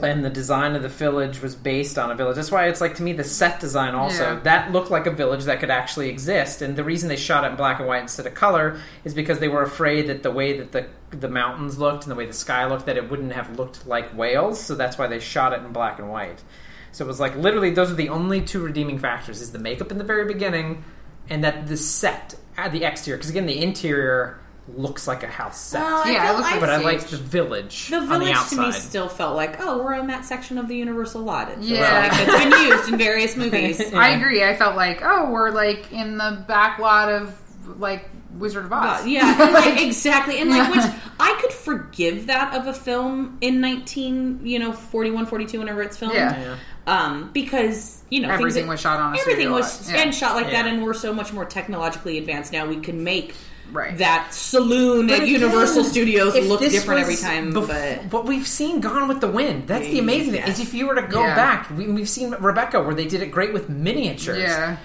And 0.00 0.24
the 0.24 0.30
design 0.30 0.74
of 0.74 0.82
the 0.82 0.88
village 0.88 1.42
was 1.42 1.54
based 1.54 1.98
on 1.98 2.10
a 2.10 2.14
village. 2.14 2.36
That's 2.36 2.50
why 2.50 2.66
it's 2.68 2.80
like 2.80 2.96
to 2.96 3.02
me 3.02 3.12
the 3.12 3.24
set 3.24 3.60
design 3.60 3.94
also 3.94 4.34
Yeah. 4.34 4.40
that 4.44 4.72
looked 4.72 4.90
like 4.90 5.06
a 5.06 5.10
village 5.10 5.44
that 5.44 5.60
could 5.60 5.70
actually 5.70 6.08
exist. 6.08 6.62
And 6.62 6.76
the 6.76 6.82
reason 6.84 7.08
they 7.08 7.16
shot 7.16 7.44
it 7.44 7.48
in 7.48 7.56
black 7.56 7.78
and 7.78 7.86
white 7.86 8.02
instead 8.02 8.26
of 8.26 8.34
color 8.34 8.78
is 9.04 9.14
because 9.14 9.38
they 9.38 9.48
were 9.48 9.62
afraid 9.62 10.06
that 10.08 10.22
the 10.22 10.30
way 10.30 10.58
that 10.58 10.72
the 10.72 10.86
the 11.16 11.28
mountains 11.28 11.78
looked 11.78 12.04
and 12.04 12.10
the 12.10 12.14
way 12.16 12.24
the 12.24 12.32
sky 12.32 12.64
looked 12.66 12.86
that 12.86 12.96
it 12.96 13.10
wouldn't 13.10 13.32
have 13.32 13.58
looked 13.58 13.86
like 13.86 14.16
Wales. 14.16 14.58
So 14.60 14.74
that's 14.74 14.96
why 14.96 15.06
they 15.08 15.18
shot 15.20 15.52
it 15.52 15.60
in 15.60 15.72
black 15.72 15.98
and 15.98 16.10
white. 16.10 16.42
So 16.90 17.04
it 17.04 17.08
was 17.08 17.20
like 17.20 17.36
literally 17.36 17.70
those 17.70 17.90
are 17.90 17.94
the 17.94 18.08
only 18.08 18.40
two 18.40 18.60
redeeming 18.60 18.98
factors: 18.98 19.40
is 19.40 19.52
the 19.52 19.58
makeup 19.58 19.90
in 19.92 19.98
the 19.98 20.04
very 20.04 20.24
beginning, 20.24 20.84
and 21.28 21.44
that 21.44 21.66
the 21.66 21.76
set, 21.76 22.34
uh, 22.56 22.68
the 22.68 22.84
exterior. 22.84 23.18
Because 23.18 23.30
again, 23.30 23.46
the 23.46 23.62
interior 23.62 24.38
looks 24.76 25.08
like 25.08 25.22
a 25.22 25.26
house 25.28 25.60
set, 25.60 25.82
Well, 25.82 26.02
I 26.04 26.10
Yeah, 26.12 26.30
it 26.30 26.36
looks 26.36 26.42
like 26.42 26.52
like 26.52 26.60
but 26.60 26.68
I 26.70 26.78
staged. 26.80 26.84
liked 26.84 27.10
the 27.10 27.16
village 27.16 27.88
the 27.88 27.96
on 27.96 28.02
the 28.08 28.18
village 28.20 28.32
to 28.34 28.38
outside. 28.38 28.66
me 28.66 28.72
still 28.72 29.08
felt 29.08 29.34
like, 29.36 29.56
oh, 29.60 29.82
we're 29.82 29.94
in 29.94 30.06
that 30.06 30.24
section 30.24 30.56
of 30.58 30.68
the 30.68 30.76
Universal 30.76 31.22
lot. 31.22 31.48
It 31.50 31.56
feels 31.56 31.68
Yeah. 31.70 32.08
like 32.08 32.12
it's 32.28 32.44
been 32.56 32.66
used 32.68 32.88
in 32.92 32.98
various 32.98 33.36
movies. 33.36 33.80
I 33.94 34.10
agree. 34.10 34.44
I 34.44 34.54
felt 34.56 34.76
like, 34.76 35.00
oh, 35.02 35.30
we're 35.30 35.50
like 35.50 35.92
in 35.92 36.16
the 36.16 36.44
back 36.46 36.78
lot 36.78 37.08
of 37.10 37.36
like 37.80 38.08
Wizard 38.38 38.64
of 38.64 38.72
Oz. 38.72 39.02
Uh, 39.02 39.06
yeah, 39.06 39.42
and, 39.42 39.52
like, 39.52 39.82
exactly. 39.82 40.40
And 40.40 40.48
like, 40.48 40.70
which 40.74 40.84
I 41.20 41.38
could 41.42 41.52
forgive 41.52 42.28
that 42.28 42.54
of 42.54 42.66
a 42.68 42.72
film 42.72 43.38
in 43.40 43.60
nineteen, 43.60 44.40
you 44.46 44.58
know, 44.58 44.72
41, 44.72 45.26
42, 45.26 45.58
whenever 45.58 45.82
it's 45.82 45.96
filmed. 45.96 46.14
Yeah. 46.14 46.40
Yeah. 46.40 46.56
Um, 46.86 47.30
because 47.32 48.02
you 48.10 48.20
know 48.22 48.28
things 48.28 48.40
Everything 48.40 48.64
that- 48.66 48.70
was 48.70 48.80
shot 48.80 48.98
on 49.00 49.14
a 49.14 49.18
everything 49.20 49.50
was 49.50 49.86
lot. 49.88 49.94
Yeah. 49.96 50.02
and 50.04 50.14
shot 50.14 50.34
like 50.34 50.50
that, 50.50 50.66
and 50.66 50.82
we're 50.82 50.94
so 50.94 51.12
much 51.12 51.32
more 51.32 51.44
technologically 51.44 52.18
advanced 52.18 52.52
now. 52.52 52.66
We 52.66 52.76
can 52.80 53.04
make 53.04 53.34
Right. 53.72 53.96
that 53.98 54.34
saloon 54.34 55.06
But 55.06 55.14
at 55.14 55.22
again, 55.22 55.32
Universal 55.40 55.84
Studios 55.84 56.34
look 56.46 56.60
different 56.60 57.00
every 57.00 57.16
time. 57.16 57.52
bef- 57.52 57.66
but 57.68 58.10
but 58.10 58.26
we've 58.26 58.46
seen 58.46 58.80
Gone 58.80 59.08
with 59.08 59.20
the 59.20 59.28
Wind. 59.28 59.66
That's 59.66 59.86
the 59.86 59.98
amazing 59.98 60.32
thing. 60.34 60.42
Is 60.42 60.60
if 60.60 60.74
you 60.74 60.86
were 60.86 60.94
to 60.94 61.02
go 61.02 61.20
Yeah. 61.22 61.34
back, 61.34 61.70
we, 61.76 61.86
we've 61.88 62.08
seen 62.08 62.32
Rebecca 62.38 62.82
where 62.82 62.94
they 62.94 63.06
did 63.06 63.22
it 63.22 63.30
great 63.30 63.52
with 63.52 63.68
miniatures. 63.68 64.38
Yeah. 64.38 64.76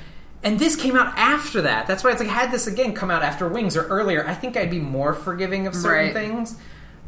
And 0.43 0.59
this 0.59 0.75
came 0.75 0.95
out 0.95 1.13
after 1.17 1.61
that. 1.63 1.87
That's 1.87 2.03
why 2.03 2.11
it's 2.11 2.19
like 2.21 2.29
had 2.29 2.51
this 2.51 2.67
again 2.67 2.93
come 2.93 3.09
out 3.11 3.23
after 3.23 3.47
Wings 3.47 3.75
or 3.75 3.87
earlier. 3.87 4.25
I 4.27 4.33
think 4.35 4.55
I'd 4.55 4.69
be 4.69 4.79
more 4.79 5.13
forgiving 5.13 5.67
of 5.67 5.75
certain 5.75 6.05
Right. 6.05 6.13
things. 6.13 6.55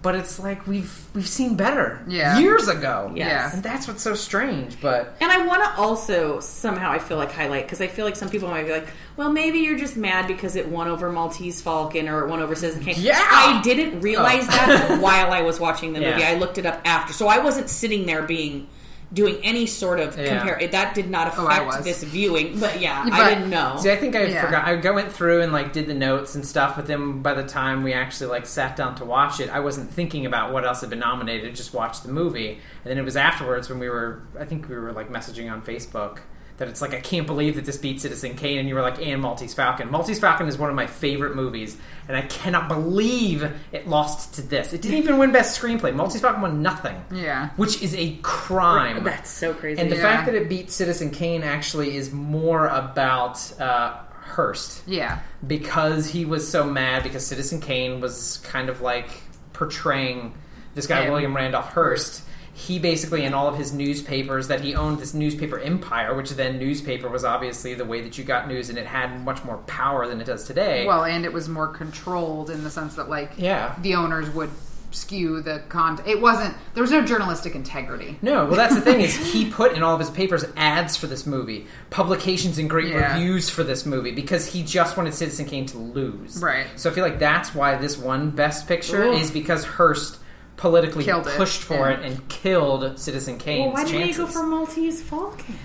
But 0.01 0.15
it's 0.15 0.39
like 0.39 0.65
we've 0.65 0.97
we've 1.13 1.27
seen 1.27 1.55
better 1.55 1.99
Yeah. 2.07 2.39
years 2.39 2.69
ago. 2.69 3.11
Yes. 3.13 3.53
and 3.53 3.61
that's 3.61 3.85
what's 3.85 4.01
so 4.01 4.15
strange. 4.15 4.79
But 4.79 5.13
And 5.19 5.29
I 5.29 5.45
want 5.45 5.61
to 5.63 5.81
also 5.81 6.39
somehow 6.39 6.89
I 6.91 6.99
feel 6.99 7.17
like 7.17 7.33
highlight 7.33 7.65
because 7.65 7.81
I 7.81 7.87
feel 7.87 8.05
like 8.05 8.15
some 8.15 8.29
people 8.29 8.47
might 8.47 8.63
be 8.65 8.71
like, 8.71 8.87
well, 9.17 9.29
maybe 9.29 9.59
you're 9.59 9.77
just 9.77 9.97
mad 9.97 10.25
because 10.27 10.55
it 10.55 10.69
won 10.69 10.87
over 10.87 11.11
Maltese 11.11 11.61
Falcon 11.61 12.07
or 12.07 12.23
it 12.25 12.29
won 12.29 12.39
over 12.41 12.55
Citizen 12.55 12.81
Kane. 12.81 12.95
Yeah! 12.97 13.19
I 13.21 13.59
didn't 13.61 13.99
realize 13.99 14.43
Oh. 14.43 14.51
that 14.51 15.01
while 15.01 15.33
I 15.33 15.41
was 15.41 15.59
watching 15.59 15.91
the 15.91 15.99
movie. 15.99 16.23
I 16.23 16.35
looked 16.35 16.57
it 16.57 16.65
up 16.65 16.79
after, 16.85 17.11
so 17.11 17.27
I 17.27 17.39
wasn't 17.39 17.69
sitting 17.69 18.05
there 18.05 18.21
being 18.23 18.67
doing 19.11 19.37
any 19.43 19.65
sort 19.65 19.99
of 19.99 20.17
Yeah. 20.17 20.37
compare. 20.39 20.67
That 20.67 20.93
did 20.93 21.09
not 21.09 21.33
Oh, 21.37 21.47
affect 21.47 21.65
was. 21.65 21.83
this 21.83 22.03
viewing. 22.03 22.59
But 22.59 22.79
yeah, 22.79 23.03
But- 23.05 23.13
I 23.13 23.29
didn't 23.33 23.49
know. 23.49 23.75
See, 23.79 23.91
I 23.91 23.95
think 23.95 24.15
I 24.15 24.23
Yeah. 24.25 24.45
forgot. 24.45 24.65
I 24.67 24.75
went 24.91 25.11
through 25.11 25.41
and 25.41 25.51
like 25.51 25.73
did 25.73 25.87
the 25.87 25.93
notes 25.95 26.35
and 26.35 26.45
stuff, 26.45 26.75
but 26.75 26.85
then 26.85 27.21
by 27.21 27.33
the 27.33 27.43
time 27.43 27.83
we 27.83 27.93
actually 27.93 28.27
like 28.29 28.45
sat 28.45 28.75
down 28.75 28.95
to 28.95 29.05
watch 29.05 29.39
it, 29.39 29.49
I 29.49 29.59
wasn't 29.61 29.91
thinking 29.91 30.25
about 30.25 30.53
what 30.53 30.63
else 30.65 30.81
had 30.81 30.89
been 30.91 30.99
nominated. 30.99 31.55
Just 31.55 31.73
watched 31.73 32.03
the 32.03 32.11
movie, 32.11 32.59
and 32.83 32.91
then 32.91 32.97
it 32.97 33.03
was 33.05 33.17
afterwards 33.17 33.69
when 33.69 33.79
we 33.79 33.89
were. 33.89 34.21
I 34.39 34.45
think 34.45 34.69
we 34.69 34.75
were 34.77 34.91
like 34.91 35.11
messaging 35.11 35.51
on 35.51 35.61
Facebook 35.61 36.19
that 36.59 36.67
it's 36.67 36.81
like 36.81 36.93
I 36.93 36.99
can't 36.99 37.25
believe 37.25 37.55
that 37.55 37.65
this 37.65 37.77
beat 37.77 37.99
Citizen 38.01 38.35
Kane, 38.35 38.59
and 38.59 38.69
you 38.69 38.75
were 38.75 38.81
like, 38.81 39.01
and 39.01 39.21
Maltese 39.21 39.53
Falcon. 39.53 39.89
Maltese 39.89 40.19
Falcon 40.19 40.47
is 40.47 40.57
one 40.57 40.69
of 40.69 40.75
my 40.75 40.85
favorite 40.87 41.35
movies, 41.35 41.75
and 42.07 42.15
I 42.15 42.21
cannot 42.21 42.67
believe 42.67 43.49
it 43.71 43.87
lost 43.87 44.35
to 44.35 44.41
this. 44.41 44.71
It 44.73 44.81
didn't 44.81 44.97
even 44.99 45.17
win 45.17 45.31
Best 45.31 45.59
Screenplay. 45.59 45.95
Maltese 45.95 46.21
Falcon 46.21 46.41
won 46.41 46.61
nothing. 46.61 47.01
Yeah. 47.13 47.49
which 47.55 47.81
is 47.81 47.95
a 47.95 48.15
crime. 48.21 49.03
That's 49.03 49.29
so 49.29 49.53
crazy. 49.53 49.81
And 49.81 49.91
the 49.91 49.95
Yeah. 49.95 50.01
fact 50.03 50.25
that 50.27 50.35
it 50.35 50.47
beat 50.49 50.69
Citizen 50.71 51.09
Kane 51.09 51.43
actually 51.43 51.95
is 51.95 52.11
more 52.11 52.67
about 52.67 53.39
uh, 53.59 53.95
Hearst 54.35 54.83
Yeah. 54.85 55.19
because 55.47 56.07
he 56.09 56.25
was 56.25 56.47
so 56.47 56.63
mad 56.65 57.03
because 57.03 57.25
Citizen 57.25 57.59
Kane 57.61 57.99
was 58.01 58.37
kind 58.43 58.69
of 58.69 58.81
like 58.81 59.09
portraying 59.53 60.33
this 60.75 60.87
guy 60.87 61.03
Him. 61.03 61.11
William 61.11 61.35
Randolph 61.35 61.73
Hearst. 61.73 62.23
he 62.53 62.77
basically 62.77 63.23
in 63.23 63.33
all 63.33 63.47
of 63.47 63.57
his 63.57 63.71
newspapers 63.71 64.49
that 64.49 64.59
he 64.61 64.75
owned 64.75 64.99
this 64.99 65.13
newspaper 65.13 65.57
empire, 65.59 66.13
which 66.13 66.31
then 66.31 66.57
newspaper 66.59 67.07
was 67.07 67.23
obviously 67.23 67.73
the 67.73 67.85
way 67.85 68.01
that 68.01 68.17
you 68.17 68.23
got 68.23 68.47
news, 68.49 68.69
and 68.69 68.77
it 68.77 68.85
had 68.85 69.23
much 69.23 69.43
more 69.45 69.57
power 69.59 70.07
than 70.07 70.19
it 70.19 70.25
does 70.25 70.43
today. 70.43 70.85
Well, 70.85 71.05
and 71.05 71.23
it 71.25 71.31
was 71.31 71.47
more 71.47 71.67
controlled 71.67 72.49
in 72.49 72.63
the 72.63 72.69
sense 72.69 72.95
that 72.95 73.07
like 73.09 73.31
Yeah. 73.37 73.75
the 73.81 73.95
owners 73.95 74.29
would 74.31 74.49
skew 74.91 75.39
the 75.41 75.61
content. 75.69 76.07
It 76.07 76.19
wasn't 76.19 76.55
there 76.73 76.81
was 76.81 76.91
no 76.91 77.05
journalistic 77.05 77.53
integrity. 77.55 78.17
No, 78.23 78.45
well, 78.45 78.55
that's 78.55 78.73
the 78.75 78.81
thing 78.81 79.01
is 79.01 79.15
he 79.15 79.49
put 79.51 79.73
in 79.73 79.83
all 79.83 79.93
of 79.93 79.99
his 79.99 80.09
papers 80.09 80.43
ads 80.57 80.97
for 80.97 81.05
this 81.07 81.25
movie, 81.27 81.67
publications 81.91 82.57
and 82.57 82.69
great 82.69 82.87
Yeah. 82.89 83.13
reviews 83.13 83.49
for 83.49 83.63
this 83.63 83.85
movie 83.85 84.11
because 84.11 84.47
he 84.47 84.63
just 84.63 84.97
wanted 84.97 85.13
Citizen 85.13 85.45
Kane 85.45 85.65
to 85.67 85.77
lose. 85.77 86.41
Right. 86.41 86.65
So 86.75 86.89
I 86.89 86.93
feel 86.93 87.03
like 87.03 87.19
that's 87.19 87.53
why 87.55 87.75
this 87.75 87.97
one 87.97 88.31
Best 88.31 88.67
Picture 88.67 89.03
Ooh. 89.03 89.13
is 89.13 89.31
because 89.31 89.63
Hearst 89.63 90.17
politically 90.59 91.05
Killed 91.05 91.25
it. 91.27 91.37
pushed 91.37 91.61
for 91.61 91.89
Yeah. 91.89 91.99
it 91.99 92.05
and 92.05 92.27
killed 92.29 92.99
Citizen 92.99 93.37
Kane. 93.37 93.61
Well, 93.65 93.73
why 93.73 93.83
didn't 93.85 94.01
chances. 94.01 94.17
you 94.19 94.25
go 94.25 94.31
for 94.31 94.43
Maltese 94.45 95.01
Falcon? 95.01 95.55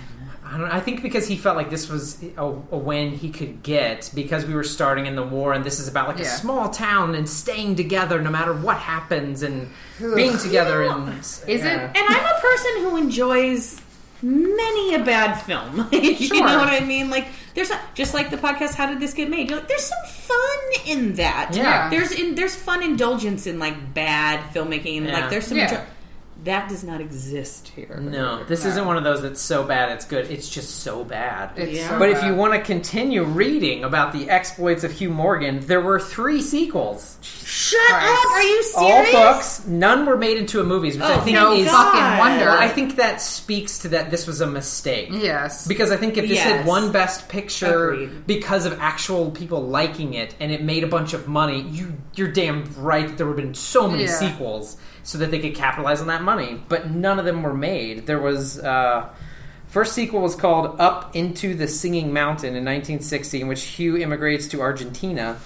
I, 0.47 0.57
don't, 0.57 0.71
I 0.71 0.79
think 0.79 1.01
because 1.01 1.27
he 1.27 1.35
felt 1.37 1.57
like 1.57 1.69
this 1.71 1.89
was 1.89 2.21
a, 2.37 2.43
a 2.45 2.77
win 2.77 3.11
he 3.11 3.29
could 3.31 3.61
get 3.63 4.09
because 4.13 4.45
we 4.45 4.53
were 4.53 4.63
starting 4.63 5.05
in 5.07 5.15
the 5.15 5.23
war 5.23 5.53
and 5.53 5.65
this 5.65 5.79
is 5.79 5.87
about 5.87 6.07
like 6.07 6.19
a 6.19 6.25
small 6.25 6.69
town 6.69 7.15
and 7.15 7.27
staying 7.27 7.75
together 7.75 8.21
no 8.21 8.29
matter 8.29 8.53
what 8.53 8.77
happens 8.77 9.41
and 9.41 9.69
being 10.15 10.37
together 10.37 10.83
and 10.83 11.09
Is 11.19 11.43
it- 11.47 11.65
And 11.65 11.97
I'm 11.97 12.25
a 12.25 12.39
person 12.39 12.71
who 12.83 12.95
enjoys 12.97 13.81
many 14.25 14.95
a 14.95 14.99
bad 15.03 15.35
film. 15.41 15.87
you 15.91 16.15
Sure. 16.15 16.37
know 16.39 16.57
what 16.57 16.69
I 16.69 16.79
mean? 16.79 17.09
Like 17.09 17.27
there's 17.53 17.69
a, 17.69 17.79
just 17.93 18.13
like 18.13 18.29
the 18.31 18.37
podcast 18.37 18.73
How 18.75 18.87
Did 18.87 18.99
This 18.99 19.13
Get 19.13 19.29
Made? 19.29 19.49
You're 19.49 19.59
like, 19.59 19.67
there's 19.67 19.85
some 19.85 20.05
fun 20.07 20.87
in 20.87 21.13
that. 21.15 21.51
Yeah. 21.55 21.89
There's 21.89 22.11
in, 22.11 22.35
there's 22.35 22.55
fun 22.55 22.83
indulgence 22.83 23.47
in 23.47 23.59
like 23.59 23.93
bad 23.93 24.39
filmmaking. 24.53 25.05
Yeah. 25.07 25.13
Like 25.13 25.29
there's 25.29 25.47
some 25.47 25.57
Yeah. 25.57 25.85
Enjoy- 26.45 26.51
that 26.51 26.69
does 26.69 26.83
not 26.83 27.01
exist 27.01 27.71
here. 27.75 27.99
No, 28.01 28.43
this 28.43 28.63
No. 28.63 28.69
isn't 28.71 28.85
one 28.85 28.97
of 28.97 29.03
those 29.03 29.21
that's 29.21 29.41
so 29.41 29.63
bad 29.63 29.91
it's 29.91 30.05
good. 30.05 30.29
It's 30.29 30.47
just 30.49 30.83
so 30.83 31.03
bad. 31.03 31.51
It's 31.55 31.77
Yeah. 31.79 31.89
so 31.89 31.99
but 31.99 32.09
if 32.09 32.23
you 32.23 32.35
want 32.35 32.53
to 32.53 32.59
continue 32.59 33.23
reading 33.23 33.83
about 33.83 34.11
the 34.13 34.29
exploits 34.29 34.83
of 34.83 34.91
Huw 34.93 35.09
Morgan, 35.09 35.61
there 35.65 35.81
were 35.81 35.99
three 35.99 36.41
sequels. 36.41 37.17
Shut 37.21 37.79
Christ. 37.89 38.05
up! 38.25 38.31
Are 38.31 38.41
you 38.41 38.63
serious? 38.63 38.75
All 38.75 39.33
books, 39.33 39.61
none 39.67 40.05
were 40.05 40.17
made 40.17 40.37
into 40.37 40.59
a 40.59 40.63
movie, 40.63 40.89
which 40.91 40.99
I 41.01 41.15
Oh, 41.15 41.19
think 41.21 41.35
no 41.35 41.53
is 41.53 41.67
fucking 41.69 42.17
wonder. 42.19 42.49
I 42.49 42.67
think 42.67 42.95
that 42.97 43.21
speaks 43.21 43.79
to 43.79 43.89
that 43.89 44.11
this 44.11 44.27
was 44.27 44.41
a 44.41 44.47
mistake. 44.47 45.09
Yes. 45.11 45.67
Because 45.67 45.91
I 45.91 45.97
think 45.97 46.17
if 46.17 46.27
this 46.27 46.39
had 46.39 46.57
Yes. 46.57 46.67
won 46.67 46.91
Best 46.91 47.27
Picture 47.29 47.91
Agreed. 47.91 48.27
because 48.27 48.65
of 48.65 48.77
actual 48.79 49.31
people 49.31 49.67
liking 49.67 50.13
it 50.13 50.35
and 50.39 50.51
it 50.51 50.63
made 50.63 50.83
a 50.83 50.87
bunch 50.87 51.13
of 51.13 51.27
money, 51.27 51.61
you 51.71 51.93
you're 52.15 52.27
damn 52.29 52.63
right 52.77 53.07
that 53.07 53.17
there 53.17 53.27
would 53.27 53.37
have 53.37 53.45
been 53.45 53.53
so 53.53 53.89
many 53.89 54.03
Yeah. 54.03 54.09
sequels 54.19 54.77
so 55.05 55.19
that 55.19 55.29
they 55.29 55.39
could 55.39 55.53
capitalize 55.53 56.01
on 56.01 56.07
that 56.07 56.23
money. 56.23 56.59
But 56.67 56.89
none 56.89 57.19
of 57.19 57.25
them 57.25 57.43
were 57.43 57.53
made. 57.53 58.07
There 58.07 58.19
was 58.19 58.59
uh, 58.59 59.07
first 59.67 59.93
sequel 59.93 60.21
was 60.21 60.35
called 60.35 60.81
Up 60.81 61.15
into 61.15 61.53
the 61.53 61.67
Singing 61.67 62.11
Mountain 62.11 62.55
in 62.55 62.65
1960, 62.65 63.41
in 63.41 63.47
which 63.47 63.59
Huw 63.59 64.01
immigrates 64.01 64.47
to 64.47 64.61
Argentina. 64.61 65.37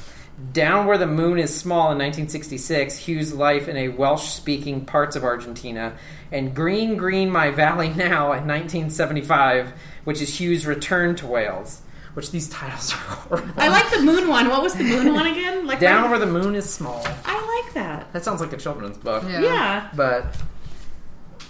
Down 0.53 0.87
Where 0.87 0.97
the 0.97 1.05
Moon 1.05 1.37
is 1.37 1.53
Small 1.53 1.91
in 1.91 1.97
1966, 1.97 2.99
Huw's 2.99 3.33
life 3.33 3.67
in 3.67 3.75
a 3.75 3.89
Welsh 3.89 4.29
speaking 4.29 4.85
parts 4.85 5.17
of 5.17 5.25
Argentina. 5.25 5.97
And 6.31 6.55
Green 6.55 6.95
Green 6.95 7.29
My 7.29 7.51
Valley 7.51 7.89
Now 7.89 8.31
in 8.31 8.47
1975, 8.47 9.73
which 10.05 10.21
is 10.21 10.29
Huw's 10.39 10.65
return 10.65 11.17
to 11.17 11.27
Wales. 11.27 11.81
Which 12.15 12.31
these 12.31 12.49
titles 12.49 12.91
are 12.93 12.95
horrible. 12.95 13.53
I 13.57 13.67
like 13.69 13.89
the 13.91 14.01
moon 14.01 14.27
one. 14.27 14.49
What 14.49 14.61
was 14.63 14.73
the 14.73 14.83
moon 14.83 15.13
one 15.13 15.27
again? 15.27 15.65
Like 15.67 15.79
Down 15.79 16.03
right- 16.03 16.09
Where 16.09 16.19
the 16.19 16.25
Moon 16.25 16.55
is 16.55 16.67
Small. 16.67 17.05
I 17.25 17.61
like 17.63 17.73
that. 17.75 18.11
That 18.13 18.23
sounds 18.25 18.41
like 18.41 18.51
a 18.53 18.57
children's 18.57 18.97
book. 18.97 19.23
Yeah. 19.27 19.41
Yeah. 19.41 19.89
But 19.95 20.25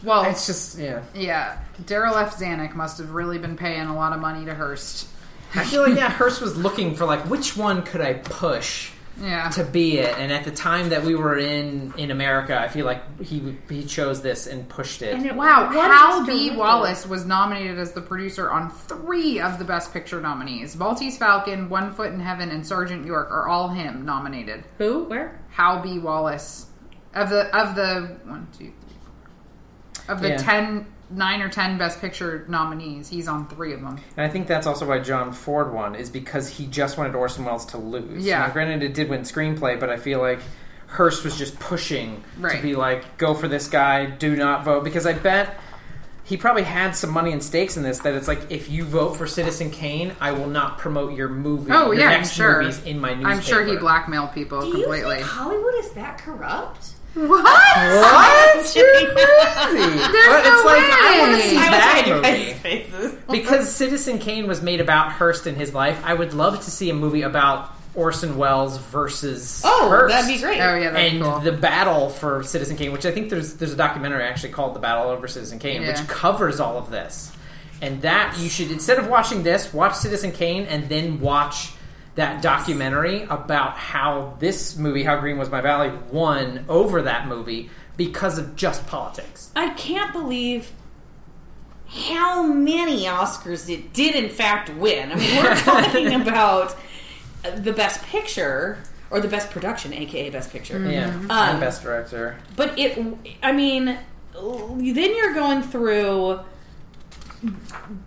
well, 0.04 0.24
it's 0.24 0.46
just, 0.46 0.78
yeah. 0.78 1.04
yeah, 1.14 1.58
Darryl 1.84 2.22
F. 2.22 2.38
Zanuck 2.38 2.74
must 2.76 2.98
have 3.00 3.12
really 3.12 3.38
been 3.38 3.56
paying 3.58 3.88
a 3.88 3.96
lot 3.96 4.14
of 4.14 4.20
money 4.20 4.46
to 4.46 4.54
Hearst. 4.54 5.08
I 5.56 5.64
feel 5.66 5.82
like, 5.82 5.98
yeah, 5.98 6.10
Hearst 6.18 6.42
was 6.42 6.58
looking 6.58 6.96
for, 6.96 7.06
like, 7.06 7.22
which 7.30 7.58
one 7.58 7.84
could 7.84 8.02
I 8.02 8.14
push? 8.14 8.92
Yeah. 9.22 9.50
to 9.50 9.64
be 9.64 9.98
it. 10.00 10.18
And 10.18 10.32
at 10.32 10.44
the 10.46 10.52
time 10.52 10.90
that 10.90 11.04
we 11.04 11.14
were 11.16 11.38
in 11.38 11.94
in 11.98 12.12
America, 12.12 12.60
I 12.60 12.68
feel 12.68 12.86
like 12.86 13.02
he 13.22 13.58
he 13.70 13.84
chose 13.86 14.22
this 14.22 14.48
and 14.48 14.68
pushed 14.70 15.02
it. 15.02 15.14
And 15.14 15.26
it- 15.26 15.36
Wow, 15.36 15.70
Hal 15.70 16.26
B. 16.26 16.52
Wallis 16.56 17.06
was 17.06 17.26
nominated 17.26 17.78
as 17.80 17.92
the 17.92 18.02
producer 18.02 18.50
on 18.50 18.70
three 18.70 19.40
of 19.40 19.60
the 19.60 19.66
Best 19.66 19.92
Picture 19.94 20.22
nominees. 20.22 20.76
Maltese 20.78 21.18
Falcon, 21.18 21.70
One 21.70 21.92
Foot 21.94 22.14
in 22.14 22.20
Heaven, 22.20 22.50
and 22.50 22.66
Sergeant 22.66 23.06
York 23.06 23.30
are 23.32 23.48
all 23.48 23.70
him 23.70 24.06
nominated. 24.06 24.64
Who? 24.78 25.04
Where? 25.06 25.40
Hal 25.52 25.82
B. 25.82 26.00
Wallis 26.00 26.68
of 27.14 27.30
the 27.30 27.54
of 27.58 27.76
the 27.76 28.18
one, 28.26 28.48
two, 28.58 28.66
three, 28.66 28.98
four 30.06 30.16
of 30.16 30.22
the 30.22 30.30
Yeah. 30.30 30.38
ten, 30.38 30.86
nine 31.10 31.42
or 31.42 31.50
ten 31.50 31.78
Best 31.78 32.00
Picture 32.02 32.46
nominees. 32.48 33.08
He's 33.10 33.28
on 33.28 33.48
three 33.48 33.74
of 33.74 33.82
them. 33.82 34.00
And 34.18 34.26
I 34.26 34.30
think 34.30 34.48
that's 34.48 34.68
also 34.68 34.88
why 34.88 35.00
John 35.00 35.32
Ford 35.34 35.74
won 35.74 35.96
is 35.96 36.10
because 36.10 36.50
he 36.50 36.66
just 36.68 36.98
wanted 36.98 37.16
Orson 37.16 37.46
Welles 37.46 37.66
to 37.68 37.78
lose. 37.78 38.26
Yeah. 38.26 38.40
Now, 38.40 38.54
granted, 38.54 38.84
it 38.84 38.94
did 38.94 39.10
win 39.10 39.22
screenplay, 39.22 39.80
but 39.80 39.90
I 39.90 39.98
feel 39.98 40.20
like 40.20 40.40
Hearst 40.88 41.24
was 41.24 41.38
just 41.38 41.60
pushing 41.60 42.24
to 42.42 42.62
be 42.62 42.76
like, 42.76 43.18
go 43.18 43.34
for 43.34 43.48
this 43.48 43.68
guy, 43.68 44.06
do 44.08 44.36
not 44.36 44.66
vote. 44.66 44.84
Because 44.84 45.06
I 45.06 45.14
bet 45.14 45.60
he 46.24 46.38
probably 46.38 46.64
had 46.64 46.92
some 46.96 47.10
money 47.12 47.32
and 47.32 47.44
stakes 47.44 47.76
in 47.78 47.84
this. 47.84 48.00
That 48.00 48.14
it's 48.14 48.28
like, 48.28 48.52
if 48.52 48.70
you 48.70 48.86
vote 48.86 49.16
for 49.16 49.26
Citizen 49.26 49.72
Kane, 49.72 50.14
I 50.20 50.32
will 50.32 50.48
not 50.48 50.78
promote 50.78 51.14
your 51.16 51.28
movie. 51.30 51.72
Oh 51.72 51.92
your 51.92 52.02
yeah, 52.02 52.10
I'm 52.10 52.20
next 52.22 52.34
sure. 52.34 52.62
movies 52.62 52.84
in 52.84 53.00
my 53.00 53.14
newspaper. 53.16 53.30
I'm 53.30 53.42
sure 53.42 53.66
he 53.66 53.78
blackmailed 53.78 54.34
people 54.34 54.62
Do 54.62 54.68
you 54.68 54.74
completely. 54.84 55.16
think 55.18 55.28
Hollywood 55.28 55.74
is 55.76 55.92
that 55.92 56.20
corrupt? 56.20 56.94
What? 57.16 57.44
What? 57.44 58.76
You're 58.76 58.86
crazy. 58.94 59.14
but 59.14 60.12
no 60.12 60.42
it's 60.44 60.66
like 60.66 60.84
I 60.84 61.18
want 61.20 61.42
to 61.42 61.48
see 61.48 61.58
I 61.58 61.70
that 61.72 62.04
movie. 62.08 62.54
faces. 62.54 63.14
because 63.32 63.74
Citizen 63.74 64.20
Kane 64.20 64.48
was 64.48 64.62
made 64.62 64.80
about 64.82 65.12
Hearst 65.14 65.48
and 65.48 65.58
his 65.58 65.74
life, 65.74 66.00
I 66.06 66.14
would 66.14 66.34
love 66.34 66.64
to 66.64 66.72
see 66.72 66.90
a 66.90 66.94
movie 66.94 67.24
about 67.24 67.72
Orson 67.96 68.38
Welles 68.38 68.78
versus 68.78 69.62
Oh, 69.66 69.90
Hearst. 69.90 70.14
that'd 70.14 70.28
be 70.34 70.40
great. 70.42 70.60
Oh 70.62 70.76
yeah, 70.78 70.92
that's 70.92 71.12
and 71.14 71.24
cool. 71.24 71.40
the 71.40 71.52
battle 71.52 72.10
for 72.10 72.44
Citizen 72.44 72.78
Kane, 72.78 72.92
which 72.92 73.06
I 73.06 73.12
think 73.12 73.30
there's 73.30 73.56
there's 73.56 73.74
a 73.74 73.78
documentary 73.78 74.24
actually 74.24 74.52
called 74.54 74.76
"The 74.76 74.80
Battle 74.80 75.10
Over 75.12 75.28
Citizen 75.28 75.60
Kane," 75.60 75.82
Yeah. 75.82 75.90
which 76.00 76.08
covers 76.08 76.60
all 76.60 76.78
of 76.78 76.90
this. 76.92 77.32
And 77.82 78.02
that 78.04 78.38
you 78.40 78.50
should 78.50 78.72
instead 78.72 79.00
of 79.00 79.08
watching 79.08 79.42
this, 79.44 79.74
watch 79.74 79.96
Citizen 79.96 80.32
Kane, 80.32 80.66
and 80.66 80.88
then 80.90 81.20
watch 81.22 81.72
that 82.20 82.42
documentary 82.42 83.24
about 83.24 83.78
how 83.78 84.36
this 84.40 84.78
movie, 84.78 85.04
"How 85.04 85.20
Green 85.20 85.38
Was 85.38 85.50
My 85.50 85.62
Valley," 85.62 85.92
won 86.12 86.66
over 86.70 87.02
that 87.02 87.28
movie 87.28 87.70
because 87.98 88.38
of 88.38 88.56
just 88.56 88.88
politics. 88.88 89.52
I 89.56 89.70
can't 89.70 90.14
believe 90.14 90.72
how 91.88 92.44
many 92.44 93.06
Oscars 93.06 93.70
it 93.70 93.94
did 93.94 94.16
in 94.16 94.30
fact 94.30 94.70
win. 94.76 95.12
I 95.12 95.16
mean, 95.16 95.44
we're 95.44 95.56
talking 95.58 96.14
about 96.14 96.76
the 97.56 97.74
best 97.74 98.04
picture 98.04 98.78
or 99.12 99.20
the 99.20 99.28
best 99.28 99.50
production, 99.50 99.94
aka 99.94 100.30
best 100.30 100.52
picture. 100.52 100.80
Yeah. 100.80 101.08
Um, 101.08 101.32
and 101.32 101.60
best 101.60 101.84
director. 101.84 102.38
But 102.56 102.78
it, 102.78 102.98
I 103.42 103.52
mean, 103.52 103.98
then 104.34 105.16
you're 105.16 105.34
going 105.34 105.62
through 105.64 106.40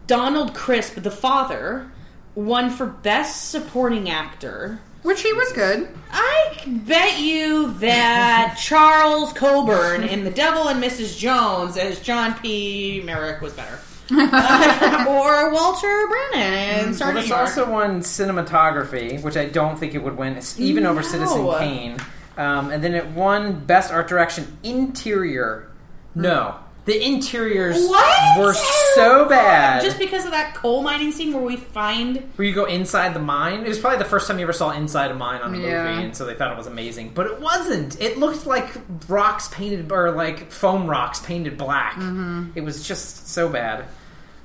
Donald 0.07 0.55
Crisp, 0.55 0.95
the 0.95 1.11
father, 1.11 1.92
won 2.35 2.71
for 2.71 2.87
best 2.87 3.51
supporting 3.51 4.09
actor. 4.11 4.81
Which 5.03 5.23
he 5.23 5.33
was 5.33 5.53
good. 5.53 5.89
I 6.13 6.55
bet 6.67 7.19
you 7.19 7.73
that 7.75 8.57
Charles 8.61 9.33
Coburn 9.33 10.05
in 10.05 10.23
The 10.25 10.31
Devil 10.31 10.69
and 10.69 10.83
Mrs. 10.83 11.19
Jones 11.19 11.77
as 11.77 11.99
John 12.01 12.35
P. 12.35 13.03
Merrick 13.05 13.41
was 13.41 13.53
better. 13.53 13.79
or 14.13 15.51
Walter 15.53 16.07
Brennan 16.07 16.79
in 16.81 16.85
Well, 16.87 16.95
Sergeant 16.95 17.21
this 17.23 17.29
York. 17.29 17.41
also 17.41 17.71
won 17.71 18.01
cinematography, 18.01 19.23
which 19.23 19.37
I 19.37 19.47
don't 19.47 19.79
think 19.79 19.95
it 19.95 20.03
would 20.03 20.17
win, 20.17 20.41
even 20.59 20.87
over 20.87 21.03
Citizen 21.03 21.49
Kane. 21.59 21.97
Um, 22.37 22.71
and 22.71 22.83
then 22.85 22.95
it 22.95 23.07
won 23.09 23.65
Best 23.65 23.93
Art 23.93 24.09
Direction 24.09 24.57
Interior. 24.63 25.69
No, 26.15 26.57
the 26.85 27.01
interiors 27.05 27.77
What? 27.89 28.39
were 28.41 28.55
so 28.95 29.27
bad. 29.29 29.83
Just 29.83 29.99
because 29.99 30.25
of 30.25 30.33
that 30.33 30.55
coal 30.55 30.83
mining 30.83 31.13
scene 31.13 31.33
where 31.33 31.43
we 31.43 31.57
find 31.57 32.17
where 32.37 32.47
you 32.49 32.53
go 32.55 32.65
inside 32.65 33.15
the 33.15 33.21
mine. 33.21 33.61
It 33.65 33.69
was 33.69 33.79
probably 33.79 33.99
the 34.01 34.05
first 34.05 34.27
time 34.27 34.39
you 34.39 34.45
ever 34.45 34.53
saw 34.53 34.71
inside 34.71 35.11
a 35.11 35.15
mine 35.15 35.41
on 35.43 35.55
a 35.55 35.59
Yeah. 35.59 35.91
movie, 35.93 36.05
and 36.07 36.17
so 36.17 36.25
they 36.27 36.35
thought 36.35 36.51
it 36.51 36.59
was 36.59 36.67
amazing. 36.67 37.13
But 37.15 37.27
it 37.27 37.41
wasn't. 37.41 38.01
It 38.01 38.19
looked 38.19 38.47
like 38.47 38.69
rocks 39.09 39.49
painted 39.49 39.93
or 39.93 40.11
like 40.11 40.51
foam 40.51 40.89
rocks 40.89 41.21
painted 41.21 41.57
black. 41.57 41.95
Mm-hmm. 41.95 42.47
It 42.57 42.63
was 42.65 42.87
just 42.87 43.29
so 43.29 43.49
bad. 43.49 43.85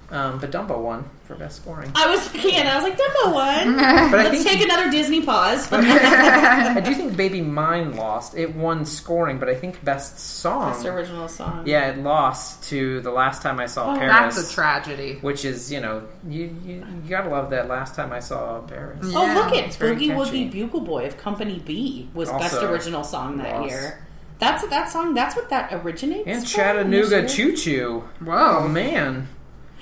Um, 0.09 0.39
but 0.39 0.51
Dumbo 0.51 0.79
won 0.81 1.03
for 1.25 1.35
best 1.35 1.57
scoring. 1.57 1.91
I 1.93 2.09
was 2.09 2.25
thinking, 2.29 2.65
I 2.65 2.75
was 2.75 2.83
like, 2.85 2.97
Dumbo 2.97 3.33
won. 3.33 3.75
But 4.11 4.19
I 4.21 4.23
Let's 4.29 4.43
think 4.43 4.47
take 4.47 4.61
another 4.63 4.89
Disney 4.89 5.21
pause. 5.21 5.67
I 5.71 6.79
do 6.79 6.93
think 6.93 7.17
Baby 7.17 7.41
Mine 7.41 7.95
lost. 7.97 8.35
It 8.35 8.55
won 8.55 8.85
scoring, 8.85 9.37
but 9.37 9.49
I 9.49 9.55
think 9.55 9.83
best 9.83 10.17
song. 10.17 10.71
Best 10.71 10.85
original 10.85 11.27
song. 11.27 11.67
Yeah, 11.67 11.89
it 11.91 11.97
lost 11.99 12.63
to 12.69 13.01
the 13.01 13.11
last 13.11 13.41
time 13.41 13.59
I 13.59 13.65
saw 13.65 13.95
Oh, 13.95 13.97
Paris. 13.99 14.35
That's 14.35 14.49
a 14.51 14.53
tragedy. 14.53 15.17
Which 15.21 15.43
is, 15.43 15.71
you 15.71 15.81
know, 15.81 16.03
you, 16.27 16.55
you 16.63 16.75
you 17.03 17.09
gotta 17.09 17.29
love 17.29 17.49
that. 17.49 17.67
Last 17.67 17.95
time 17.95 18.13
I 18.13 18.19
saw 18.19 18.61
Paris. 18.61 18.99
Oh, 19.03 19.25
Yeah, 19.25 19.33
look 19.33 19.53
it! 19.53 19.65
it's 19.65 19.75
very 19.75 19.95
Boogie 19.97 20.07
catchy. 20.15 20.45
Woogie 20.47 20.51
Bugle 20.51 20.81
Boy 20.81 21.05
of 21.05 21.17
Company 21.17 21.61
B 21.65 22.09
was 22.13 22.29
best 22.31 22.63
original 22.63 23.03
song 23.03 23.37
that 23.39 23.59
lost. 23.61 23.69
year. 23.71 24.05
That's 24.39 24.65
that 24.67 24.89
song. 24.89 25.13
That's 25.15 25.35
what 25.35 25.49
that 25.49 25.73
originates. 25.73 26.27
And 26.27 26.39
from 26.41 26.47
Chattanooga 26.47 27.19
initially. 27.19 27.51
Choo 27.55 27.57
Choo. 27.57 28.03
Whoa. 28.23 28.59
Oh 28.61 28.67
man. 28.67 29.27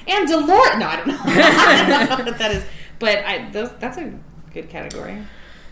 And 0.08 0.28
Dolores. 0.28 0.78
No, 0.78 0.88
I 0.88 0.96
don't 0.98 1.08
know. 1.08 1.18
I 1.26 2.08
don't 2.18 2.26
know 2.26 2.32
what 2.32 2.38
that 2.40 2.52
is. 2.52 2.64
But 3.00 3.26
I, 3.26 3.50
those, 3.52 3.72
that's 3.80 3.98
a 3.98 4.14
good 4.54 4.70
category. 4.70 5.22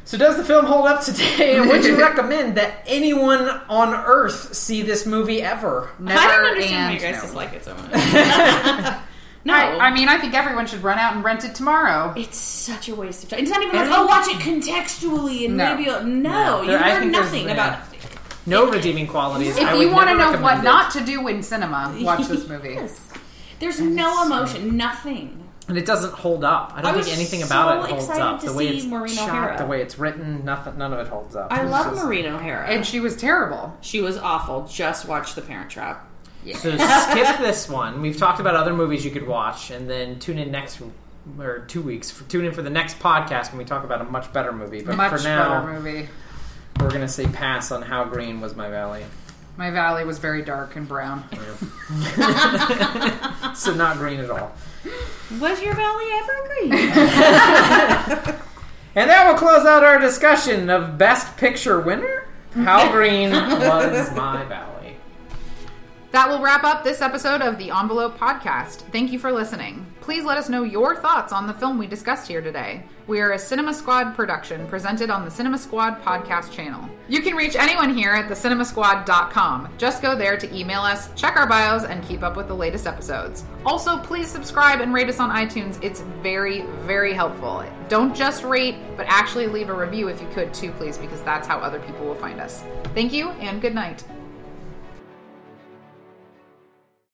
So 0.05 0.17
does 0.17 0.36
the 0.36 0.43
film 0.43 0.65
hold 0.65 0.86
up 0.88 1.01
today? 1.03 1.55
And 1.57 1.69
would 1.69 1.86
you 1.86 1.97
recommend 1.97 2.57
that 2.57 2.84
anyone 2.86 3.47
on 3.69 3.93
Earth 3.93 4.53
see 4.53 4.81
this 4.81 5.05
movie 5.05 5.41
ever? 5.41 5.89
Never 5.99 6.19
I 6.19 6.27
don't 6.27 6.45
understand 6.45 6.88
why 6.88 6.93
you 6.93 6.99
guys 6.99 7.15
no. 7.15 7.21
dislike 7.21 7.53
it 7.53 7.63
so 7.63 7.73
much. 7.75 7.91
no, 9.45 9.53
I, 9.53 9.88
I 9.88 9.93
mean, 9.93 10.09
I 10.09 10.17
think 10.19 10.34
everyone 10.34 10.67
should 10.67 10.84
run 10.84 10.99
out 10.99 11.15
and 11.15 11.23
rent 11.23 11.45
it 11.45 11.55
tomorrow. 11.55 12.13
it's 12.17 12.38
such 12.38 12.89
a 12.89 12.95
waste 12.95 13.23
of 13.23 13.29
time. 13.29 13.39
It's 13.39 13.49
not 13.49 13.61
even 13.63 13.75
like, 13.77 13.89
oh, 13.97 14.05
watch 14.05 14.27
it 14.27 14.39
contextually 14.39 15.45
and 15.45 15.55
No. 15.55 15.75
maybe 15.75 15.86
No, 15.89 16.01
no, 16.03 16.61
you 16.63 16.67
there- 16.67 16.79
I 16.84 16.91
learn 16.93 16.99
think 17.03 17.13
there's- 17.13 17.25
nothing 17.31 17.45
yeah. 17.45 17.53
about. 17.53 17.79
No 18.45 18.69
redeeming 18.69 19.07
qualities. 19.07 19.57
I 19.57 19.61
If 19.71 19.77
would 19.77 19.81
you 19.88 19.93
want 19.93 20.09
to 20.09 20.17
know 20.17 20.41
what 20.41 20.57
it. 20.59 20.63
not 20.63 20.91
to 20.91 20.99
do 21.05 21.25
in 21.29 21.41
cinema, 21.41 21.95
watch 22.01 22.27
this 22.27 22.45
movie. 22.49 22.73
Yes. 22.73 22.99
There's 23.64 23.80
no 23.80 24.26
emotion, 24.26 24.76
nothing. 24.78 25.39
And 25.70 25.78
it 25.78 25.86
doesn't 25.86 26.14
hold 26.14 26.43
up. 26.43 26.74
I 26.76 26.82
don't 26.82 26.95
I 26.95 27.01
think 27.01 27.16
anything 27.16 27.41
about 27.43 27.86
it 27.86 27.89
holds 27.89 28.09
up. 28.09 28.41
to 28.41 28.47
The 28.47 28.53
way 28.53 28.70
see 28.72 28.78
it's 28.80 28.86
Maureen 28.86 29.16
shot, 29.16 29.30
O'Hara. 29.30 29.57
the 29.57 29.66
way 29.66 29.82
it's 29.82 29.97
written, 29.97 30.43
nothing, 30.43 30.78
none 30.78 30.91
of 30.91 30.99
it 30.99 31.07
holds 31.07 31.36
up. 31.38 31.51
I 31.53 31.61
It's 31.61 31.72
love 31.72 31.86
just- 31.93 32.03
Maureen 32.03 32.26
O'Hara. 32.26 32.68
And 32.68 32.86
she 32.86 32.99
was 32.99 33.16
terrible. 33.16 33.74
she 33.80 34.01
was 34.01 34.18
awful. 34.18 34.68
Just 34.70 35.07
watch 35.07 35.36
The 35.36 35.41
Parent 35.41 35.70
Trap. 35.70 36.05
So 36.55 36.76
skip 36.78 37.38
this 37.39 37.70
one. 37.70 38.01
We've 38.01 38.18
talked 38.18 38.41
about 38.41 38.55
other 38.55 38.74
movies 38.74 39.05
you 39.05 39.11
could 39.11 39.26
watch, 39.26 39.72
and 39.72 39.89
then 39.89 40.20
tune 40.20 40.38
in 40.38 40.51
next 40.51 40.82
or 41.39 41.59
two 41.59 41.82
weeks. 41.82 42.11
For, 42.11 42.26
tune 42.30 42.43
in 42.43 42.51
for 42.51 42.61
the 42.61 42.70
next 42.70 42.99
podcast 42.99 43.51
when 43.51 43.59
we 43.59 43.64
talk 43.64 43.86
about 43.86 44.01
a 44.01 44.03
much 44.03 44.34
better 44.34 44.51
movie. 44.51 44.82
But 44.82 44.97
Much 44.97 45.11
for 45.11 45.24
now, 45.24 45.61
better 45.61 45.80
movie. 45.80 46.09
we're 46.82 46.91
gonna 46.91 47.07
say 47.07 47.26
pass 47.28 47.72
on 47.72 47.82
How 47.82 48.03
Green 48.03 48.41
Was 48.41 48.53
My 48.57 48.70
Valley. 48.70 49.05
My 49.58 49.70
valley 49.70 50.04
was 50.04 50.18
very 50.20 50.41
dark 50.41 50.76
and 50.76 50.88
brown. 50.88 51.24
So 53.56 53.74
not 53.74 53.97
green 53.97 54.20
at 54.20 54.30
all. 54.30 54.51
Was 55.39 55.62
your 55.62 55.76
valley 55.76 56.06
ever 56.12 56.47
green? 56.47 58.39
And 58.95 59.10
that 59.10 59.28
will 59.28 59.38
close 59.39 59.66
out 59.66 59.84
our 59.84 59.97
discussion 59.99 60.70
of 60.70 60.97
Best 60.99 61.36
Picture 61.38 61.80
winner. 61.80 62.28
How 62.54 62.91
Green 62.91 63.32
Was 63.32 64.12
My 64.16 64.43
Valley. 64.45 64.72
That 66.14 66.30
will 66.30 66.43
wrap 66.43 66.64
up 66.64 66.84
this 66.84 67.01
episode 67.01 67.41
of 67.41 67.57
the 67.57 67.72
Envelope 67.72 68.20
Podcast. 68.20 68.82
Thank 68.91 69.11
you 69.11 69.18
for 69.18 69.32
listening. 69.32 69.84
Please 69.99 70.24
let 70.24 70.38
us 70.38 70.47
know 70.47 70.61
your 70.61 70.95
thoughts 70.95 71.34
on 71.34 71.47
the 71.47 71.55
film 71.55 71.80
we 71.80 71.88
discussed 71.88 72.28
here 72.28 72.39
today. 72.39 72.84
We 73.07 73.20
are 73.20 73.32
a 73.32 73.39
Cinema 73.39 73.74
Squad 73.74 74.14
production 74.14 74.68
presented 74.68 75.09
on 75.09 75.26
the 75.26 75.32
Cinema 75.32 75.57
Squad 75.57 76.03
podcast 76.03 76.51
channel. 76.51 76.88
You 77.09 77.24
can 77.24 77.36
reach 77.36 77.55
anyone 77.55 77.97
here 77.97 78.11
at 78.11 78.30
thecinemasquad.com. 78.30 79.74
Just 79.80 80.03
go 80.03 80.16
there 80.16 80.38
to 80.38 80.55
email 80.55 80.82
us, 80.82 81.11
check 81.16 81.36
our 81.36 81.47
bios, 81.47 81.84
and 81.84 82.07
keep 82.07 82.22
up 82.22 82.38
with 82.38 82.47
the 82.47 82.55
latest 82.55 82.86
episodes. 82.86 83.43
Also, 83.66 83.97
please 83.97 84.28
subscribe 84.28 84.82
and 84.82 84.93
rate 84.93 85.09
us 85.09 85.20
on 85.20 85.32
iTunes. 85.32 85.84
It's 85.84 86.01
very, 86.22 86.61
very 86.82 87.16
helpful. 87.16 87.66
Don't 87.89 88.16
just 88.16 88.43
rate, 88.43 88.76
but 88.97 89.07
actually 89.09 89.47
leave 89.47 89.70
a 89.70 89.74
review 89.74 90.09
if 90.09 90.22
you 90.22 90.28
could 90.28 90.53
too, 90.53 90.74
please, 90.74 90.95
because 90.95 91.24
that's 91.24 91.47
how 91.47 91.57
other 91.57 91.80
people 91.80 92.05
will 92.05 92.14
find 92.14 92.39
us. 92.39 92.64
Thank 92.93 93.14
you 93.14 93.32
and 93.32 93.59
good 93.59 93.74
night. 93.74 94.03